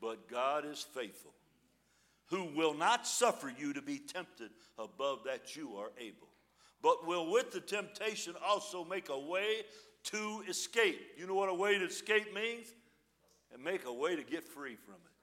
But 0.00 0.28
God 0.28 0.64
is 0.64 0.86
faithful, 0.94 1.32
who 2.26 2.44
will 2.54 2.74
not 2.74 3.06
suffer 3.06 3.52
you 3.58 3.72
to 3.72 3.82
be 3.82 3.98
tempted 3.98 4.50
above 4.78 5.24
that 5.24 5.56
you 5.56 5.74
are 5.76 5.90
able, 5.98 6.28
but 6.82 7.06
will 7.06 7.32
with 7.32 7.50
the 7.50 7.60
temptation 7.60 8.34
also 8.46 8.84
make 8.84 9.08
a 9.08 9.18
way 9.18 9.62
to 10.06 10.42
escape. 10.48 11.00
You 11.16 11.26
know 11.26 11.34
what 11.34 11.48
a 11.48 11.54
way 11.54 11.78
to 11.78 11.84
escape 11.84 12.34
means? 12.34 12.68
And 13.52 13.62
make 13.62 13.86
a 13.86 13.92
way 13.92 14.16
to 14.16 14.22
get 14.22 14.44
free 14.44 14.76
from 14.76 14.94
it. 14.94 15.16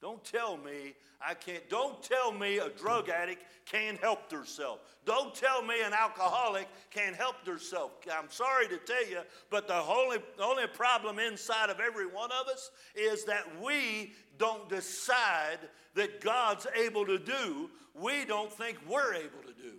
Don't 0.00 0.24
tell 0.24 0.56
me 0.56 0.94
I 1.20 1.34
can't. 1.34 1.68
Don't 1.68 2.02
tell 2.02 2.32
me 2.32 2.58
a 2.58 2.70
drug 2.70 3.10
addict 3.10 3.44
can't 3.66 3.98
help 3.98 4.30
themselves. 4.30 4.80
Don't 5.04 5.34
tell 5.34 5.62
me 5.62 5.74
an 5.84 5.92
alcoholic 5.92 6.66
can't 6.90 7.14
help 7.14 7.44
themselves. 7.44 7.92
I'm 8.10 8.30
sorry 8.30 8.66
to 8.68 8.78
tell 8.78 9.06
you, 9.06 9.20
but 9.50 9.68
the 9.68 9.74
only, 9.82 10.18
only 10.40 10.66
problem 10.68 11.18
inside 11.18 11.68
of 11.68 11.78
every 11.78 12.06
one 12.06 12.30
of 12.32 12.48
us 12.48 12.70
is 12.94 13.24
that 13.24 13.44
we 13.62 14.14
don't 14.38 14.68
decide 14.70 15.58
that 15.94 16.22
God's 16.22 16.66
able 16.74 17.04
to 17.04 17.18
do. 17.18 17.68
We 17.94 18.24
don't 18.24 18.50
think 18.50 18.78
we're 18.88 19.14
able 19.14 19.42
to 19.46 19.52
do. 19.52 19.74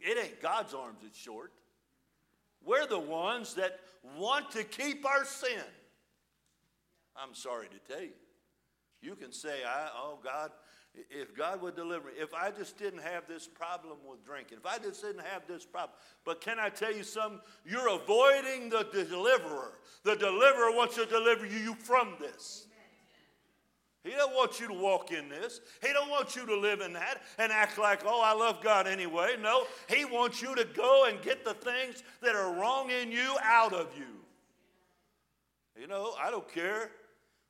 It 0.00 0.18
ain't 0.18 0.42
God's 0.42 0.74
arms 0.74 0.98
that's 1.02 1.16
short. 1.16 1.52
We're 2.64 2.86
the 2.86 2.98
ones 2.98 3.54
that 3.54 3.80
want 4.16 4.50
to 4.52 4.64
keep 4.64 5.06
our 5.06 5.24
sin. 5.24 5.62
I'm 7.16 7.34
sorry 7.34 7.68
to 7.68 7.92
tell 7.92 8.02
you. 8.02 8.10
You 9.02 9.14
can 9.14 9.32
say, 9.32 9.64
I, 9.66 9.88
oh, 9.96 10.18
God, 10.22 10.50
if 11.10 11.36
God 11.36 11.60
would 11.62 11.76
deliver 11.76 12.06
me, 12.06 12.14
if 12.16 12.32
I 12.32 12.50
just 12.50 12.78
didn't 12.78 13.02
have 13.02 13.26
this 13.28 13.46
problem 13.46 13.98
with 14.08 14.24
drinking, 14.24 14.58
if 14.58 14.66
I 14.66 14.78
just 14.78 15.02
didn't 15.02 15.24
have 15.24 15.46
this 15.46 15.64
problem. 15.64 15.96
But 16.24 16.40
can 16.40 16.58
I 16.58 16.68
tell 16.68 16.94
you 16.94 17.02
something? 17.02 17.40
You're 17.66 17.88
avoiding 17.88 18.70
the 18.70 18.86
deliverer. 18.92 19.78
The 20.04 20.16
deliverer 20.16 20.74
wants 20.74 20.94
to 20.96 21.06
deliver 21.06 21.46
you 21.46 21.74
from 21.74 22.14
this. 22.20 22.66
He 24.04 24.10
don't 24.10 24.34
want 24.34 24.60
you 24.60 24.68
to 24.68 24.74
walk 24.74 25.12
in 25.12 25.30
this. 25.30 25.60
He 25.82 25.90
don't 25.94 26.10
want 26.10 26.36
you 26.36 26.44
to 26.44 26.56
live 26.56 26.82
in 26.82 26.92
that 26.92 27.22
and 27.38 27.50
act 27.50 27.78
like, 27.78 28.02
oh, 28.04 28.20
I 28.22 28.34
love 28.34 28.62
God 28.62 28.86
anyway. 28.86 29.36
No, 29.40 29.64
he 29.88 30.04
wants 30.04 30.42
you 30.42 30.54
to 30.54 30.64
go 30.64 31.06
and 31.08 31.20
get 31.22 31.42
the 31.42 31.54
things 31.54 32.02
that 32.20 32.36
are 32.36 32.52
wrong 32.54 32.90
in 32.90 33.10
you 33.10 33.34
out 33.42 33.72
of 33.72 33.88
you. 33.96 34.04
You 35.80 35.86
know, 35.86 36.12
I 36.22 36.30
don't 36.30 36.46
care 36.52 36.90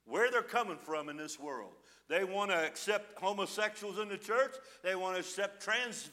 where 0.04 0.30
they're 0.30 0.42
coming 0.42 0.78
from 0.78 1.08
in 1.08 1.16
this 1.16 1.40
world. 1.40 1.72
They 2.08 2.22
want 2.22 2.52
to 2.52 2.56
accept 2.56 3.18
homosexuals 3.18 3.98
in 3.98 4.08
the 4.08 4.16
church. 4.16 4.54
They 4.84 4.94
want 4.94 5.16
to 5.16 5.20
accept 5.20 5.60
trans, 5.60 6.08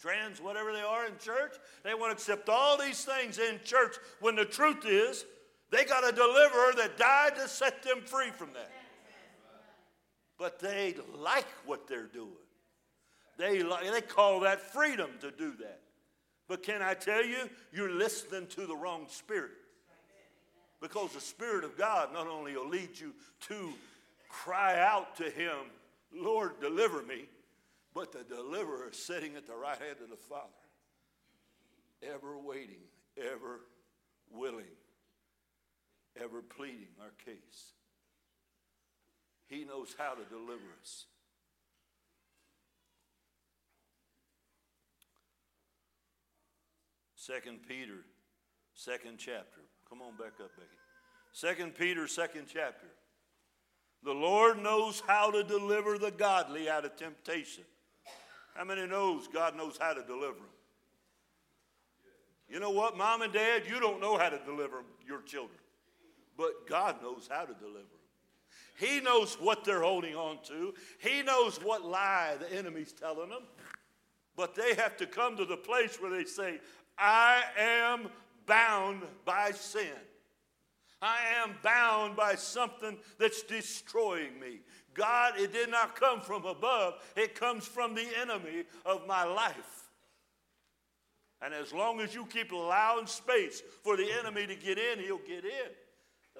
trans, 0.00 0.40
whatever 0.40 0.72
they 0.72 0.80
are 0.80 1.04
in 1.04 1.12
church. 1.18 1.56
They 1.82 1.92
want 1.92 2.10
to 2.10 2.12
accept 2.14 2.48
all 2.48 2.78
these 2.78 3.04
things 3.04 3.38
in 3.38 3.60
church 3.64 3.96
when 4.20 4.34
the 4.34 4.46
truth 4.46 4.86
is 4.86 5.26
they 5.70 5.84
got 5.84 6.08
a 6.08 6.12
deliverer 6.12 6.72
that 6.76 6.96
died 6.96 7.36
to 7.36 7.48
set 7.48 7.82
them 7.82 8.00
free 8.00 8.30
from 8.30 8.54
that. 8.54 8.70
But 10.44 10.58
they 10.58 10.94
like 11.16 11.46
what 11.64 11.88
they're 11.88 12.06
doing. 12.06 12.28
They, 13.38 13.62
like, 13.62 13.90
they 13.90 14.02
call 14.02 14.40
that 14.40 14.60
freedom 14.60 15.08
to 15.22 15.30
do 15.30 15.54
that. 15.60 15.80
But 16.48 16.62
can 16.62 16.82
I 16.82 16.92
tell 16.92 17.24
you, 17.24 17.48
you're 17.72 17.90
listening 17.90 18.48
to 18.48 18.66
the 18.66 18.76
wrong 18.76 19.06
spirit. 19.08 19.52
Because 20.82 21.14
the 21.14 21.20
Spirit 21.22 21.64
of 21.64 21.78
God 21.78 22.12
not 22.12 22.26
only 22.26 22.54
will 22.54 22.68
lead 22.68 22.90
you 23.00 23.14
to 23.48 23.72
cry 24.28 24.78
out 24.78 25.16
to 25.16 25.30
Him, 25.30 25.56
Lord, 26.14 26.60
deliver 26.60 27.02
me, 27.02 27.24
but 27.94 28.12
the 28.12 28.22
deliverer 28.22 28.90
is 28.90 28.98
sitting 28.98 29.36
at 29.36 29.46
the 29.46 29.56
right 29.56 29.78
hand 29.78 29.96
of 30.02 30.10
the 30.10 30.16
Father, 30.16 30.42
ever 32.02 32.36
waiting, 32.36 32.84
ever 33.16 33.60
willing, 34.30 34.76
ever 36.22 36.42
pleading 36.42 36.92
our 37.00 37.12
case. 37.24 37.73
He 39.48 39.64
knows 39.64 39.94
how 39.96 40.14
to 40.14 40.24
deliver 40.24 40.62
us. 40.80 41.06
Second 47.16 47.60
Peter, 47.66 48.04
second 48.74 49.16
chapter. 49.18 49.60
Come 49.88 50.02
on 50.02 50.16
back 50.16 50.34
up, 50.42 50.50
Becky. 50.56 50.68
Second 51.32 51.74
Peter, 51.74 52.06
second 52.06 52.46
chapter. 52.52 52.86
The 54.02 54.12
Lord 54.12 54.58
knows 54.58 55.02
how 55.06 55.30
to 55.30 55.42
deliver 55.42 55.96
the 55.96 56.10
godly 56.10 56.68
out 56.68 56.84
of 56.84 56.96
temptation. 56.96 57.64
How 58.54 58.64
many 58.64 58.86
knows 58.86 59.26
God 59.26 59.56
knows 59.56 59.78
how 59.80 59.94
to 59.94 60.02
deliver 60.02 60.34
them? 60.34 60.54
You 62.48 62.60
know 62.60 62.70
what, 62.70 62.96
mom 62.96 63.22
and 63.22 63.32
dad, 63.32 63.62
you 63.66 63.80
don't 63.80 64.00
know 64.00 64.18
how 64.18 64.28
to 64.28 64.38
deliver 64.44 64.84
your 65.06 65.22
children, 65.22 65.58
but 66.36 66.68
God 66.68 67.02
knows 67.02 67.28
how 67.30 67.44
to 67.44 67.54
deliver. 67.54 67.93
He 68.76 69.00
knows 69.00 69.34
what 69.40 69.64
they're 69.64 69.82
holding 69.82 70.14
on 70.16 70.38
to. 70.48 70.74
He 70.98 71.22
knows 71.22 71.58
what 71.62 71.84
lie 71.84 72.36
the 72.38 72.52
enemy's 72.52 72.92
telling 72.92 73.30
them. 73.30 73.42
But 74.36 74.54
they 74.54 74.74
have 74.74 74.96
to 74.96 75.06
come 75.06 75.36
to 75.36 75.44
the 75.44 75.56
place 75.56 76.00
where 76.00 76.10
they 76.10 76.24
say, 76.24 76.60
I 76.98 77.42
am 77.56 78.08
bound 78.46 79.02
by 79.24 79.52
sin. 79.52 79.94
I 81.00 81.18
am 81.44 81.54
bound 81.62 82.16
by 82.16 82.34
something 82.34 82.96
that's 83.18 83.42
destroying 83.42 84.40
me. 84.40 84.60
God, 84.94 85.34
it 85.36 85.52
did 85.52 85.70
not 85.70 85.98
come 85.98 86.20
from 86.20 86.46
above, 86.46 86.94
it 87.16 87.34
comes 87.34 87.66
from 87.66 87.94
the 87.94 88.06
enemy 88.20 88.64
of 88.86 89.06
my 89.06 89.24
life. 89.24 89.90
And 91.42 91.52
as 91.52 91.72
long 91.72 92.00
as 92.00 92.14
you 92.14 92.24
keep 92.26 92.52
allowing 92.52 93.06
space 93.06 93.62
for 93.82 93.96
the 93.96 94.06
enemy 94.18 94.46
to 94.46 94.54
get 94.54 94.78
in, 94.78 94.98
he'll 94.98 95.18
get 95.18 95.44
in. 95.44 95.70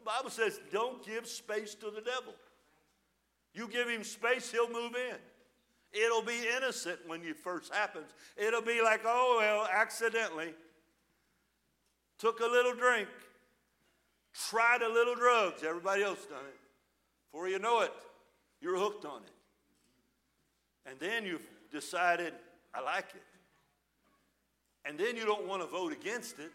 Bible 0.04 0.30
says, 0.30 0.60
don't 0.72 1.04
give 1.04 1.26
space 1.26 1.74
to 1.76 1.86
the 1.86 2.00
devil. 2.00 2.34
You 3.52 3.68
give 3.68 3.88
him 3.88 4.04
space, 4.04 4.50
he'll 4.50 4.70
move 4.70 4.94
in. 4.94 5.16
It'll 5.92 6.22
be 6.22 6.40
innocent 6.56 6.98
when 7.06 7.22
it 7.22 7.36
first 7.36 7.72
happens. 7.72 8.10
It'll 8.36 8.62
be 8.62 8.82
like, 8.82 9.02
oh, 9.04 9.36
well, 9.40 9.68
accidentally. 9.72 10.52
Took 12.18 12.40
a 12.40 12.46
little 12.46 12.74
drink, 12.74 13.08
tried 14.32 14.82
a 14.82 14.88
little 14.88 15.14
drugs. 15.14 15.62
Everybody 15.62 16.02
else 16.02 16.24
done 16.26 16.44
it. 16.46 16.60
Before 17.30 17.48
you 17.48 17.58
know 17.58 17.80
it, 17.82 17.92
you're 18.60 18.78
hooked 18.78 19.04
on 19.04 19.22
it. 19.22 20.90
And 20.90 20.98
then 20.98 21.24
you've 21.24 21.46
decided, 21.72 22.32
I 22.74 22.80
like 22.80 23.06
it. 23.14 23.22
And 24.84 24.98
then 24.98 25.16
you 25.16 25.24
don't 25.24 25.46
want 25.46 25.62
to 25.62 25.68
vote 25.68 25.92
against 25.92 26.38
it. 26.38 26.50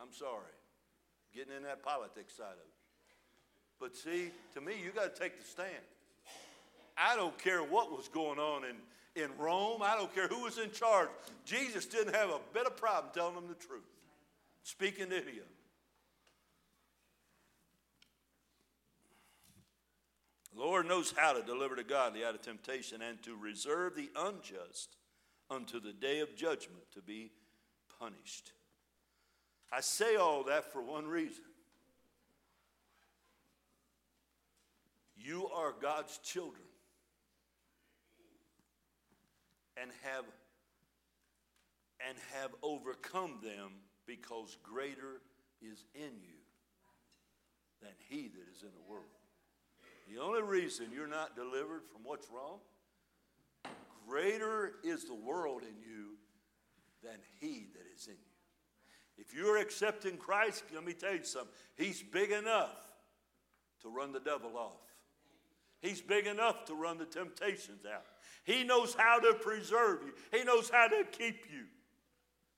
I'm 0.00 0.12
sorry. 0.12 0.55
Getting 1.36 1.54
in 1.54 1.64
that 1.64 1.82
politics 1.82 2.34
side 2.34 2.46
of 2.46 2.58
it. 2.58 2.76
But 3.78 3.94
see, 3.94 4.30
to 4.54 4.60
me, 4.62 4.72
you 4.82 4.90
got 4.90 5.14
to 5.14 5.20
take 5.20 5.38
the 5.38 5.46
stand. 5.46 5.70
I 6.96 7.14
don't 7.14 7.36
care 7.36 7.62
what 7.62 7.92
was 7.92 8.08
going 8.08 8.38
on 8.38 8.62
in, 8.64 9.22
in 9.22 9.30
Rome. 9.36 9.82
I 9.82 9.96
don't 9.96 10.14
care 10.14 10.28
who 10.28 10.44
was 10.44 10.56
in 10.56 10.70
charge. 10.72 11.10
Jesus 11.44 11.84
didn't 11.84 12.14
have 12.14 12.30
a 12.30 12.40
bit 12.54 12.66
of 12.66 12.74
problem 12.78 13.12
telling 13.12 13.34
them 13.34 13.48
the 13.48 13.66
truth, 13.66 13.82
speaking 14.62 15.10
to 15.10 15.16
them. 15.16 15.44
The 20.54 20.62
Lord 20.62 20.88
knows 20.88 21.12
how 21.14 21.34
to 21.34 21.42
deliver 21.42 21.74
the 21.76 21.84
godly 21.84 22.24
out 22.24 22.34
of 22.34 22.40
temptation 22.40 23.02
and 23.02 23.22
to 23.24 23.36
reserve 23.36 23.94
the 23.94 24.08
unjust 24.16 24.96
unto 25.50 25.80
the 25.80 25.92
day 25.92 26.20
of 26.20 26.34
judgment 26.34 26.90
to 26.94 27.02
be 27.02 27.30
punished. 28.00 28.52
I 29.72 29.80
say 29.80 30.16
all 30.16 30.44
that 30.44 30.72
for 30.72 30.82
one 30.82 31.06
reason. 31.06 31.44
You 35.16 35.48
are 35.48 35.74
God's 35.80 36.18
children 36.18 36.62
and 39.80 39.90
have 40.02 40.24
and 42.08 42.16
have 42.34 42.50
overcome 42.62 43.38
them 43.42 43.72
because 44.06 44.56
greater 44.62 45.20
is 45.60 45.84
in 45.94 46.20
you 46.22 46.38
than 47.80 47.92
he 48.08 48.28
that 48.28 48.48
is 48.54 48.62
in 48.62 48.68
the 48.68 48.90
world. 48.90 49.04
The 50.08 50.20
only 50.20 50.42
reason 50.42 50.86
you're 50.94 51.08
not 51.08 51.34
delivered 51.34 51.82
from 51.92 52.02
what's 52.04 52.28
wrong, 52.30 52.60
greater 54.08 54.74
is 54.84 55.04
the 55.04 55.14
world 55.14 55.62
in 55.62 55.76
you 55.78 56.16
than 57.02 57.18
he 57.40 57.66
that 57.74 57.84
is 57.94 58.06
in 58.06 58.14
you. 58.14 58.25
If 59.18 59.34
you're 59.34 59.58
accepting 59.58 60.16
Christ, 60.16 60.64
let 60.74 60.84
me 60.84 60.92
tell 60.92 61.14
you 61.14 61.24
something. 61.24 61.52
He's 61.76 62.02
big 62.02 62.30
enough 62.30 62.76
to 63.82 63.88
run 63.88 64.12
the 64.12 64.20
devil 64.20 64.56
off. 64.56 64.80
He's 65.80 66.00
big 66.00 66.26
enough 66.26 66.64
to 66.66 66.74
run 66.74 66.98
the 66.98 67.04
temptations 67.04 67.84
out. 67.86 68.04
He 68.44 68.64
knows 68.64 68.94
how 68.94 69.18
to 69.20 69.34
preserve 69.34 70.00
you, 70.04 70.12
He 70.36 70.44
knows 70.44 70.70
how 70.70 70.88
to 70.88 71.04
keep 71.10 71.46
you. 71.52 71.64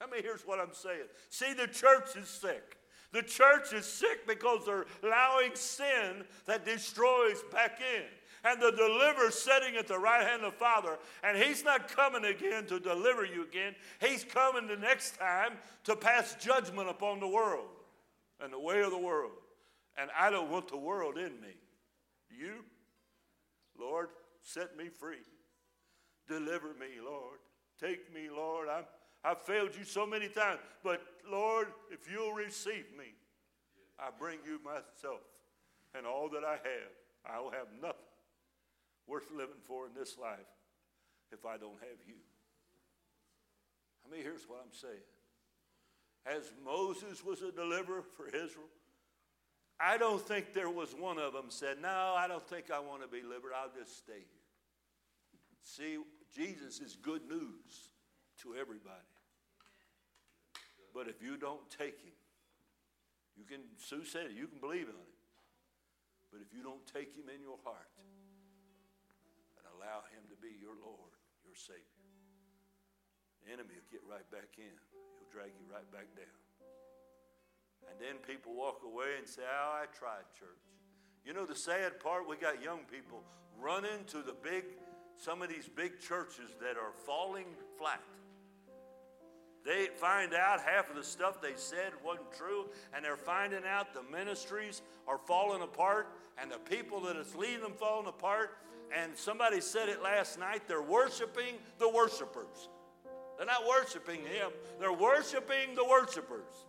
I 0.01 0.07
mean, 0.11 0.23
here's 0.23 0.47
what 0.47 0.61
I'm 0.61 0.73
saying. 0.73 1.07
See, 1.29 1.55
the 1.55 1.67
church 1.67 2.17
is 2.17 2.29
sick. 2.29 2.77
The 3.13 3.23
church 3.23 3.73
is 3.73 3.87
sick 3.87 4.27
because 4.27 4.67
they're 4.67 4.87
allowing 5.03 5.55
sin 5.55 6.25
that 6.47 6.65
destroys 6.65 7.43
back 7.51 7.81
in. 7.81 8.05
And 8.45 8.61
the 8.63 8.71
deliverer 8.71 9.31
sitting 9.31 9.77
at 9.77 9.89
the 9.89 9.99
right 9.99 10.27
hand 10.27 10.45
of 10.45 10.53
the 10.53 10.59
Father, 10.59 10.99
and 11.25 11.37
he's 11.37 11.65
not 11.65 11.89
coming 11.89 12.25
again 12.25 12.67
to 12.67 12.79
deliver 12.79 13.25
you 13.25 13.45
again. 13.45 13.75
He's 14.01 14.25
coming 14.25 14.69
the 14.69 14.77
next 14.77 15.19
time 15.19 15.53
to 15.85 15.97
pass 15.97 16.37
judgment 16.41 16.89
upon 16.89 17.21
the 17.21 17.29
world 17.29 17.69
and 18.41 18.53
the 18.53 18.61
way 18.61 18.81
of 18.81 18.91
the 18.91 18.99
world. 18.99 19.33
And 20.01 20.11
I 20.19 20.31
don't 20.31 20.51
want 20.51 20.69
the 20.69 20.77
world 20.77 21.19
in 21.19 21.41
me. 21.41 21.57
You, 22.31 22.65
Lord, 23.79 24.09
set 24.41 24.77
me 24.77 24.89
free. 24.89 25.25
Deliver 26.29 26.69
me, 26.69 27.01
Lord. 27.05 27.39
Take 27.81 28.15
me, 28.15 28.29
Lord. 28.35 28.69
I'm, 28.69 28.85
I've 29.25 29.43
failed 29.43 29.71
you 29.77 29.85
so 29.85 30.07
many 30.07 30.29
times. 30.29 30.61
But, 30.85 31.03
Lord, 31.29 31.69
if 31.91 32.11
you'll 32.11 32.33
receive 32.33 32.87
me, 32.97 33.15
I 33.99 34.11
bring 34.17 34.39
you 34.47 34.61
myself 34.65 35.23
and 35.95 36.07
all 36.07 36.29
that 36.31 36.45
I 36.45 36.53
have. 36.53 36.93
I 37.27 37.41
will 37.41 37.51
have 37.51 37.67
nothing 37.83 37.98
worth 39.09 39.31
living 39.33 39.63
for 39.65 39.87
in 39.87 39.95
this 39.95 40.17
life 40.19 40.39
if 41.33 41.45
I 41.45 41.57
don't 41.57 41.81
have 41.81 41.99
you. 42.07 42.21
I 44.07 44.15
mean, 44.15 44.23
here's 44.23 44.49
what 44.49 44.61
I'm 44.63 44.73
saying. 44.73 45.09
As 46.27 46.53
Moses 46.65 47.25
was 47.25 47.43
a 47.43 47.51
deliverer 47.51 48.03
for 48.17 48.29
Israel, 48.29 48.69
I 49.81 49.97
don't 49.97 50.21
think 50.21 50.53
there 50.53 50.71
was 50.71 50.95
one 50.95 51.19
of 51.19 51.33
them 51.33 51.47
said, 51.49 51.81
No, 51.81 52.15
I 52.17 52.27
don't 52.29 52.47
think 52.47 52.71
I 52.71 52.81
want 52.81 53.03
to 53.03 53.09
be 53.09 53.21
delivered. 53.21 53.53
I'll 53.57 53.73
just 53.73 53.97
stay 53.99 54.13
here. 54.19 54.49
See, 55.63 55.99
Jesus 56.35 56.81
is 56.81 56.97
good 56.97 57.23
news 57.29 57.93
to 58.43 58.55
everybody. 58.55 59.09
But 60.95 61.09
if 61.09 61.23
you 61.23 61.37
don't 61.37 61.63
take 61.71 62.01
him, 62.01 62.17
you 63.37 63.45
can, 63.45 63.61
Sue 63.79 64.05
said 64.05 64.27
it, 64.27 64.33
you 64.37 64.49
can 64.49 64.59
believe 64.59 64.89
on 64.89 64.99
him. 64.99 65.15
But 66.33 66.41
if 66.43 66.53
you 66.53 66.63
don't 66.63 66.85
take 66.87 67.15
him 67.15 67.31
in 67.33 67.41
your 67.41 67.59
heart 67.63 67.89
allow 69.79 70.03
him 70.11 70.27
to 70.27 70.37
be 70.43 70.59
your 70.59 70.75
Lord, 70.75 71.15
your 71.47 71.55
Savior, 71.55 72.03
the 73.47 73.55
enemy 73.55 73.79
will 73.79 73.93
get 73.95 74.03
right 74.11 74.27
back 74.35 74.59
in. 74.59 74.75
He'll 75.17 75.31
drag 75.31 75.55
you 75.55 75.65
right 75.71 75.87
back 75.95 76.11
down. 76.19 76.39
And 77.87 77.97
then 78.03 78.19
people 78.27 78.59
walk 78.59 78.83
away 78.85 79.15
and 79.17 79.27
say, 79.27 79.47
Oh, 79.47 79.79
I 79.79 79.87
tried 79.95 80.27
church. 80.35 80.67
You 81.25 81.33
know, 81.33 81.47
the 81.47 81.55
sad 81.55 82.01
part, 82.01 82.29
we 82.29 82.37
got 82.37 82.63
young 82.63 82.81
people 82.91 83.23
running 83.61 84.05
to 84.09 84.19
the 84.19 84.35
big, 84.43 84.65
some 85.17 85.43
of 85.43 85.49
these 85.49 85.69
big 85.69 86.01
churches 86.01 86.51
that 86.61 86.77
are 86.77 86.93
falling 87.07 87.47
flat. 87.79 88.03
They 89.65 89.89
find 89.97 90.33
out 90.35 90.61
half 90.61 90.89
of 90.89 90.97
the 90.97 91.05
stuff 91.05 91.43
they 91.43 91.55
said 91.57 91.93
wasn't 92.05 92.33
true, 92.33 92.67
and 92.95 93.05
they're 93.05 93.17
finding 93.17 93.65
out 93.69 93.93
the 93.93 94.03
ministries 94.03 94.83
are 95.07 95.19
falling 95.19 95.63
apart, 95.63 96.09
and 96.41 96.51
the 96.51 96.59
people 96.59 97.01
that 97.03 97.17
is 97.17 97.35
leading 97.35 97.61
them 97.61 97.75
falling 97.79 98.07
apart. 98.07 98.57
And 98.97 99.17
somebody 99.17 99.61
said 99.61 99.89
it 99.89 100.03
last 100.03 100.39
night 100.39 100.63
they're 100.67 100.83
worshiping 100.83 101.57
the 101.79 101.89
worshipers. 101.89 102.69
They're 103.37 103.47
not 103.47 103.67
worshiping 103.69 104.21
Him, 104.21 104.51
they're 104.81 104.93
worshiping 104.93 105.75
the 105.75 105.85
worshipers. 105.85 106.67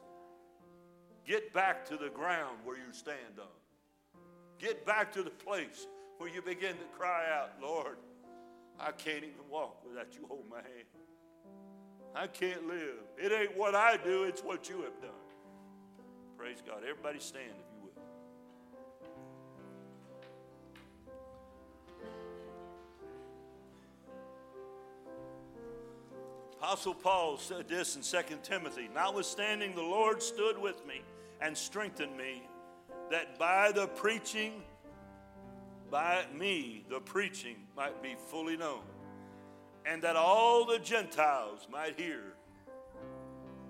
Get 1.26 1.54
back 1.54 1.86
to 1.90 1.98
the 1.98 2.10
ground 2.10 2.58
where 2.64 2.76
you 2.76 2.92
stand 2.92 3.40
on. 3.40 4.22
Get 4.58 4.86
back 4.86 5.14
to 5.14 5.24
the 5.24 5.30
place 5.30 5.88
where 6.18 6.30
you 6.30 6.42
begin 6.42 6.76
to 6.76 6.98
cry 6.98 7.26
out, 7.32 7.52
Lord, 7.62 7.98
I 8.80 8.92
can't 8.92 9.24
even 9.24 9.50
walk 9.50 9.86
without 9.88 10.16
you 10.16 10.26
hold 10.28 10.46
my 10.50 10.58
hand. 10.58 10.88
I 12.16 12.28
can't 12.28 12.68
live. 12.68 12.98
It 13.18 13.32
ain't 13.32 13.58
what 13.58 13.76
I 13.76 13.98
do, 13.98 14.24
it's 14.24 14.42
what 14.42 14.70
you 14.70 14.82
have 14.82 15.00
done. 15.02 15.12
Praise 16.38 16.64
God. 16.66 16.84
Everybody 16.90 17.20
stand 17.20 17.52
Apostle 26.60 26.94
Paul 26.94 27.38
said 27.38 27.70
this 27.70 27.96
in 27.96 28.02
2 28.02 28.36
Timothy 28.44 28.90
Notwithstanding, 28.94 29.74
the 29.76 29.82
Lord 29.82 30.22
stood 30.22 30.58
with 30.58 30.86
me 30.86 31.02
and 31.40 31.58
strengthened 31.58 32.18
me, 32.18 32.44
that 33.10 33.40
by 33.40 33.72
the 33.72 33.88
preaching, 33.88 34.62
by 35.90 36.26
me, 36.38 36.84
the 36.90 37.00
preaching 37.00 37.56
might 37.78 38.04
be 38.04 38.18
fully 38.28 38.58
known, 38.58 38.82
and 39.86 40.02
that 40.02 40.18
all 40.18 40.66
the 40.66 40.80
Gentiles 40.80 41.66
might 41.72 41.98
hear. 41.98 42.34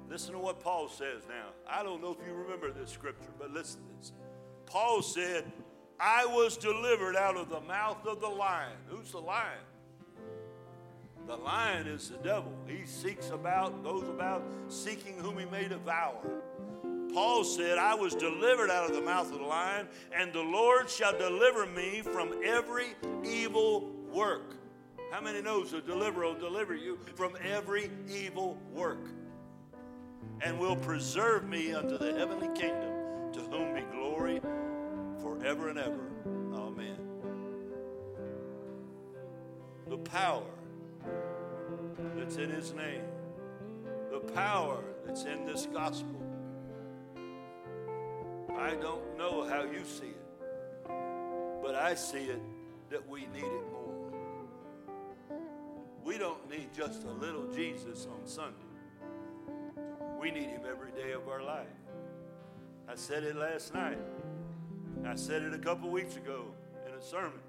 Listen 0.10 0.34
to 0.34 0.40
what 0.40 0.60
Paul 0.60 0.90
says 0.90 1.22
now. 1.28 1.49
I 1.70 1.84
don't 1.84 2.02
know 2.02 2.18
if 2.20 2.28
you 2.28 2.34
remember 2.34 2.72
this 2.72 2.90
scripture, 2.90 3.30
but 3.38 3.52
listen 3.52 3.82
to 3.82 3.98
this. 3.99 4.14
Paul 4.66 5.03
said, 5.03 5.52
I 5.99 6.26
was 6.26 6.57
delivered 6.57 7.16
out 7.16 7.38
of 7.38 7.49
the 7.49 7.61
mouth 7.61 8.03
of 8.07 8.20
the 8.20 8.28
lion. 8.28 8.78
Who's 8.88 9.11
the 9.11 9.20
lion? 9.20 9.60
The 11.30 11.38
lion 11.38 11.86
is 11.86 12.10
the 12.10 12.18
devil. 12.18 12.52
He 12.66 12.88
seeks 12.88 13.30
about, 13.30 13.84
goes 13.84 14.10
about 14.10 14.42
seeking 14.68 15.14
whom 15.14 15.38
he 15.38 15.46
may 15.46 15.68
devour. 15.68 16.18
Paul 17.14 17.44
said, 17.44 17.78
I 17.78 17.94
was 17.94 18.16
delivered 18.16 18.72
out 18.72 18.90
of 18.90 18.96
the 18.96 19.02
mouth 19.04 19.32
of 19.32 19.38
the 19.38 19.46
lion, 19.46 19.88
and 20.12 20.34
the 20.34 20.42
Lord 20.42 20.90
shall 20.90 21.16
deliver 21.16 21.68
me 21.68 22.02
from 22.02 22.34
every 22.44 22.96
evil 23.24 23.92
work. 24.12 24.56
How 25.12 25.22
many 25.22 25.44
knows 25.44 25.70
the 25.70 25.82
deliverer 25.82 26.26
will 26.26 26.34
deliver 26.34 26.74
you 26.74 26.98
from 27.14 27.34
every 27.44 27.92
evil 28.12 28.58
work? 28.74 29.12
And 30.42 30.58
will 30.58 30.78
preserve 30.78 31.48
me 31.48 31.74
unto 31.74 32.00
the 32.00 32.12
heavenly 32.18 32.48
kingdom, 32.60 33.32
to 33.34 33.42
whom 33.42 33.76
be 33.76 33.82
glory 33.92 34.42
forever 35.22 35.70
and 35.70 35.78
ever. 35.78 36.10
Amen. 36.56 36.98
The 39.88 39.98
power 39.98 40.44
that's 42.18 42.38
in 42.38 42.50
his 42.50 42.74
name, 42.74 43.04
the 44.12 44.20
power 44.20 44.84
that's 45.06 45.24
in 45.24 45.46
this 45.46 45.68
gospel. 45.68 46.22
I 48.58 48.76
don't 48.76 49.18
know 49.18 49.48
how 49.48 49.64
you 49.64 49.84
see 49.84 50.08
it, 50.08 50.90
but 51.62 51.76
I 51.76 51.96
see 51.96 52.26
it 52.26 52.42
that 52.90 53.08
we 53.08 53.22
need 53.22 53.44
it 53.44 53.72
more. 53.72 53.90
We 56.04 56.18
don't 56.18 56.50
need 56.50 56.70
just 56.76 57.04
a 57.04 57.12
little 57.12 57.48
Jesus 57.54 58.08
on 58.12 58.28
Sunday. 58.28 58.58
We 60.20 60.32
need 60.32 60.50
him 60.50 60.62
every 60.70 60.92
day 60.92 61.12
of 61.12 61.28
our 61.28 61.42
life. 61.42 61.68
I 62.88 62.96
said 62.96 63.24
it 63.24 63.36
last 63.36 63.74
night. 63.74 64.00
I 65.06 65.16
said 65.16 65.44
it 65.44 65.54
a 65.54 65.60
couple 65.60 65.90
weeks 65.90 66.16
ago 66.16 66.46
in 66.88 66.94
a 66.94 67.02
sermon 67.02 67.40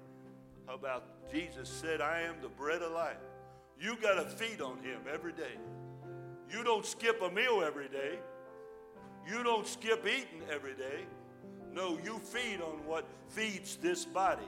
about 0.69 1.29
Jesus 1.31 1.67
said, 1.67 2.01
I 2.01 2.21
am 2.21 2.35
the 2.41 2.49
bread 2.49 2.81
of 2.81 2.91
life. 2.91 3.17
You 3.81 3.97
got 3.99 4.13
to 4.15 4.25
feed 4.25 4.61
on 4.61 4.77
him 4.77 5.01
every 5.11 5.33
day. 5.33 5.57
You 6.51 6.63
don't 6.63 6.85
skip 6.85 7.19
a 7.23 7.31
meal 7.31 7.63
every 7.65 7.87
day. 7.87 8.19
You 9.27 9.43
don't 9.43 9.65
skip 9.65 10.05
eating 10.05 10.43
every 10.51 10.75
day. 10.75 11.05
No, 11.73 11.97
you 12.03 12.19
feed 12.19 12.61
on 12.61 12.85
what 12.85 13.05
feeds 13.29 13.77
this 13.77 14.05
body. 14.05 14.47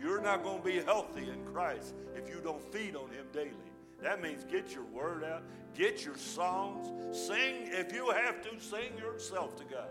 You're 0.00 0.20
not 0.20 0.44
going 0.44 0.58
to 0.58 0.64
be 0.64 0.80
healthy 0.80 1.28
in 1.30 1.44
Christ 1.52 1.94
if 2.14 2.28
you 2.28 2.40
don't 2.42 2.62
feed 2.72 2.94
on 2.94 3.10
him 3.10 3.26
daily. 3.32 3.50
That 4.02 4.22
means 4.22 4.44
get 4.44 4.72
your 4.72 4.84
word 4.84 5.24
out, 5.24 5.42
get 5.74 6.04
your 6.04 6.16
songs, 6.16 7.16
sing 7.16 7.68
if 7.70 7.92
you 7.92 8.10
have 8.10 8.40
to, 8.42 8.60
sing 8.60 8.96
yourself 8.98 9.56
to 9.56 9.64
God. 9.64 9.88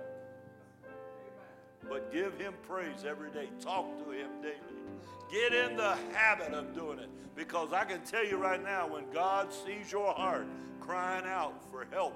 But 1.90 2.14
give 2.14 2.38
him 2.38 2.54
praise 2.68 3.04
every 3.08 3.32
day. 3.32 3.50
Talk 3.60 3.98
to 4.06 4.12
him 4.12 4.30
daily. 4.42 4.81
Get 5.32 5.54
in 5.54 5.78
the 5.78 5.96
habit 6.14 6.54
of 6.54 6.76
doing 6.76 7.00
it. 7.00 7.10
Because 7.36 7.72
I 7.74 7.86
can 7.86 8.02
tell 8.02 8.26
you 8.26 8.38
right 8.38 8.62
now, 8.62 8.88
when 8.88 9.10
God 9.12 9.54
sees 9.54 9.92
your 9.92 10.14
heart 10.14 10.46
crying 10.80 11.26
out 11.26 11.64
for 11.72 11.88
help 11.92 12.14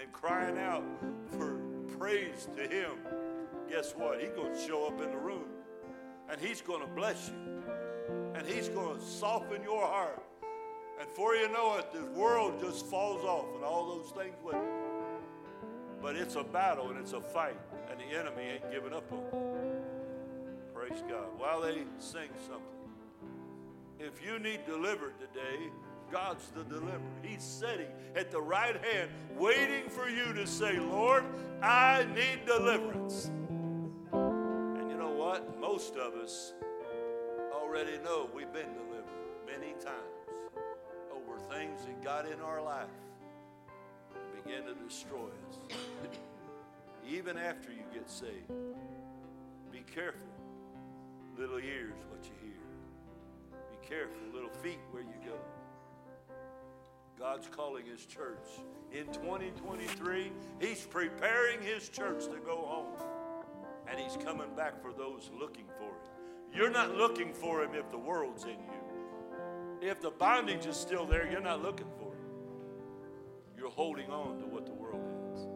and 0.00 0.12
crying 0.12 0.58
out 0.58 0.84
for 1.30 1.58
praise 1.98 2.48
to 2.56 2.62
him, 2.62 2.92
guess 3.70 3.92
what? 3.92 4.20
He's 4.20 4.30
going 4.30 4.52
to 4.52 4.60
show 4.60 4.86
up 4.86 5.00
in 5.00 5.10
the 5.10 5.16
room 5.16 5.46
and 6.30 6.40
he's 6.40 6.60
going 6.60 6.82
to 6.82 6.86
bless 6.86 7.28
you 7.28 7.62
and 8.34 8.46
he's 8.46 8.68
going 8.68 8.98
to 8.98 9.04
soften 9.04 9.62
your 9.62 9.86
heart. 9.86 10.22
And 11.00 11.08
before 11.08 11.34
you 11.34 11.48
know 11.52 11.76
it, 11.76 11.92
the 11.92 12.04
world 12.18 12.60
just 12.60 12.86
falls 12.86 13.24
off 13.24 13.46
and 13.54 13.64
all 13.64 13.96
those 13.96 14.10
things 14.10 14.36
with 14.44 14.56
it. 14.56 14.62
But 16.02 16.16
it's 16.16 16.36
a 16.36 16.44
battle 16.44 16.90
and 16.90 16.98
it's 16.98 17.12
a 17.12 17.20
fight, 17.20 17.58
and 17.90 17.98
the 17.98 18.16
enemy 18.16 18.42
ain't 18.42 18.70
giving 18.70 18.92
up 18.92 19.10
on 19.12 19.18
it. 19.18 19.47
Praise 20.88 21.02
God. 21.08 21.26
While 21.36 21.60
they 21.60 21.82
sing 21.98 22.30
something, 22.46 22.62
if 24.00 24.24
you 24.24 24.38
need 24.38 24.64
delivered 24.64 25.14
today, 25.18 25.70
God's 26.10 26.48
the 26.48 26.64
deliverer. 26.64 27.00
He's 27.22 27.42
sitting 27.42 27.88
at 28.16 28.30
the 28.30 28.40
right 28.40 28.82
hand, 28.82 29.10
waiting 29.36 29.90
for 29.90 30.08
you 30.08 30.32
to 30.32 30.46
say, 30.46 30.78
Lord, 30.78 31.24
I 31.62 32.06
need 32.14 32.46
deliverance. 32.46 33.30
And 34.12 34.90
you 34.90 34.96
know 34.96 35.10
what? 35.10 35.60
Most 35.60 35.96
of 35.96 36.14
us 36.14 36.54
already 37.52 37.98
know 38.02 38.30
we've 38.34 38.52
been 38.52 38.72
delivered 38.72 39.04
many 39.46 39.72
times 39.72 40.40
over 41.14 41.38
things 41.52 41.84
that 41.84 42.02
got 42.02 42.24
in 42.24 42.40
our 42.40 42.62
life 42.62 42.88
and 44.14 44.42
began 44.44 44.62
to 44.64 44.74
destroy 44.82 45.28
us. 45.50 45.58
Even 47.06 47.36
after 47.36 47.70
you 47.70 47.82
get 47.92 48.08
saved, 48.08 48.50
be 49.70 49.84
careful, 49.94 50.26
little 51.38 51.58
ears, 51.58 51.94
what 52.10 52.24
you 52.24 52.32
hear. 52.42 53.60
Be 53.70 53.86
careful, 53.86 54.16
little 54.34 54.50
feet, 54.60 54.80
where 54.90 55.02
you 55.02 55.14
go. 55.24 55.36
God's 57.16 57.46
calling 57.48 57.86
His 57.86 58.04
church. 58.04 58.48
In 58.92 59.06
2023, 59.12 60.32
He's 60.60 60.80
preparing 60.80 61.62
His 61.62 61.88
church 61.88 62.24
to 62.24 62.38
go 62.44 62.56
home. 62.56 63.00
And 63.88 64.00
He's 64.00 64.16
coming 64.24 64.54
back 64.56 64.82
for 64.82 64.92
those 64.92 65.30
looking 65.38 65.66
for 65.78 65.84
Him. 65.84 66.52
You're 66.52 66.70
not 66.70 66.96
looking 66.96 67.32
for 67.32 67.62
Him 67.62 67.74
if 67.74 67.88
the 67.90 67.98
world's 67.98 68.44
in 68.44 68.50
you. 68.50 69.80
If 69.80 70.00
the 70.00 70.10
bondage 70.10 70.66
is 70.66 70.76
still 70.76 71.06
there, 71.06 71.30
you're 71.30 71.40
not 71.40 71.62
looking 71.62 71.86
for 71.98 72.12
Him. 72.12 72.18
You're 73.56 73.70
holding 73.70 74.10
on 74.10 74.40
to 74.40 74.46
what 74.46 74.66
the 74.66 74.72
world 74.72 75.04
is. 75.34 75.46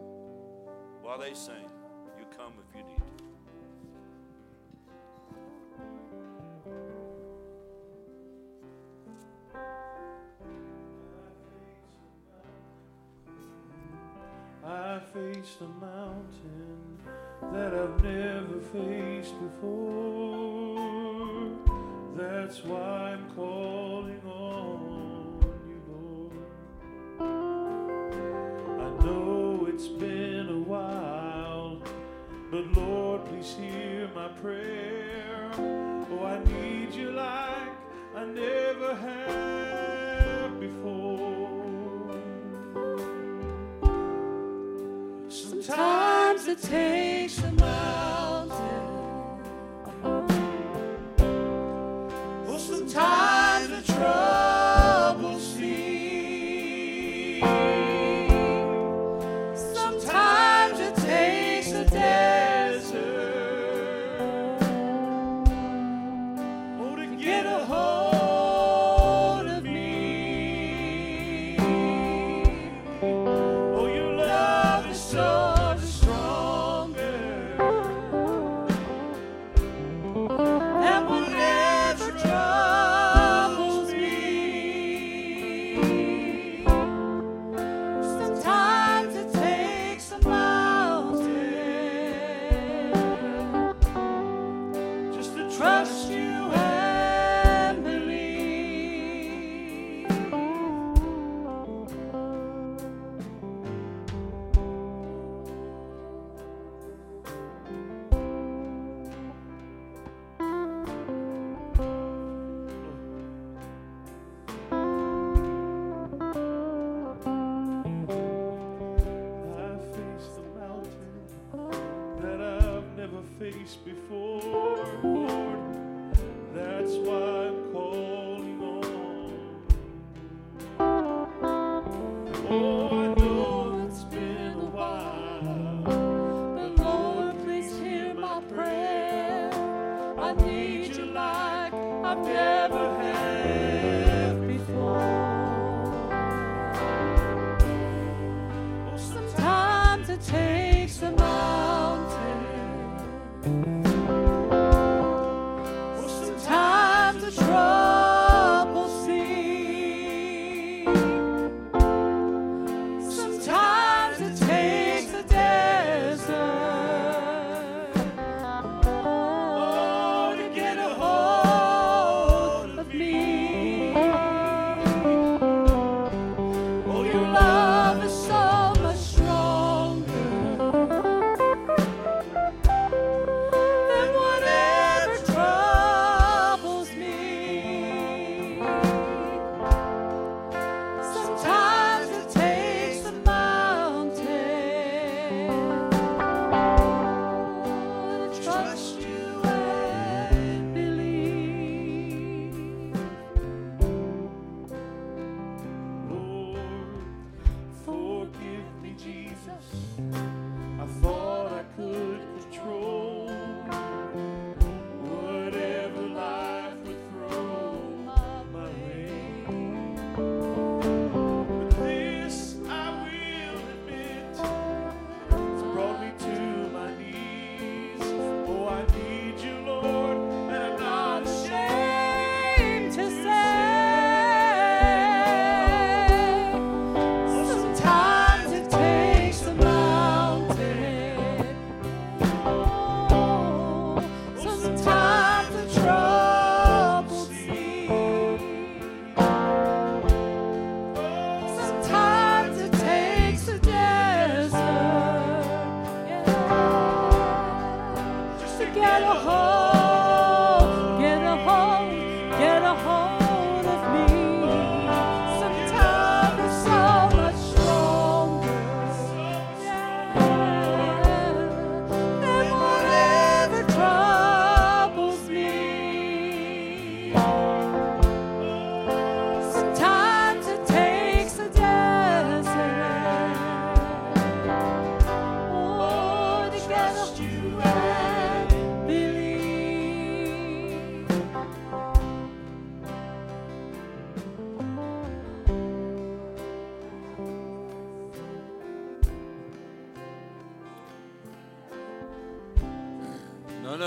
While 1.01 1.19
they 1.19 1.33
sing, 1.33 1.69
you 2.17 2.25
come 2.37 2.53
if 2.69 2.77
you 2.77 2.83
need 2.83 2.92
I 14.65 14.99
faced 15.13 15.59
a 15.61 15.67
mountain 15.83 16.97
that 17.51 17.73
I've 17.73 18.01
never 18.03 18.59
faced 18.71 19.35
before. 19.39 20.73
That's 22.15 22.63
why 22.63 23.13
I'm 23.13 23.29
calling 23.35 24.21
on 24.25 25.43
you, 25.67 25.81
Lord. 25.89 26.31
I 28.79 28.89
know 29.03 29.67
it's 29.67 29.87
been 29.87 30.47
a 30.49 30.59
while, 30.59 31.81
but 32.49 32.65
Lord, 32.73 33.25
please 33.25 33.55
hear 33.59 34.09
my 34.15 34.29
prayer. 34.29 35.51
Oh, 35.57 36.23
I 36.23 36.39
need 36.45 36.62
I 38.15 38.25
never 38.25 38.95
have 38.95 40.59
before. 40.59 42.13
Sometimes 45.29 46.47
it 46.47 46.61
takes 46.61 47.39
a 47.39 47.51
mountain. 47.53 48.12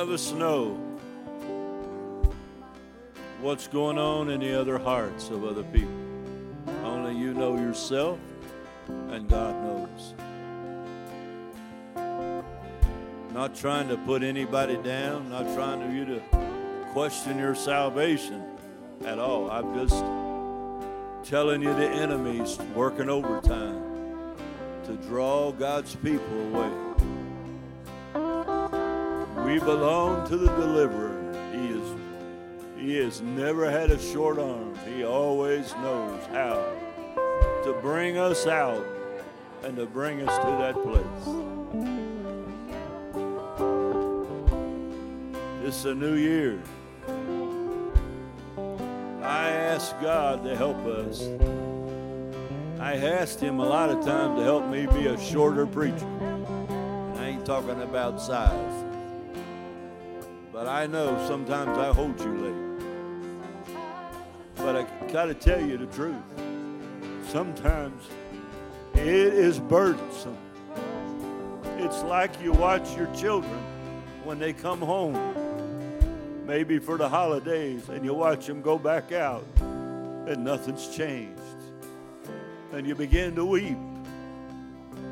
Us 0.07 0.33
know 0.33 0.71
what's 3.43 3.69
going 3.69 3.99
on 3.99 4.31
in 4.31 4.41
the 4.41 4.59
other 4.59 4.79
hearts 4.79 5.29
of 5.29 5.45
other 5.45 5.65
people. 5.65 5.93
Only 6.85 7.15
you 7.15 7.35
know 7.35 7.57
yourself, 7.57 8.19
and 8.89 9.29
God 9.29 9.55
knows. 9.63 10.15
Not 13.35 13.55
trying 13.55 13.89
to 13.89 13.99
put 13.99 14.23
anybody 14.23 14.79
down, 14.79 15.29
not 15.29 15.53
trying 15.55 15.81
to 15.81 15.95
you 15.95 16.07
to 16.07 16.23
question 16.93 17.39
your 17.39 17.55
salvation 17.55 18.43
at 19.05 19.19
all. 19.19 19.51
I'm 19.51 19.75
just 19.75 20.03
telling 21.29 21.63
you 21.63 21.75
the 21.75 21.91
enemy's 21.91 22.59
working 22.75 23.11
overtime 23.11 23.83
to 24.85 24.93
draw 25.09 25.53
God's 25.53 25.95
people 25.97 26.55
away. 26.55 26.86
We 29.57 29.61
belong 29.61 30.29
to 30.29 30.37
the 30.37 30.49
deliverer. 30.49 31.17
He 31.51 31.69
is 31.69 31.95
he 32.77 32.97
has 32.97 33.23
never 33.23 33.71
had 33.71 33.91
a 33.91 33.99
short 33.99 34.39
arm. 34.39 34.75
He 34.87 35.03
always 35.03 35.73
knows 35.77 36.23
how 36.27 36.57
to 37.65 37.75
bring 37.81 38.19
us 38.19 38.47
out 38.47 38.85
and 39.63 39.75
to 39.77 39.87
bring 39.87 40.29
us 40.29 40.37
to 40.45 40.51
that 40.61 40.75
place. 40.83 41.27
Is 45.67 45.87
a 45.87 45.95
new 45.95 46.17
year. 46.17 46.61
I 49.23 49.49
asked 49.49 49.99
God 50.03 50.45
to 50.45 50.55
help 50.55 50.85
us. 50.85 51.23
I 52.79 52.97
asked 52.97 53.41
Him 53.41 53.61
a 53.61 53.67
lot 53.67 53.89
of 53.89 54.05
times 54.05 54.39
to 54.39 54.45
help 54.45 54.69
me 54.69 54.85
be 54.85 55.07
a 55.07 55.19
shorter 55.19 55.67
preacher. 55.67 56.05
And 56.05 57.19
I 57.19 57.29
ain't 57.29 57.47
talking 57.47 57.81
about 57.81 58.21
size. 58.21 58.86
But 60.57 60.69
I 60.69 60.87
know 60.87 61.23
sometimes 61.29 61.77
I 61.77 61.93
hold 61.93 62.19
you 62.19 62.35
late. 62.39 63.77
But 64.57 64.75
I 64.75 64.87
got 65.13 65.27
to 65.27 65.35
tell 65.35 65.61
you 65.61 65.77
the 65.77 65.85
truth. 65.85 66.17
Sometimes 67.29 68.03
it 68.95 69.05
is 69.05 69.61
burdensome. 69.61 70.39
It's 71.77 72.03
like 72.05 72.41
you 72.41 72.53
watch 72.53 72.97
your 72.97 73.15
children 73.15 73.63
when 74.25 74.39
they 74.39 74.55
come 74.55 74.81
home 74.81 76.47
maybe 76.47 76.79
for 76.79 76.97
the 76.97 77.09
holidays, 77.11 77.91
and 77.91 78.03
you 78.03 78.15
watch 78.15 78.47
them 78.47 78.63
go 78.63 78.79
back 78.79 79.13
out, 79.13 79.45
and 79.61 80.43
nothing's 80.43 80.89
changed. 80.97 81.39
And 82.73 82.87
you 82.87 82.95
begin 82.95 83.35
to 83.35 83.45
weep 83.45 83.77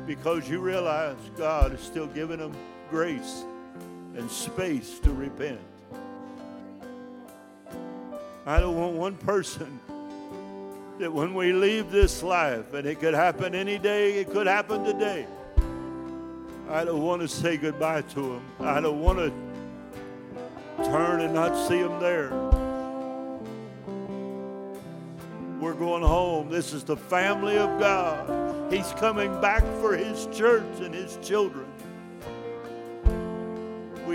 because 0.07 0.49
you 0.49 0.59
realize 0.59 1.17
God 1.37 1.71
is 1.71 1.81
still 1.81 2.07
giving 2.07 2.39
them 2.39 2.55
grace 2.89 3.45
and 4.17 4.29
space 4.29 4.99
to 4.99 5.11
repent. 5.11 5.59
I 8.45 8.59
don't 8.59 8.75
want 8.75 8.93
one 8.93 9.15
person 9.15 9.79
that 10.99 11.11
when 11.11 11.33
we 11.33 11.51
leave 11.51 11.91
this 11.91 12.23
life, 12.23 12.73
and 12.73 12.87
it 12.87 12.99
could 12.99 13.13
happen 13.13 13.53
any 13.53 13.77
day, 13.77 14.19
it 14.19 14.29
could 14.31 14.47
happen 14.47 14.83
today. 14.83 15.25
I 16.69 16.85
don't 16.85 17.01
want 17.01 17.21
to 17.21 17.27
say 17.27 17.57
goodbye 17.57 18.01
to 18.01 18.21
them. 18.21 18.41
I 18.59 18.79
don't 18.79 19.01
want 19.01 19.19
to 19.19 19.29
turn 20.85 21.21
and 21.21 21.33
not 21.33 21.67
see 21.67 21.81
them 21.81 21.99
there. 21.99 22.29
We're 25.59 25.73
going 25.73 26.03
home. 26.03 26.49
This 26.49 26.73
is 26.73 26.83
the 26.83 26.97
family 26.97 27.57
of 27.57 27.79
God. 27.79 28.71
He's 28.71 28.91
coming 28.93 29.41
back 29.41 29.63
for 29.79 29.95
His 29.95 30.27
church 30.27 30.79
and 30.79 30.93
His 30.93 31.17
children. 31.21 31.65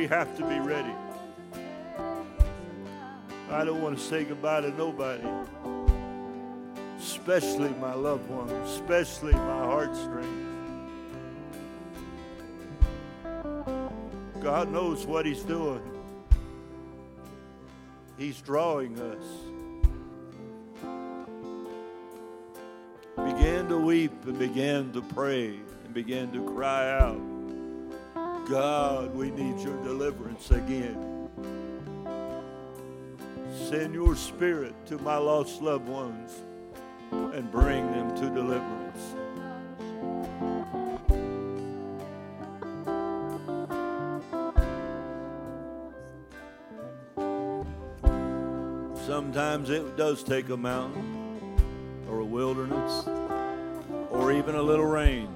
We 0.00 0.06
have 0.06 0.34
to 0.38 0.48
be 0.48 0.58
ready. 0.58 0.94
I 3.50 3.66
don't 3.66 3.82
want 3.82 3.98
to 3.98 4.02
say 4.02 4.24
goodbye 4.24 4.62
to 4.62 4.70
nobody, 4.70 5.28
especially 6.98 7.68
my 7.78 7.92
loved 7.92 8.26
ones, 8.30 8.50
especially 8.70 9.34
my 9.34 9.64
heartstrings. 9.66 10.46
God 14.40 14.72
knows 14.72 15.04
what 15.04 15.26
He's 15.26 15.42
doing. 15.42 15.82
He's 18.16 18.40
drawing 18.40 18.98
us. 18.98 19.24
Began 23.16 23.68
to 23.68 23.76
weep 23.76 24.12
and 24.24 24.38
began 24.38 24.92
to 24.92 25.02
pray 25.02 25.60
and 25.84 25.92
began 25.92 26.32
to 26.32 26.42
cry 26.54 26.90
out, 26.98 27.20
God, 28.50 29.14
we 29.14 29.30
need 29.30 29.60
your 29.60 29.80
deliverance 29.84 30.50
again. 30.50 31.28
Send 33.68 33.94
your 33.94 34.16
spirit 34.16 34.74
to 34.86 34.98
my 34.98 35.16
lost 35.16 35.62
loved 35.62 35.88
ones 35.88 36.32
and 37.12 37.48
bring 37.52 37.86
them 37.92 38.12
to 38.16 38.22
deliverance. 38.34 39.14
Sometimes 49.06 49.70
it 49.70 49.96
does 49.96 50.24
take 50.24 50.48
a 50.48 50.56
mountain 50.56 51.56
or 52.08 52.18
a 52.18 52.24
wilderness 52.24 53.06
or 54.10 54.32
even 54.32 54.56
a 54.56 54.62
little 54.62 54.86
rain. 54.86 55.28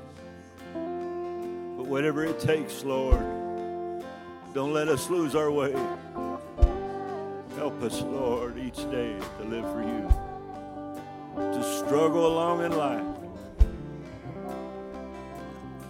But 1.85 1.91
whatever 1.91 2.25
it 2.25 2.41
takes, 2.41 2.83
Lord, 2.83 3.21
don't 4.55 4.73
let 4.73 4.89
us 4.89 5.11
lose 5.11 5.35
our 5.35 5.51
way. 5.51 5.73
Help 7.57 7.83
us, 7.83 8.01
Lord, 8.01 8.57
each 8.57 8.79
day 8.91 9.15
to 9.37 9.45
live 9.45 9.71
for 9.71 9.83
you, 9.83 10.09
to 11.37 11.79
struggle 11.85 12.27
along 12.27 12.65
in 12.65 12.73
life. 12.73 13.05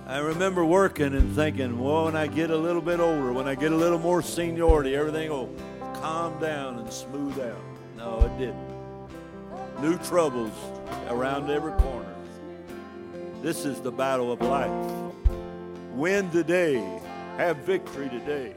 I 0.09 0.19
remember 0.19 0.65
working 0.65 1.15
and 1.15 1.33
thinking, 1.33 1.79
well, 1.79 2.07
when 2.07 2.17
I 2.17 2.27
get 2.27 2.51
a 2.51 2.57
little 2.57 2.83
bit 2.83 2.99
older, 2.99 3.33
when 3.33 3.47
I 3.47 3.55
get 3.55 3.71
a 3.71 3.77
little 3.77 4.01
more 4.01 4.21
seniority, 4.21 4.97
everything 4.97 5.31
will 5.31 5.55
calm 6.01 6.41
down 6.41 6.81
and 6.81 6.93
smooth 6.93 7.39
out. 7.39 7.63
No, 7.97 8.19
it 8.19 8.37
didn't. 8.37 9.81
New 9.81 9.97
troubles 9.99 10.51
around 11.07 11.49
every 11.51 11.73
corner. 11.75 12.15
This 13.43 13.65
is 13.65 13.81
the 13.81 13.93
battle 13.93 14.33
of 14.33 14.41
life. 14.41 15.04
Win 15.95 16.29
today. 16.31 17.01
Have 17.37 17.59
victory 17.59 18.09
today. 18.09 18.53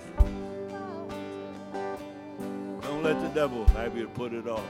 Don't 2.82 3.04
let 3.04 3.22
the 3.22 3.30
devil 3.30 3.64
have 3.66 3.96
you 3.96 4.04
to 4.06 4.10
put 4.10 4.34
it 4.34 4.48
off. 4.48 4.64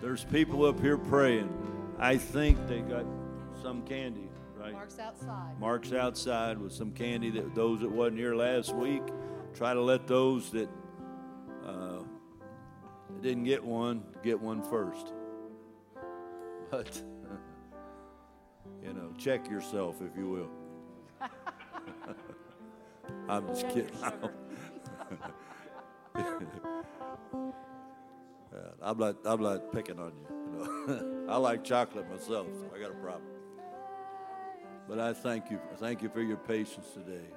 There's 0.00 0.24
people 0.24 0.64
up 0.64 0.80
here 0.80 0.96
praying. 0.96 1.50
I 1.98 2.16
think 2.16 2.66
they 2.66 2.80
got 2.80 3.04
some 3.62 3.82
candy, 3.82 4.30
right? 4.58 4.72
Mark's 4.72 4.98
outside. 4.98 5.60
Mark's 5.60 5.92
outside 5.92 6.56
with 6.58 6.72
some 6.72 6.90
candy 6.92 7.28
that 7.32 7.54
those 7.54 7.80
that 7.80 7.90
wasn't 7.90 8.16
here 8.16 8.34
last 8.34 8.74
week. 8.74 9.02
Try 9.54 9.74
to 9.74 9.82
let 9.82 10.06
those 10.06 10.50
that 10.52 10.70
uh, 11.66 11.98
didn't 13.20 13.44
get 13.44 13.62
one 13.62 14.02
get 14.22 14.40
one 14.40 14.62
first. 14.62 15.12
But 16.70 17.02
you 18.84 18.92
know, 18.92 19.12
check 19.18 19.48
yourself 19.50 19.96
if 20.00 20.16
you 20.16 20.28
will. 20.28 20.50
I'm 23.28 23.46
just 23.48 23.68
kidding. 23.68 23.90
I'm 28.82 28.98
not. 28.98 29.16
I'm 29.24 29.42
not 29.42 29.72
picking 29.72 29.98
on 29.98 30.12
you. 30.16 30.26
you 30.28 30.64
know. 30.64 31.26
I 31.28 31.36
like 31.36 31.62
chocolate 31.64 32.10
myself, 32.10 32.46
so 32.52 32.70
I 32.74 32.80
got 32.80 32.90
a 32.90 32.94
problem. 32.94 33.30
But 34.88 34.98
I 34.98 35.12
thank 35.12 35.50
you. 35.50 35.60
I 35.72 35.76
thank 35.76 36.02
you 36.02 36.08
for 36.08 36.22
your 36.22 36.38
patience 36.38 36.86
today. 36.94 37.28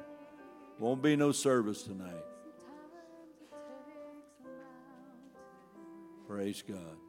Won't 0.80 1.02
be 1.04 1.16
no 1.16 1.32
service 1.32 1.84
tonight. 1.84 2.24
Praise 6.28 6.64
God. 6.68 7.03